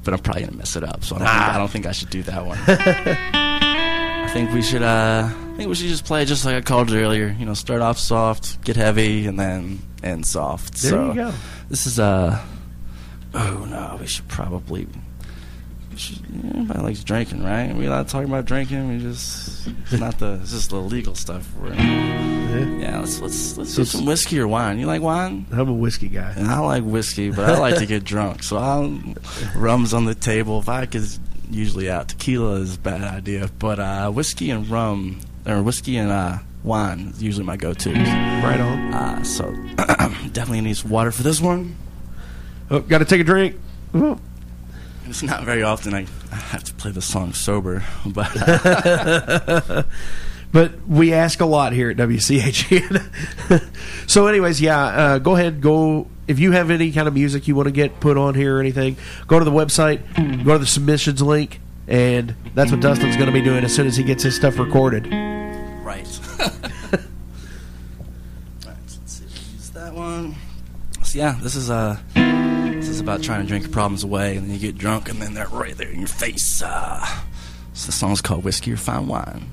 but 0.04 0.14
I'm 0.14 0.20
probably 0.20 0.44
gonna 0.44 0.56
mess 0.56 0.76
it 0.76 0.84
up. 0.84 1.04
So 1.04 1.16
I 1.16 1.18
don't, 1.18 1.28
think, 1.28 1.40
I 1.40 1.58
don't 1.58 1.70
think 1.70 1.86
I 1.86 1.92
should 1.92 2.10
do 2.10 2.22
that 2.24 2.44
one. 2.44 2.58
I 2.66 4.28
think 4.32 4.52
we 4.52 4.62
should. 4.62 4.82
Uh, 4.82 5.28
I 5.28 5.56
think 5.56 5.68
we 5.68 5.74
should 5.74 5.88
just 5.88 6.04
play 6.04 6.24
just 6.24 6.44
like 6.44 6.54
I 6.54 6.60
called 6.60 6.90
it 6.90 6.96
earlier. 6.96 7.34
You 7.38 7.46
know, 7.46 7.54
start 7.54 7.82
off 7.82 7.98
soft, 7.98 8.62
get 8.64 8.76
heavy, 8.76 9.26
and 9.26 9.38
then 9.38 9.80
end 10.02 10.26
soft. 10.26 10.80
There 10.80 10.90
so 10.90 11.08
you 11.08 11.14
go. 11.14 11.32
This 11.68 11.86
is 11.86 11.98
uh. 11.98 12.42
Oh 13.34 13.66
no, 13.68 13.98
we 14.00 14.06
should 14.06 14.28
probably. 14.28 14.86
We 15.90 15.98
should, 15.98 16.18
everybody 16.54 16.80
likes 16.80 17.04
drinking, 17.04 17.44
right? 17.44 17.74
We 17.74 17.86
allowed 17.86 18.06
to 18.06 18.12
talk 18.12 18.24
about 18.24 18.46
drinking. 18.46 18.88
We 18.88 18.98
just 18.98 19.68
it's 19.90 20.00
not 20.00 20.18
the 20.18 20.38
it's 20.42 20.52
just 20.52 20.70
the 20.70 20.76
legal 20.76 21.14
stuff. 21.14 21.46
We're 21.60 21.74
yeah. 22.80 23.00
Let's 23.00 23.20
let's 23.20 23.56
let's 23.58 23.74
do 23.74 23.84
some 23.84 24.06
whiskey 24.06 24.38
or 24.40 24.48
wine. 24.48 24.78
You 24.78 24.86
like 24.86 25.02
wine? 25.02 25.46
I'm 25.52 25.68
a 25.68 25.72
whiskey 25.72 26.08
guy. 26.08 26.32
And 26.36 26.48
I 26.48 26.60
like 26.60 26.84
whiskey, 26.84 27.30
but 27.30 27.48
I 27.48 27.58
like 27.58 27.76
to 27.76 27.86
get 27.86 28.04
drunk. 28.04 28.42
So 28.42 28.56
I'll 28.56 29.00
rum's 29.56 29.94
on 29.94 30.04
the 30.04 30.14
table. 30.14 30.62
Vodka's 30.62 31.18
usually 31.50 31.90
out. 31.90 32.08
Tequila 32.08 32.54
is 32.60 32.76
a 32.76 32.78
bad 32.78 33.02
idea, 33.02 33.50
but 33.58 33.78
uh, 33.78 34.10
whiskey 34.10 34.50
and 34.50 34.68
rum 34.68 35.20
or 35.46 35.62
whiskey 35.62 35.96
and 35.96 36.10
uh, 36.10 36.38
wine 36.64 37.08
is 37.08 37.22
usually 37.22 37.44
my 37.44 37.56
go-to. 37.56 37.92
Right 37.92 38.60
on. 38.60 38.94
Uh, 38.94 39.22
so 39.24 39.44
definitely 40.32 40.60
needs 40.60 40.84
water 40.84 41.10
for 41.12 41.22
this 41.22 41.40
one. 41.40 41.76
Oh, 42.70 42.80
got 42.80 42.98
to 42.98 43.04
take 43.04 43.20
a 43.20 43.24
drink. 43.24 43.56
Oh. 43.94 44.18
It's 45.06 45.22
not 45.22 45.44
very 45.44 45.62
often 45.62 45.94
I, 45.94 46.06
I 46.30 46.36
have 46.36 46.64
to 46.64 46.74
play 46.74 46.90
the 46.90 47.02
song 47.02 47.32
sober, 47.32 47.84
but 48.06 48.30
uh, 48.36 49.82
But 50.52 50.86
we 50.86 51.14
ask 51.14 51.40
a 51.40 51.46
lot 51.46 51.72
here 51.72 51.90
at 51.90 51.96
WCHN. 51.96 53.70
so, 54.06 54.26
anyways, 54.26 54.60
yeah, 54.60 54.84
uh, 54.84 55.18
go 55.18 55.34
ahead. 55.34 55.62
Go 55.62 56.08
if 56.28 56.38
you 56.38 56.52
have 56.52 56.70
any 56.70 56.92
kind 56.92 57.08
of 57.08 57.14
music 57.14 57.48
you 57.48 57.54
want 57.54 57.68
to 57.68 57.72
get 57.72 58.00
put 58.00 58.18
on 58.18 58.34
here 58.34 58.58
or 58.58 58.60
anything. 58.60 58.96
Go 59.26 59.38
to 59.38 59.44
the 59.44 59.50
website. 59.50 60.00
Go 60.44 60.52
to 60.52 60.58
the 60.58 60.66
submissions 60.66 61.22
link, 61.22 61.60
and 61.88 62.34
that's 62.54 62.70
what 62.70 62.80
Dustin's 62.80 63.16
going 63.16 63.28
to 63.28 63.32
be 63.32 63.40
doing 63.40 63.64
as 63.64 63.74
soon 63.74 63.86
as 63.86 63.96
he 63.96 64.04
gets 64.04 64.22
his 64.22 64.36
stuff 64.36 64.58
recorded. 64.58 65.06
right. 65.06 66.06
Alright, 68.62 68.86
so 68.86 68.98
let's 69.00 69.12
see 69.12 69.24
use 69.24 69.70
that 69.70 69.94
one. 69.94 70.34
So 71.02 71.18
yeah, 71.18 71.38
this 71.42 71.54
is 71.54 71.70
uh 71.70 71.98
this 72.14 72.88
is 72.88 73.00
about 73.00 73.22
trying 73.22 73.40
to 73.42 73.48
drink 73.48 73.64
your 73.64 73.72
problems 73.72 74.04
away, 74.04 74.36
and 74.36 74.46
then 74.46 74.54
you 74.54 74.60
get 74.60 74.76
drunk, 74.76 75.08
and 75.08 75.20
then 75.20 75.32
they're 75.34 75.48
right 75.48 75.76
there 75.76 75.88
in 75.88 76.00
your 76.00 76.08
face. 76.08 76.62
Uh, 76.62 77.06
so 77.72 77.86
the 77.86 77.92
song's 77.92 78.20
called 78.20 78.44
"Whiskey 78.44 78.72
or 78.72 78.76
Fine 78.76 79.06
Wine." 79.06 79.48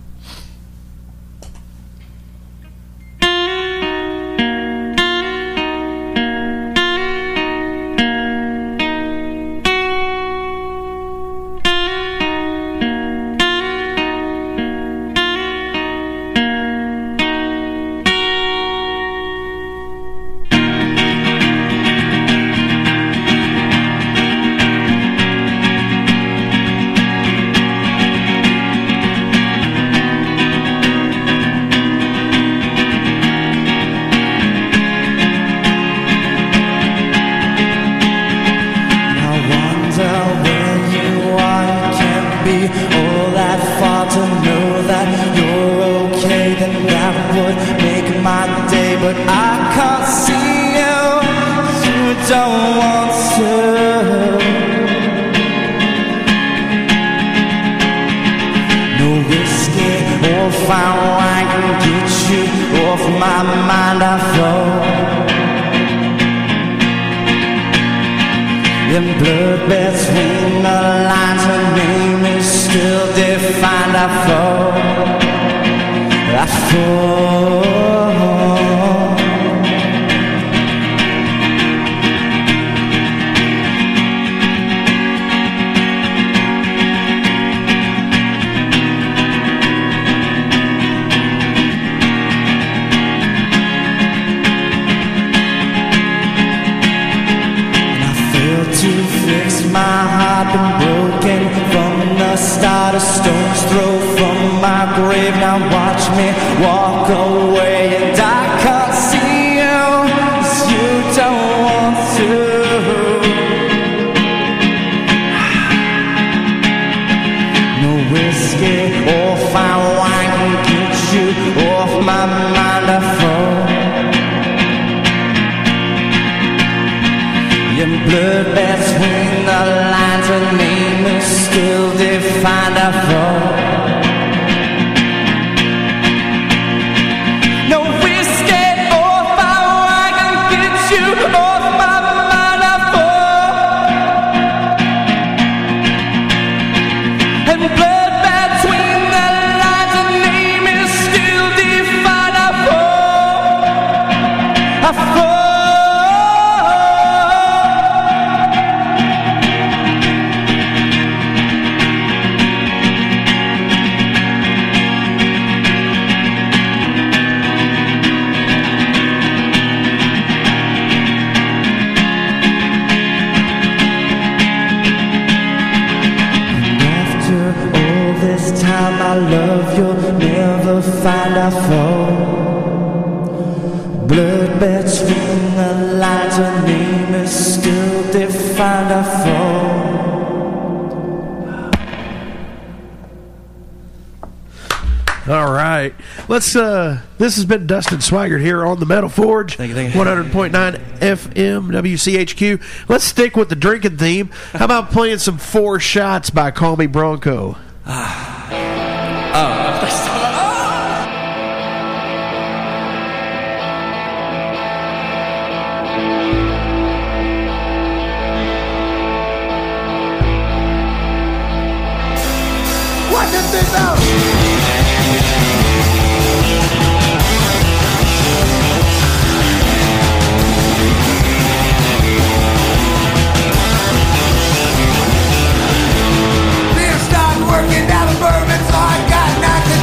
Let's 196.29 196.55
uh 196.55 197.01
this 197.17 197.37
has 197.37 197.45
been 197.45 197.65
Dustin 197.65 197.97
Swaggert 197.97 198.39
here 198.39 198.63
on 198.63 198.79
the 198.79 198.85
Metal 198.85 199.09
Forge. 199.09 199.55
Thank 199.55 199.69
you, 199.69 199.75
thank 199.75 199.95
you. 199.95 199.99
100.9 199.99 200.51
FM 200.99 201.71
WCHQ. 201.71 202.87
Let's 202.87 203.03
stick 203.03 203.35
with 203.35 203.49
the 203.49 203.55
drinking 203.55 203.97
theme. 203.97 204.27
How 204.53 204.65
about 204.65 204.91
playing 204.91 205.17
some 205.17 205.39
four 205.39 205.79
shots 205.79 206.29
by 206.29 206.51
Call 206.51 206.77
Me 206.77 206.85
Bronco? 206.85 207.57
What 207.83 209.58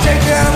take 0.06 0.20
care 0.22 0.55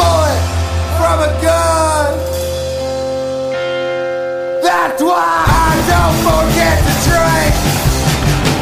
bullet 0.00 0.40
from 0.96 1.18
a 1.28 1.30
gun. 1.44 2.10
That's 4.64 5.02
why 5.02 5.32
I 5.44 5.72
don't 5.92 6.18
forget 6.28 6.76
to 6.88 6.94
drink. 7.08 7.52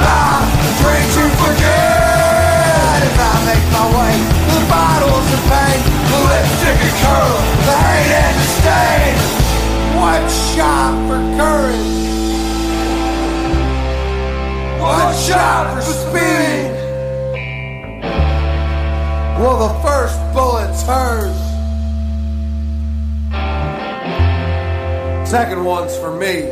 I 0.02 0.34
drink 0.82 1.06
to 1.16 1.24
forget 1.42 2.98
as 3.06 3.16
I 3.30 3.34
make 3.48 3.66
my 3.76 3.86
way. 3.96 4.14
The 4.54 4.62
bottles 4.66 5.28
of 5.36 5.42
pain, 5.52 5.78
the 6.10 6.18
lipstick 6.28 6.80
and 6.88 6.96
curl, 7.02 7.34
the 7.68 7.76
hate 7.86 8.12
and 8.24 8.34
disdain. 8.42 9.14
One 10.08 10.24
shot 10.50 10.94
for 11.06 11.20
courage. 11.38 11.98
One 14.80 15.12
shot 15.26 15.64
for 15.74 15.82
speed. 15.82 16.78
Well, 19.38 19.56
the 19.68 19.72
hers. 20.88 21.36
Second 25.28 25.62
one's 25.62 25.94
for 25.98 26.16
me. 26.16 26.48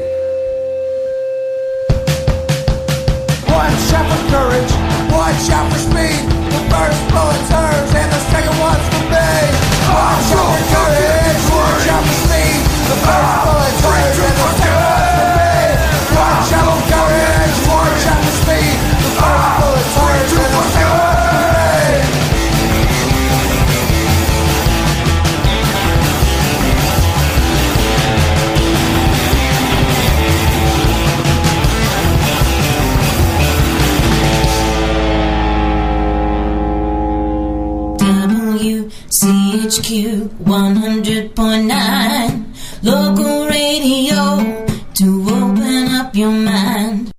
One 3.49 3.75
shot 3.89 4.05
for 4.13 4.23
courage, 4.29 4.73
one 5.09 5.37
shot 5.41 5.73
for 5.73 5.81
speed. 5.81 6.21
The 6.53 6.63
first 6.69 7.01
bullet's 7.09 7.49
hers, 7.49 7.91
and 7.97 8.13
the 8.13 8.21
second 8.29 8.57
one's 8.61 8.87
for 8.93 9.05
me. 9.09 9.33
One 9.89 10.21
shot 10.29 10.45
for 10.53 10.69
courage, 10.69 11.41
one 11.57 11.81
shot 11.89 12.05
for 12.05 12.17
speed. 12.29 12.61
The 12.93 12.99
first 13.09 13.37
bullet's 13.49 13.81
hers, 13.89 14.19
and 14.21 14.37
the 14.37 14.49
second 14.53 14.66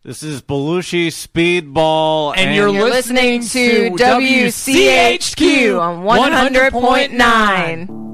This 0.07 0.23
is 0.23 0.41
Belushi 0.41 1.07
Speedball, 1.07 2.31
and, 2.31 2.39
and 2.39 2.55
you're, 2.55 2.69
you're, 2.69 2.89
listening, 2.89 3.41
listening 3.41 3.97
to 3.97 4.05
WCHQ, 4.05 5.81
on 5.81 6.01
100.9. 6.05 6.71
100.9. 6.71 8.06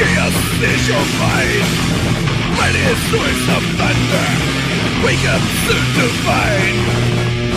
chaos 0.00 0.34
is 0.62 0.88
your 0.88 1.04
mind. 1.20 1.68
Mighty 2.56 2.80
swords 3.08 3.44
of 3.52 3.62
thunder, 3.76 4.28
wake 5.04 5.24
up 5.28 5.42
soon 5.66 5.86
to 5.98 6.06
find. 6.24 7.49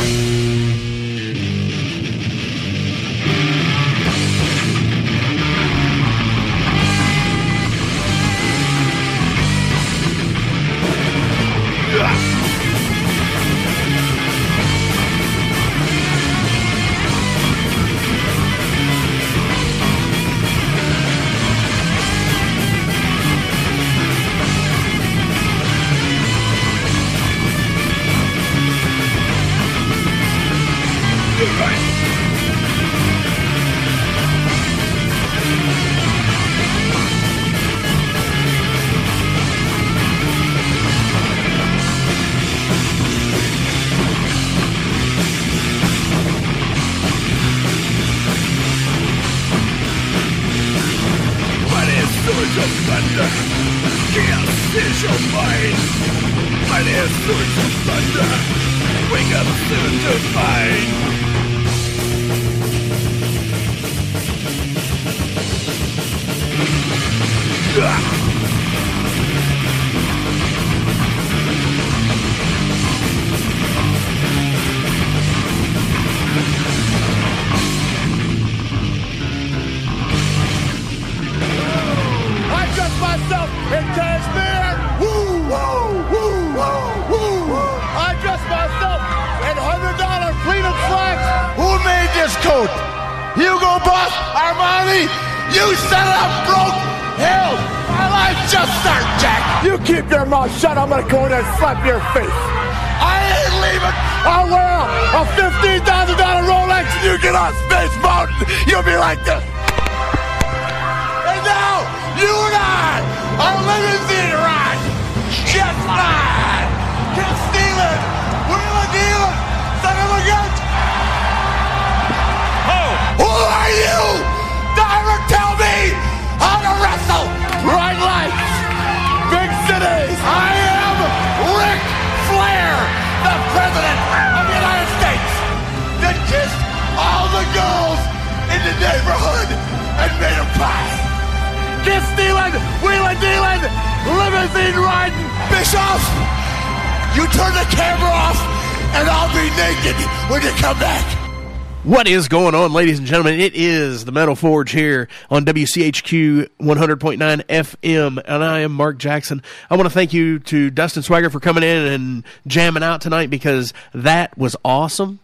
Is 152.13 152.27
going 152.27 152.53
on, 152.53 152.73
ladies 152.73 152.99
and 152.99 153.07
gentlemen? 153.07 153.39
It 153.39 153.55
is 153.55 154.05
the 154.05 154.11
Metal 154.11 154.35
Forge 154.35 154.69
here 154.69 155.07
on 155.31 155.45
WCHQ 155.45 156.47
100.9 156.61 157.17
FM, 157.17 158.21
and 158.23 158.43
I 158.43 158.59
am 158.59 158.71
Mark 158.71 158.99
Jackson. 158.99 159.41
I 159.67 159.75
want 159.75 159.87
to 159.87 159.93
thank 159.93 160.13
you 160.13 160.37
to 160.37 160.69
Dustin 160.69 161.01
Swaggert 161.01 161.31
for 161.31 161.39
coming 161.39 161.63
in 161.63 161.87
and 161.87 162.23
jamming 162.45 162.83
out 162.83 163.01
tonight 163.01 163.31
because 163.31 163.73
that 163.95 164.37
was 164.37 164.55
awesome. 164.63 165.21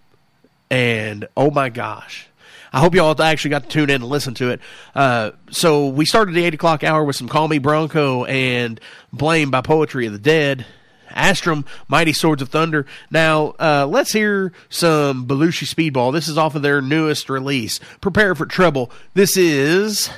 And 0.71 1.27
oh 1.37 1.51
my 1.51 1.69
gosh. 1.69 2.27
I 2.73 2.79
hope 2.79 2.95
you 2.95 3.03
all 3.03 3.21
actually 3.21 3.51
got 3.51 3.65
to 3.65 3.69
tune 3.69 3.91
in 3.91 4.01
and 4.01 4.05
listen 4.05 4.33
to 4.35 4.49
it. 4.49 4.59
Uh, 4.95 5.31
so 5.51 5.89
we 5.89 6.05
started 6.05 6.33
the 6.33 6.43
8 6.43 6.55
o'clock 6.55 6.83
hour 6.83 7.03
with 7.03 7.15
some 7.15 7.29
Call 7.29 7.47
Me 7.47 7.59
Bronco 7.59 8.25
and 8.25 8.81
Blame 9.13 9.51
by 9.51 9.61
Poetry 9.61 10.07
of 10.07 10.13
the 10.13 10.17
Dead. 10.17 10.65
Astrum, 11.15 11.65
Mighty 11.87 12.13
Swords 12.13 12.41
of 12.41 12.49
Thunder. 12.49 12.85
Now, 13.11 13.55
uh, 13.59 13.87
let's 13.89 14.11
hear 14.11 14.51
some 14.69 15.25
Belushi 15.25 15.67
Speedball. 15.67 16.13
This 16.13 16.27
is 16.27 16.37
off 16.37 16.55
of 16.55 16.61
their 16.61 16.81
newest 16.81 17.29
release. 17.29 17.79
Prepare 18.01 18.35
for 18.35 18.45
Trouble. 18.45 18.91
This 19.13 19.37
is. 19.37 20.09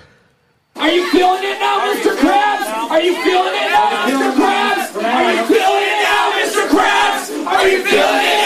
Are 0.76 0.90
you 0.90 1.10
feeling 1.12 1.44
it 1.44 1.60
now, 1.60 1.94
Mr. 1.94 2.16
Krabs? 2.18 2.90
Are 2.92 3.02
you 3.02 3.16
feeling 3.24 3.54
it 3.54 3.72
now, 3.72 4.08
Mr. 4.08 4.34
Krabs? 4.36 5.04
Are 5.04 5.34
you 5.34 5.46
feeling 5.46 5.84
it 5.84 6.04
now, 6.04 6.32
Mr. 6.40 6.68
Krabs? 6.70 7.46
Are 7.48 7.68
you 7.68 7.84
feeling 7.86 8.26
it 8.26 8.41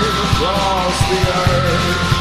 across 0.00 0.98
the 1.10 1.20
earth. 1.32 2.17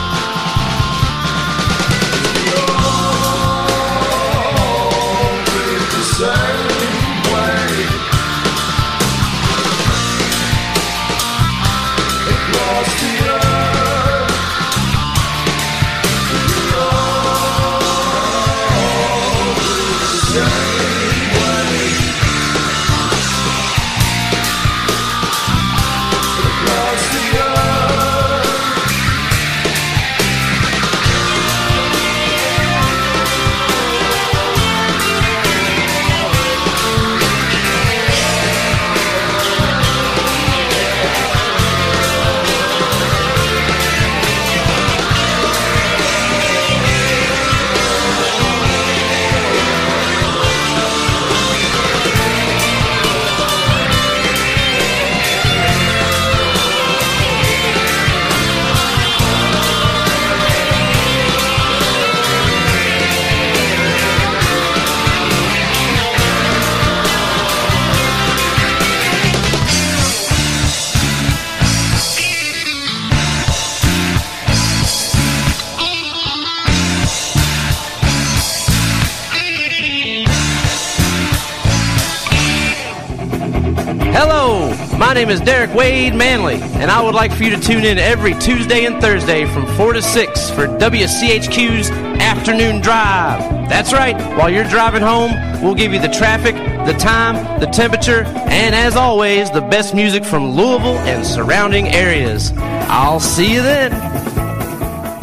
Name 85.17 85.29
is 85.31 85.41
Derek 85.41 85.73
Wade 85.73 86.13
Manley, 86.13 86.61
and 86.61 86.91
I 86.91 87.01
would 87.01 87.15
like 87.15 87.33
for 87.33 87.43
you 87.43 87.49
to 87.49 87.59
tune 87.59 87.83
in 87.85 87.97
every 87.97 88.35
Tuesday 88.35 88.85
and 88.85 89.01
Thursday 89.01 89.45
from 89.45 89.65
4 89.75 89.93
to 89.93 90.01
6 90.03 90.49
for 90.51 90.67
WCHQ's 90.67 91.89
Afternoon 92.21 92.81
Drive. 92.81 93.39
That's 93.67 93.93
right, 93.93 94.15
while 94.37 94.51
you're 94.51 94.63
driving 94.65 95.01
home, 95.01 95.31
we'll 95.63 95.73
give 95.73 95.91
you 95.91 95.99
the 95.99 96.07
traffic, 96.07 96.53
the 96.85 96.93
time, 96.99 97.59
the 97.59 97.65
temperature, 97.65 98.25
and 98.25 98.75
as 98.75 98.95
always, 98.95 99.49
the 99.49 99.61
best 99.61 99.95
music 99.95 100.23
from 100.23 100.51
Louisville 100.51 100.99
and 100.99 101.25
surrounding 101.25 101.87
areas. 101.87 102.51
I'll 102.55 103.19
see 103.19 103.51
you 103.51 103.63
then. 103.63 103.93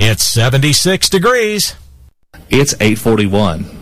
It's 0.01 0.25
76 0.25 1.09
degrees. 1.09 1.77
It's 2.51 2.75
841. 2.81 3.74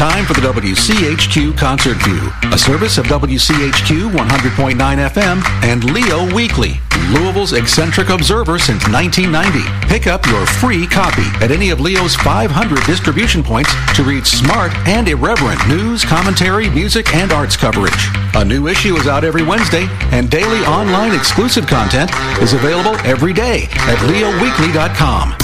Time 0.00 0.24
for 0.24 0.32
the 0.32 0.40
WCHQ 0.40 1.58
Concert 1.58 1.98
View, 2.04 2.32
a 2.54 2.56
service 2.56 2.96
of 2.96 3.04
WCHQ 3.04 4.10
100.9 4.10 4.74
FM 4.78 5.44
and 5.62 5.84
Leo 5.92 6.34
Weekly, 6.34 6.80
Louisville's 7.10 7.52
eccentric 7.52 8.08
observer 8.08 8.58
since 8.58 8.88
1990. 8.88 9.60
Pick 9.88 10.06
up 10.06 10.24
your 10.24 10.46
free 10.46 10.86
copy 10.86 11.26
at 11.44 11.50
any 11.50 11.68
of 11.68 11.80
Leo's 11.80 12.16
500 12.16 12.82
distribution 12.86 13.42
points 13.42 13.74
to 13.94 14.02
read 14.02 14.26
smart 14.26 14.72
and 14.88 15.06
irreverent 15.06 15.68
news, 15.68 16.02
commentary, 16.02 16.70
music, 16.70 17.14
and 17.14 17.30
arts 17.30 17.58
coverage. 17.58 18.08
A 18.36 18.42
new 18.42 18.68
issue 18.68 18.96
is 18.96 19.06
out 19.06 19.22
every 19.22 19.42
Wednesday, 19.42 19.86
and 20.12 20.30
daily 20.30 20.60
online 20.60 21.14
exclusive 21.14 21.66
content 21.66 22.10
is 22.40 22.54
available 22.54 22.96
every 23.04 23.34
day 23.34 23.64
at 23.70 23.98
leoweekly.com. 24.08 25.39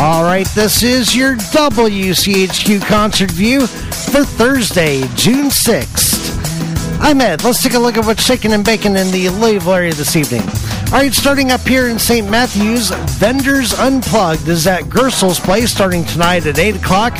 All 0.00 0.22
right, 0.22 0.46
this 0.54 0.84
is 0.84 1.16
your 1.16 1.34
WCHQ 1.34 2.86
concert 2.86 3.32
view 3.32 3.66
for 3.66 4.22
Thursday, 4.22 5.00
June 5.16 5.46
6th. 5.46 7.00
I'm 7.00 7.20
Ed. 7.20 7.42
Let's 7.42 7.60
take 7.60 7.74
a 7.74 7.80
look 7.80 7.96
at 7.96 8.06
what's 8.06 8.22
shaking 8.22 8.52
and 8.52 8.64
baking 8.64 8.94
in 8.94 9.10
the 9.10 9.28
Louisville 9.30 9.74
area 9.74 9.92
this 9.92 10.14
evening. 10.14 10.42
All 10.42 11.00
right, 11.00 11.12
starting 11.12 11.50
up 11.50 11.62
here 11.62 11.88
in 11.88 11.98
St. 11.98 12.30
Matthews, 12.30 12.90
Vendors 13.18 13.74
Unplugged 13.74 14.46
is 14.46 14.68
at 14.68 14.88
Gersel's 14.88 15.40
Place 15.40 15.72
starting 15.72 16.04
tonight 16.04 16.46
at 16.46 16.60
8 16.60 16.76
o'clock. 16.76 17.14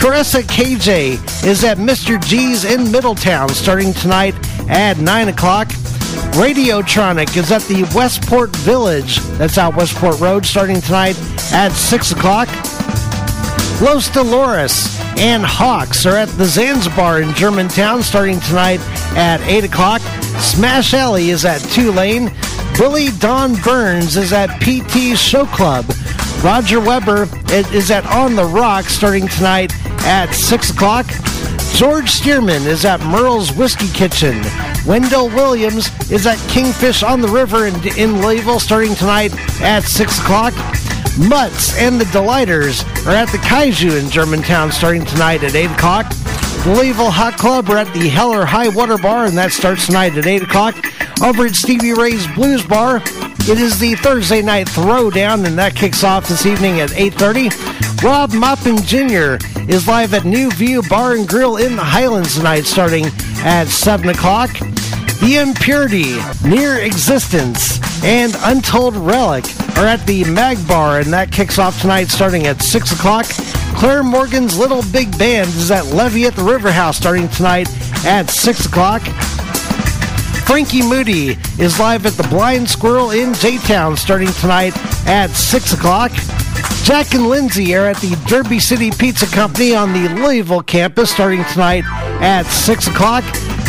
Caressa 0.00 0.42
KJ 0.42 1.44
is 1.46 1.62
at 1.62 1.78
Mr. 1.78 2.20
G's 2.20 2.64
in 2.64 2.90
Middletown 2.90 3.48
starting 3.50 3.92
tonight 3.92 4.34
at 4.68 4.98
9 4.98 5.28
o'clock. 5.28 5.68
Radiotronic 6.38 7.36
is 7.36 7.50
at 7.50 7.62
the 7.62 7.82
Westport 7.94 8.54
Village, 8.56 9.18
that's 9.38 9.58
out 9.58 9.76
Westport 9.76 10.20
Road, 10.20 10.46
starting 10.46 10.80
tonight 10.80 11.18
at 11.52 11.72
6 11.72 12.12
o'clock. 12.12 12.48
Los 13.80 14.08
Dolores 14.10 14.98
and 15.18 15.44
Hawks 15.44 16.06
are 16.06 16.16
at 16.16 16.28
the 16.30 16.44
Zanzabar 16.44 17.20
in 17.20 17.32
Germantown, 17.34 18.02
starting 18.02 18.40
tonight 18.40 18.80
at 19.16 19.40
8 19.42 19.64
o'clock. 19.64 20.00
Smash 20.40 20.94
Alley 20.94 21.30
is 21.30 21.44
at 21.44 21.60
Tulane. 21.72 22.30
Billy 22.76 23.08
Don 23.18 23.54
Burns 23.62 24.16
is 24.16 24.32
at 24.32 24.48
PT 24.60 25.18
Show 25.18 25.46
Club. 25.46 25.84
Roger 26.42 26.78
Weber 26.80 27.28
is 27.50 27.90
at 27.90 28.06
On 28.06 28.36
the 28.36 28.44
Rock, 28.44 28.84
starting 28.84 29.26
tonight 29.26 29.72
at 30.04 30.32
6 30.32 30.70
o'clock. 30.70 31.06
George 31.78 32.10
Stearman 32.10 32.66
is 32.66 32.84
at 32.84 33.00
Merle's 33.02 33.52
Whiskey 33.52 33.86
Kitchen. 33.86 34.42
Wendell 34.84 35.28
Williams 35.28 35.86
is 36.10 36.26
at 36.26 36.36
Kingfish 36.48 37.04
on 37.04 37.20
the 37.20 37.28
River 37.28 37.68
in, 37.68 37.74
in 37.96 38.20
Louisville 38.20 38.58
starting 38.58 38.96
tonight 38.96 39.32
at 39.60 39.84
6 39.84 40.18
o'clock. 40.18 40.54
Mutts 41.16 41.78
and 41.78 42.00
the 42.00 42.04
Delighters 42.06 42.82
are 43.06 43.12
at 43.14 43.30
the 43.30 43.38
Kaiju 43.38 43.96
in 43.96 44.10
Germantown 44.10 44.72
starting 44.72 45.04
tonight 45.04 45.44
at 45.44 45.54
8 45.54 45.70
o'clock. 45.70 46.12
Louisville 46.66 47.12
Hot 47.12 47.36
Club 47.38 47.70
are 47.70 47.78
at 47.78 47.94
the 47.94 48.08
Hell 48.08 48.32
or 48.32 48.44
High 48.44 48.70
Water 48.70 48.98
Bar 48.98 49.26
and 49.26 49.38
that 49.38 49.52
starts 49.52 49.86
tonight 49.86 50.18
at 50.18 50.26
8 50.26 50.42
o'clock. 50.42 50.74
Over 51.22 51.46
at 51.46 51.54
Stevie 51.54 51.92
Ray's 51.92 52.26
Blues 52.34 52.66
Bar, 52.66 52.96
it 52.96 53.60
is 53.60 53.78
the 53.78 53.94
Thursday 53.94 54.42
night 54.42 54.66
throwdown 54.66 55.46
and 55.46 55.56
that 55.56 55.76
kicks 55.76 56.02
off 56.02 56.26
this 56.26 56.44
evening 56.44 56.80
at 56.80 56.90
8.30. 56.90 57.87
Rob 58.02 58.30
Moppin 58.30 58.80
Jr. 58.86 59.44
is 59.68 59.88
live 59.88 60.14
at 60.14 60.24
New 60.24 60.52
View 60.52 60.82
Bar 60.88 61.16
and 61.16 61.26
Grill 61.26 61.56
in 61.56 61.74
the 61.74 61.82
Highlands 61.82 62.36
tonight 62.36 62.64
starting 62.64 63.06
at 63.38 63.64
7 63.66 64.08
o'clock. 64.10 64.52
The 65.20 65.38
Impurity, 65.42 66.14
Near 66.48 66.78
Existence, 66.78 67.80
and 68.04 68.36
Untold 68.42 68.94
Relic 68.94 69.44
are 69.76 69.86
at 69.86 70.06
the 70.06 70.22
Mag 70.26 70.56
Bar, 70.68 71.00
and 71.00 71.12
that 71.12 71.32
kicks 71.32 71.58
off 71.58 71.80
tonight 71.80 72.04
starting 72.04 72.46
at 72.46 72.62
6 72.62 72.92
o'clock. 72.92 73.26
Claire 73.74 74.04
Morgan's 74.04 74.56
Little 74.56 74.82
Big 74.92 75.16
Band 75.18 75.48
is 75.48 75.72
at 75.72 75.86
Levee 75.86 76.26
at 76.26 76.36
the 76.36 76.44
River 76.44 76.70
House 76.70 76.96
starting 76.96 77.28
tonight 77.30 77.68
at 78.06 78.30
6 78.30 78.66
o'clock. 78.66 79.02
Frankie 80.46 80.82
Moody 80.82 81.36
is 81.58 81.80
live 81.80 82.06
at 82.06 82.12
the 82.12 82.26
Blind 82.30 82.70
Squirrel 82.70 83.10
in 83.10 83.34
J-Town 83.34 83.96
starting 83.96 84.32
tonight 84.34 84.74
at 85.08 85.30
6 85.30 85.72
o'clock. 85.72 86.12
Jack 86.88 87.12
and 87.12 87.28
Lindsay 87.28 87.76
are 87.76 87.84
at 87.84 87.98
the 87.98 88.16
Derby 88.26 88.58
City 88.58 88.90
Pizza 88.90 89.26
Company 89.26 89.74
on 89.74 89.92
the 89.92 90.08
Louisville 90.08 90.62
campus 90.62 91.10
starting 91.10 91.44
tonight 91.52 91.84
at 92.22 92.44
6 92.44 92.86
o'clock. 92.86 93.24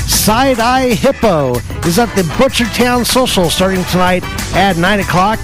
Side 0.08 0.62
Eye 0.62 0.94
Hippo 0.94 1.56
is 1.86 2.00
at 2.00 2.16
the 2.16 2.22
Butchertown 2.38 3.06
Social 3.06 3.50
starting 3.50 3.84
tonight 3.92 4.24
at 4.56 4.78
9 4.78 5.02
o'clock. 5.02 5.38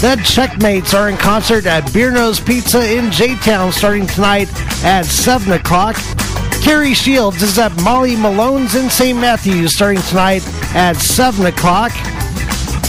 The 0.00 0.18
Checkmates 0.24 0.94
are 0.94 1.10
in 1.10 1.18
concert 1.18 1.66
at 1.66 1.84
Bearno's 1.92 2.40
Pizza 2.40 2.90
in 2.90 3.12
J-Town 3.12 3.70
starting 3.70 4.06
tonight 4.06 4.48
at 4.82 5.04
7 5.04 5.52
o'clock. 5.52 5.96
Carrie 6.62 6.94
Shields 6.94 7.42
is 7.42 7.58
at 7.58 7.78
Molly 7.82 8.16
Malone's 8.16 8.74
in 8.74 8.88
St. 8.88 9.18
Matthews 9.18 9.74
starting 9.74 10.02
tonight 10.04 10.42
at 10.74 10.96
7 10.96 11.44
o'clock. 11.44 11.92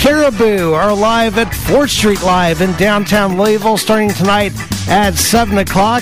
Caribou 0.02 0.74
are 0.74 0.96
live 0.96 1.38
at 1.38 1.50
4th 1.50 1.90
Street 1.90 2.24
Live 2.24 2.62
in 2.62 2.74
downtown 2.74 3.38
Louisville 3.38 3.78
starting 3.78 4.10
tonight 4.10 4.52
at 4.90 5.14
7 5.14 5.60
o'clock. 5.60 6.02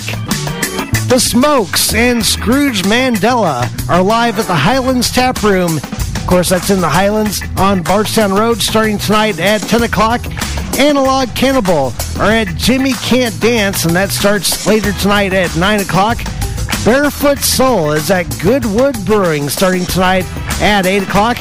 The 1.10 1.18
Smokes 1.18 1.92
and 1.92 2.24
Scrooge 2.24 2.80
Mandela 2.84 3.68
are 3.90 4.02
live 4.02 4.38
at 4.38 4.46
the 4.46 4.54
Highlands 4.54 5.10
Tap 5.10 5.42
Room. 5.42 5.76
Of 5.76 6.26
course, 6.26 6.48
that's 6.48 6.70
in 6.70 6.80
the 6.80 6.88
Highlands 6.88 7.42
on 7.58 7.82
Bardstown 7.82 8.32
Road 8.32 8.62
starting 8.62 8.96
tonight 8.96 9.38
at 9.38 9.60
10 9.60 9.82
o'clock. 9.82 10.22
Analog 10.78 11.28
Cannibal 11.36 11.92
are 12.18 12.32
at 12.32 12.48
Jimmy 12.56 12.94
Can't 12.94 13.38
Dance, 13.38 13.84
and 13.84 13.94
that 13.94 14.08
starts 14.08 14.66
later 14.66 14.92
tonight 14.94 15.34
at 15.34 15.54
9 15.58 15.80
o'clock. 15.80 16.16
Barefoot 16.86 17.40
Soul 17.40 17.92
is 17.92 18.10
at 18.10 18.24
Goodwood 18.42 18.96
Brewing 19.04 19.50
starting 19.50 19.84
tonight 19.84 20.24
at 20.62 20.86
8 20.86 21.02
o'clock. 21.02 21.36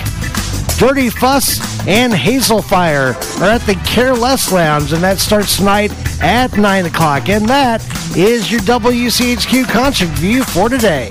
Dirty 0.80 1.10
Fuss 1.10 1.60
and 1.90 2.14
Hazelfire 2.14 3.14
are 3.42 3.50
at 3.50 3.62
the 3.64 3.76
Careless 3.86 4.50
Lounge, 4.50 4.94
and 4.94 5.04
that 5.04 5.20
starts 5.20 5.58
tonight 5.58 5.92
at 6.24 6.58
9 6.58 6.86
o'clock. 6.86 7.28
And 7.28 7.50
that 7.50 7.84
is 8.16 8.50
your 8.50 8.62
WCHQ 8.62 9.68
concert 9.68 10.08
view 10.12 10.42
for 10.46 10.70
today. 10.70 11.10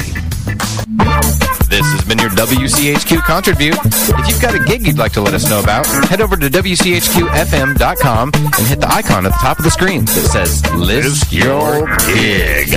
This 1.69 1.85
has 1.93 2.03
been 2.09 2.19
your 2.19 2.31
WCHQ 2.31 3.19
Concert 3.19 3.59
View. 3.59 3.73
If 3.75 4.29
you've 4.29 4.41
got 4.41 4.55
a 4.55 4.65
gig 4.65 4.87
you'd 4.87 4.97
like 4.97 5.13
to 5.13 5.21
let 5.21 5.35
us 5.35 5.51
know 5.51 5.61
about, 5.61 5.87
head 6.07 6.23
over 6.23 6.35
to 6.35 6.49
WCHQFM.com 6.49 8.31
and 8.35 8.67
hit 8.67 8.81
the 8.81 8.91
icon 8.91 9.27
at 9.27 9.33
the 9.33 9.39
top 9.39 9.59
of 9.59 9.65
the 9.65 9.71
screen 9.71 10.07
that 10.07 10.29
says 10.33 10.65
List 10.75 11.31
Your 11.31 11.87
Gig. 12.07 12.71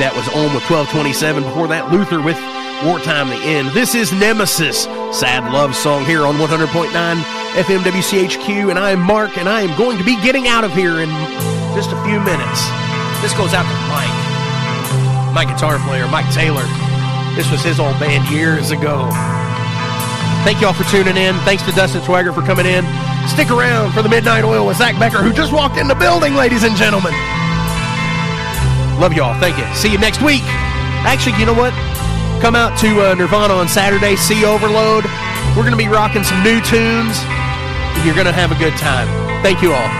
That 0.00 0.16
was 0.16 0.24
on 0.32 0.56
with 0.56 0.64
1227. 0.64 1.44
Before 1.44 1.68
that, 1.68 1.92
Luther 1.92 2.24
with 2.24 2.40
Wartime 2.88 3.28
the 3.28 3.36
End. 3.44 3.68
This 3.76 3.92
is 3.92 4.16
Nemesis, 4.16 4.88
sad 5.12 5.44
love 5.52 5.76
song 5.76 6.08
here 6.08 6.24
on 6.24 6.40
100.9 6.40 6.88
FM 6.88 7.84
WCHQ. 7.84 8.72
And 8.72 8.80
I 8.80 8.96
am 8.96 9.04
Mark, 9.04 9.36
and 9.36 9.44
I 9.44 9.60
am 9.60 9.76
going 9.76 10.00
to 10.00 10.04
be 10.04 10.16
getting 10.24 10.48
out 10.48 10.64
of 10.64 10.72
here 10.72 11.04
in 11.04 11.12
just 11.76 11.92
a 11.92 12.00
few 12.08 12.16
minutes. 12.16 12.60
This 13.20 13.36
goes 13.36 13.52
out 13.52 13.68
to 13.68 13.76
Mike, 13.92 15.36
my 15.36 15.44
guitar 15.44 15.76
player, 15.84 16.08
Mike 16.08 16.32
Taylor. 16.32 16.64
This 17.36 17.52
was 17.52 17.60
his 17.60 17.76
old 17.76 18.00
band 18.00 18.24
years 18.32 18.72
ago. 18.72 19.04
Thank 20.48 20.64
you 20.64 20.66
all 20.72 20.72
for 20.72 20.88
tuning 20.88 21.20
in. 21.20 21.36
Thanks 21.44 21.60
to 21.68 21.76
Dustin 21.76 22.00
Swaggert 22.00 22.32
for 22.32 22.40
coming 22.40 22.64
in. 22.64 22.88
Stick 23.28 23.52
around 23.52 23.92
for 23.92 24.00
the 24.00 24.08
Midnight 24.08 24.48
Oil 24.48 24.64
with 24.64 24.80
Zach 24.80 24.96
Becker, 24.96 25.20
who 25.20 25.28
just 25.28 25.52
walked 25.52 25.76
in 25.76 25.92
the 25.92 26.00
building, 26.00 26.32
ladies 26.32 26.64
and 26.64 26.72
gentlemen. 26.72 27.12
Love 29.00 29.14
y'all. 29.14 29.38
Thank 29.40 29.56
you. 29.56 29.64
See 29.74 29.90
you 29.90 29.98
next 29.98 30.20
week. 30.20 30.44
Actually, 31.08 31.40
you 31.40 31.46
know 31.46 31.54
what? 31.54 31.72
Come 32.42 32.54
out 32.54 32.78
to 32.80 33.00
uh, 33.00 33.14
Nirvana 33.14 33.54
on 33.54 33.66
Saturday, 33.66 34.16
see 34.16 34.44
Overload. 34.44 35.04
We're 35.56 35.64
going 35.64 35.72
to 35.72 35.76
be 35.76 35.88
rocking 35.88 36.22
some 36.22 36.42
new 36.44 36.60
tunes, 36.60 37.16
you're 38.04 38.14
going 38.14 38.28
to 38.28 38.32
have 38.32 38.52
a 38.52 38.58
good 38.60 38.76
time. 38.76 39.08
Thank 39.42 39.62
you 39.62 39.72
all. 39.72 39.99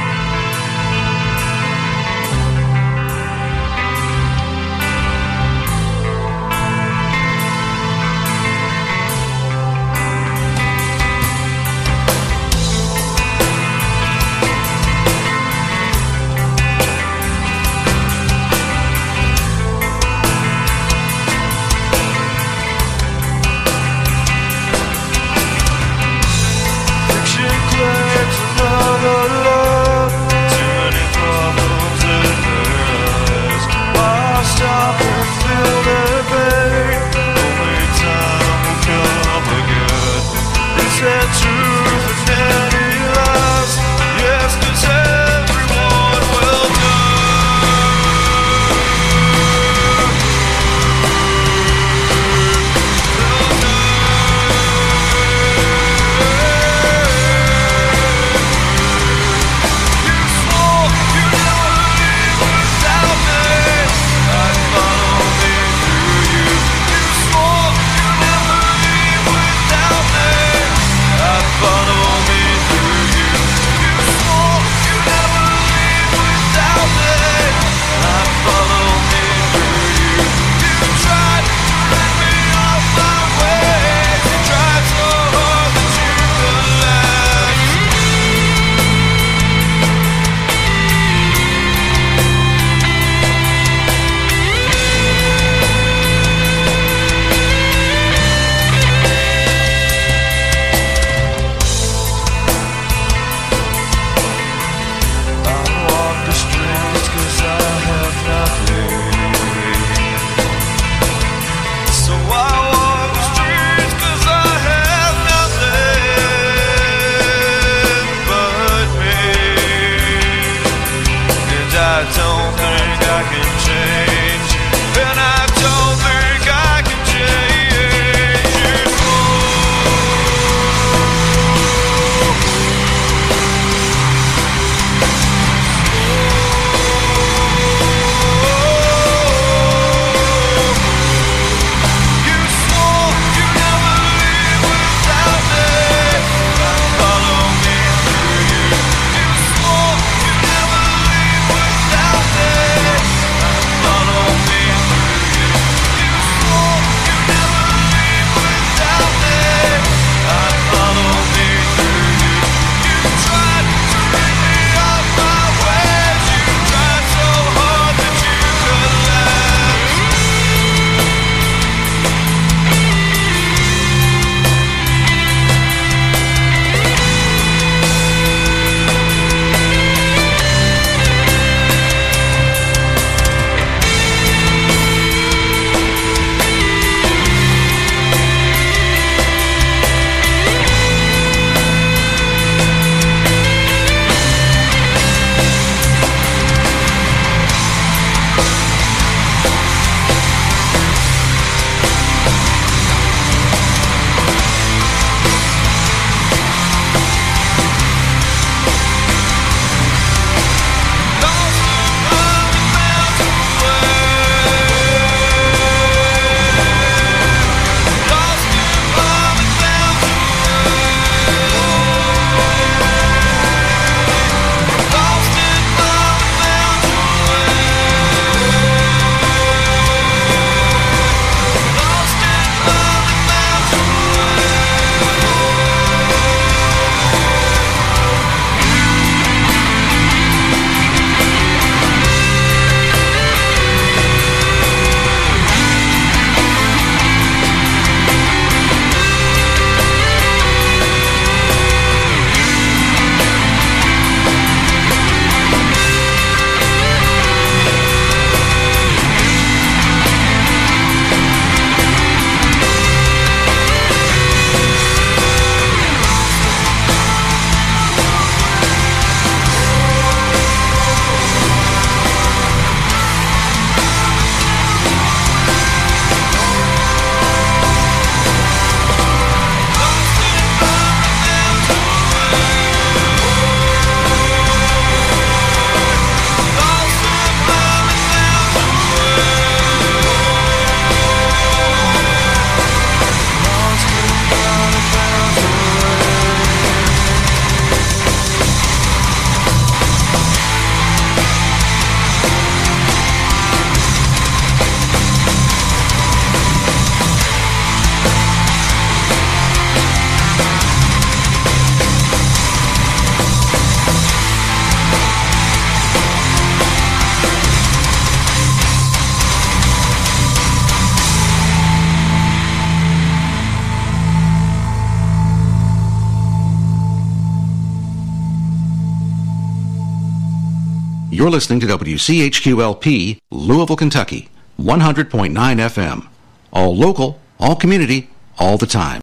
Listening 331.51 331.69
to 331.69 331.85
WCHQLP, 331.85 333.19
Louisville, 333.33 333.77
Kentucky, 333.77 334.29
100.9 334.61 335.33
FM. 335.33 336.07
All 336.53 336.77
local, 336.77 337.19
all 337.41 337.57
community, 337.57 338.09
all 338.39 338.57
the 338.57 338.67
time. 338.67 338.99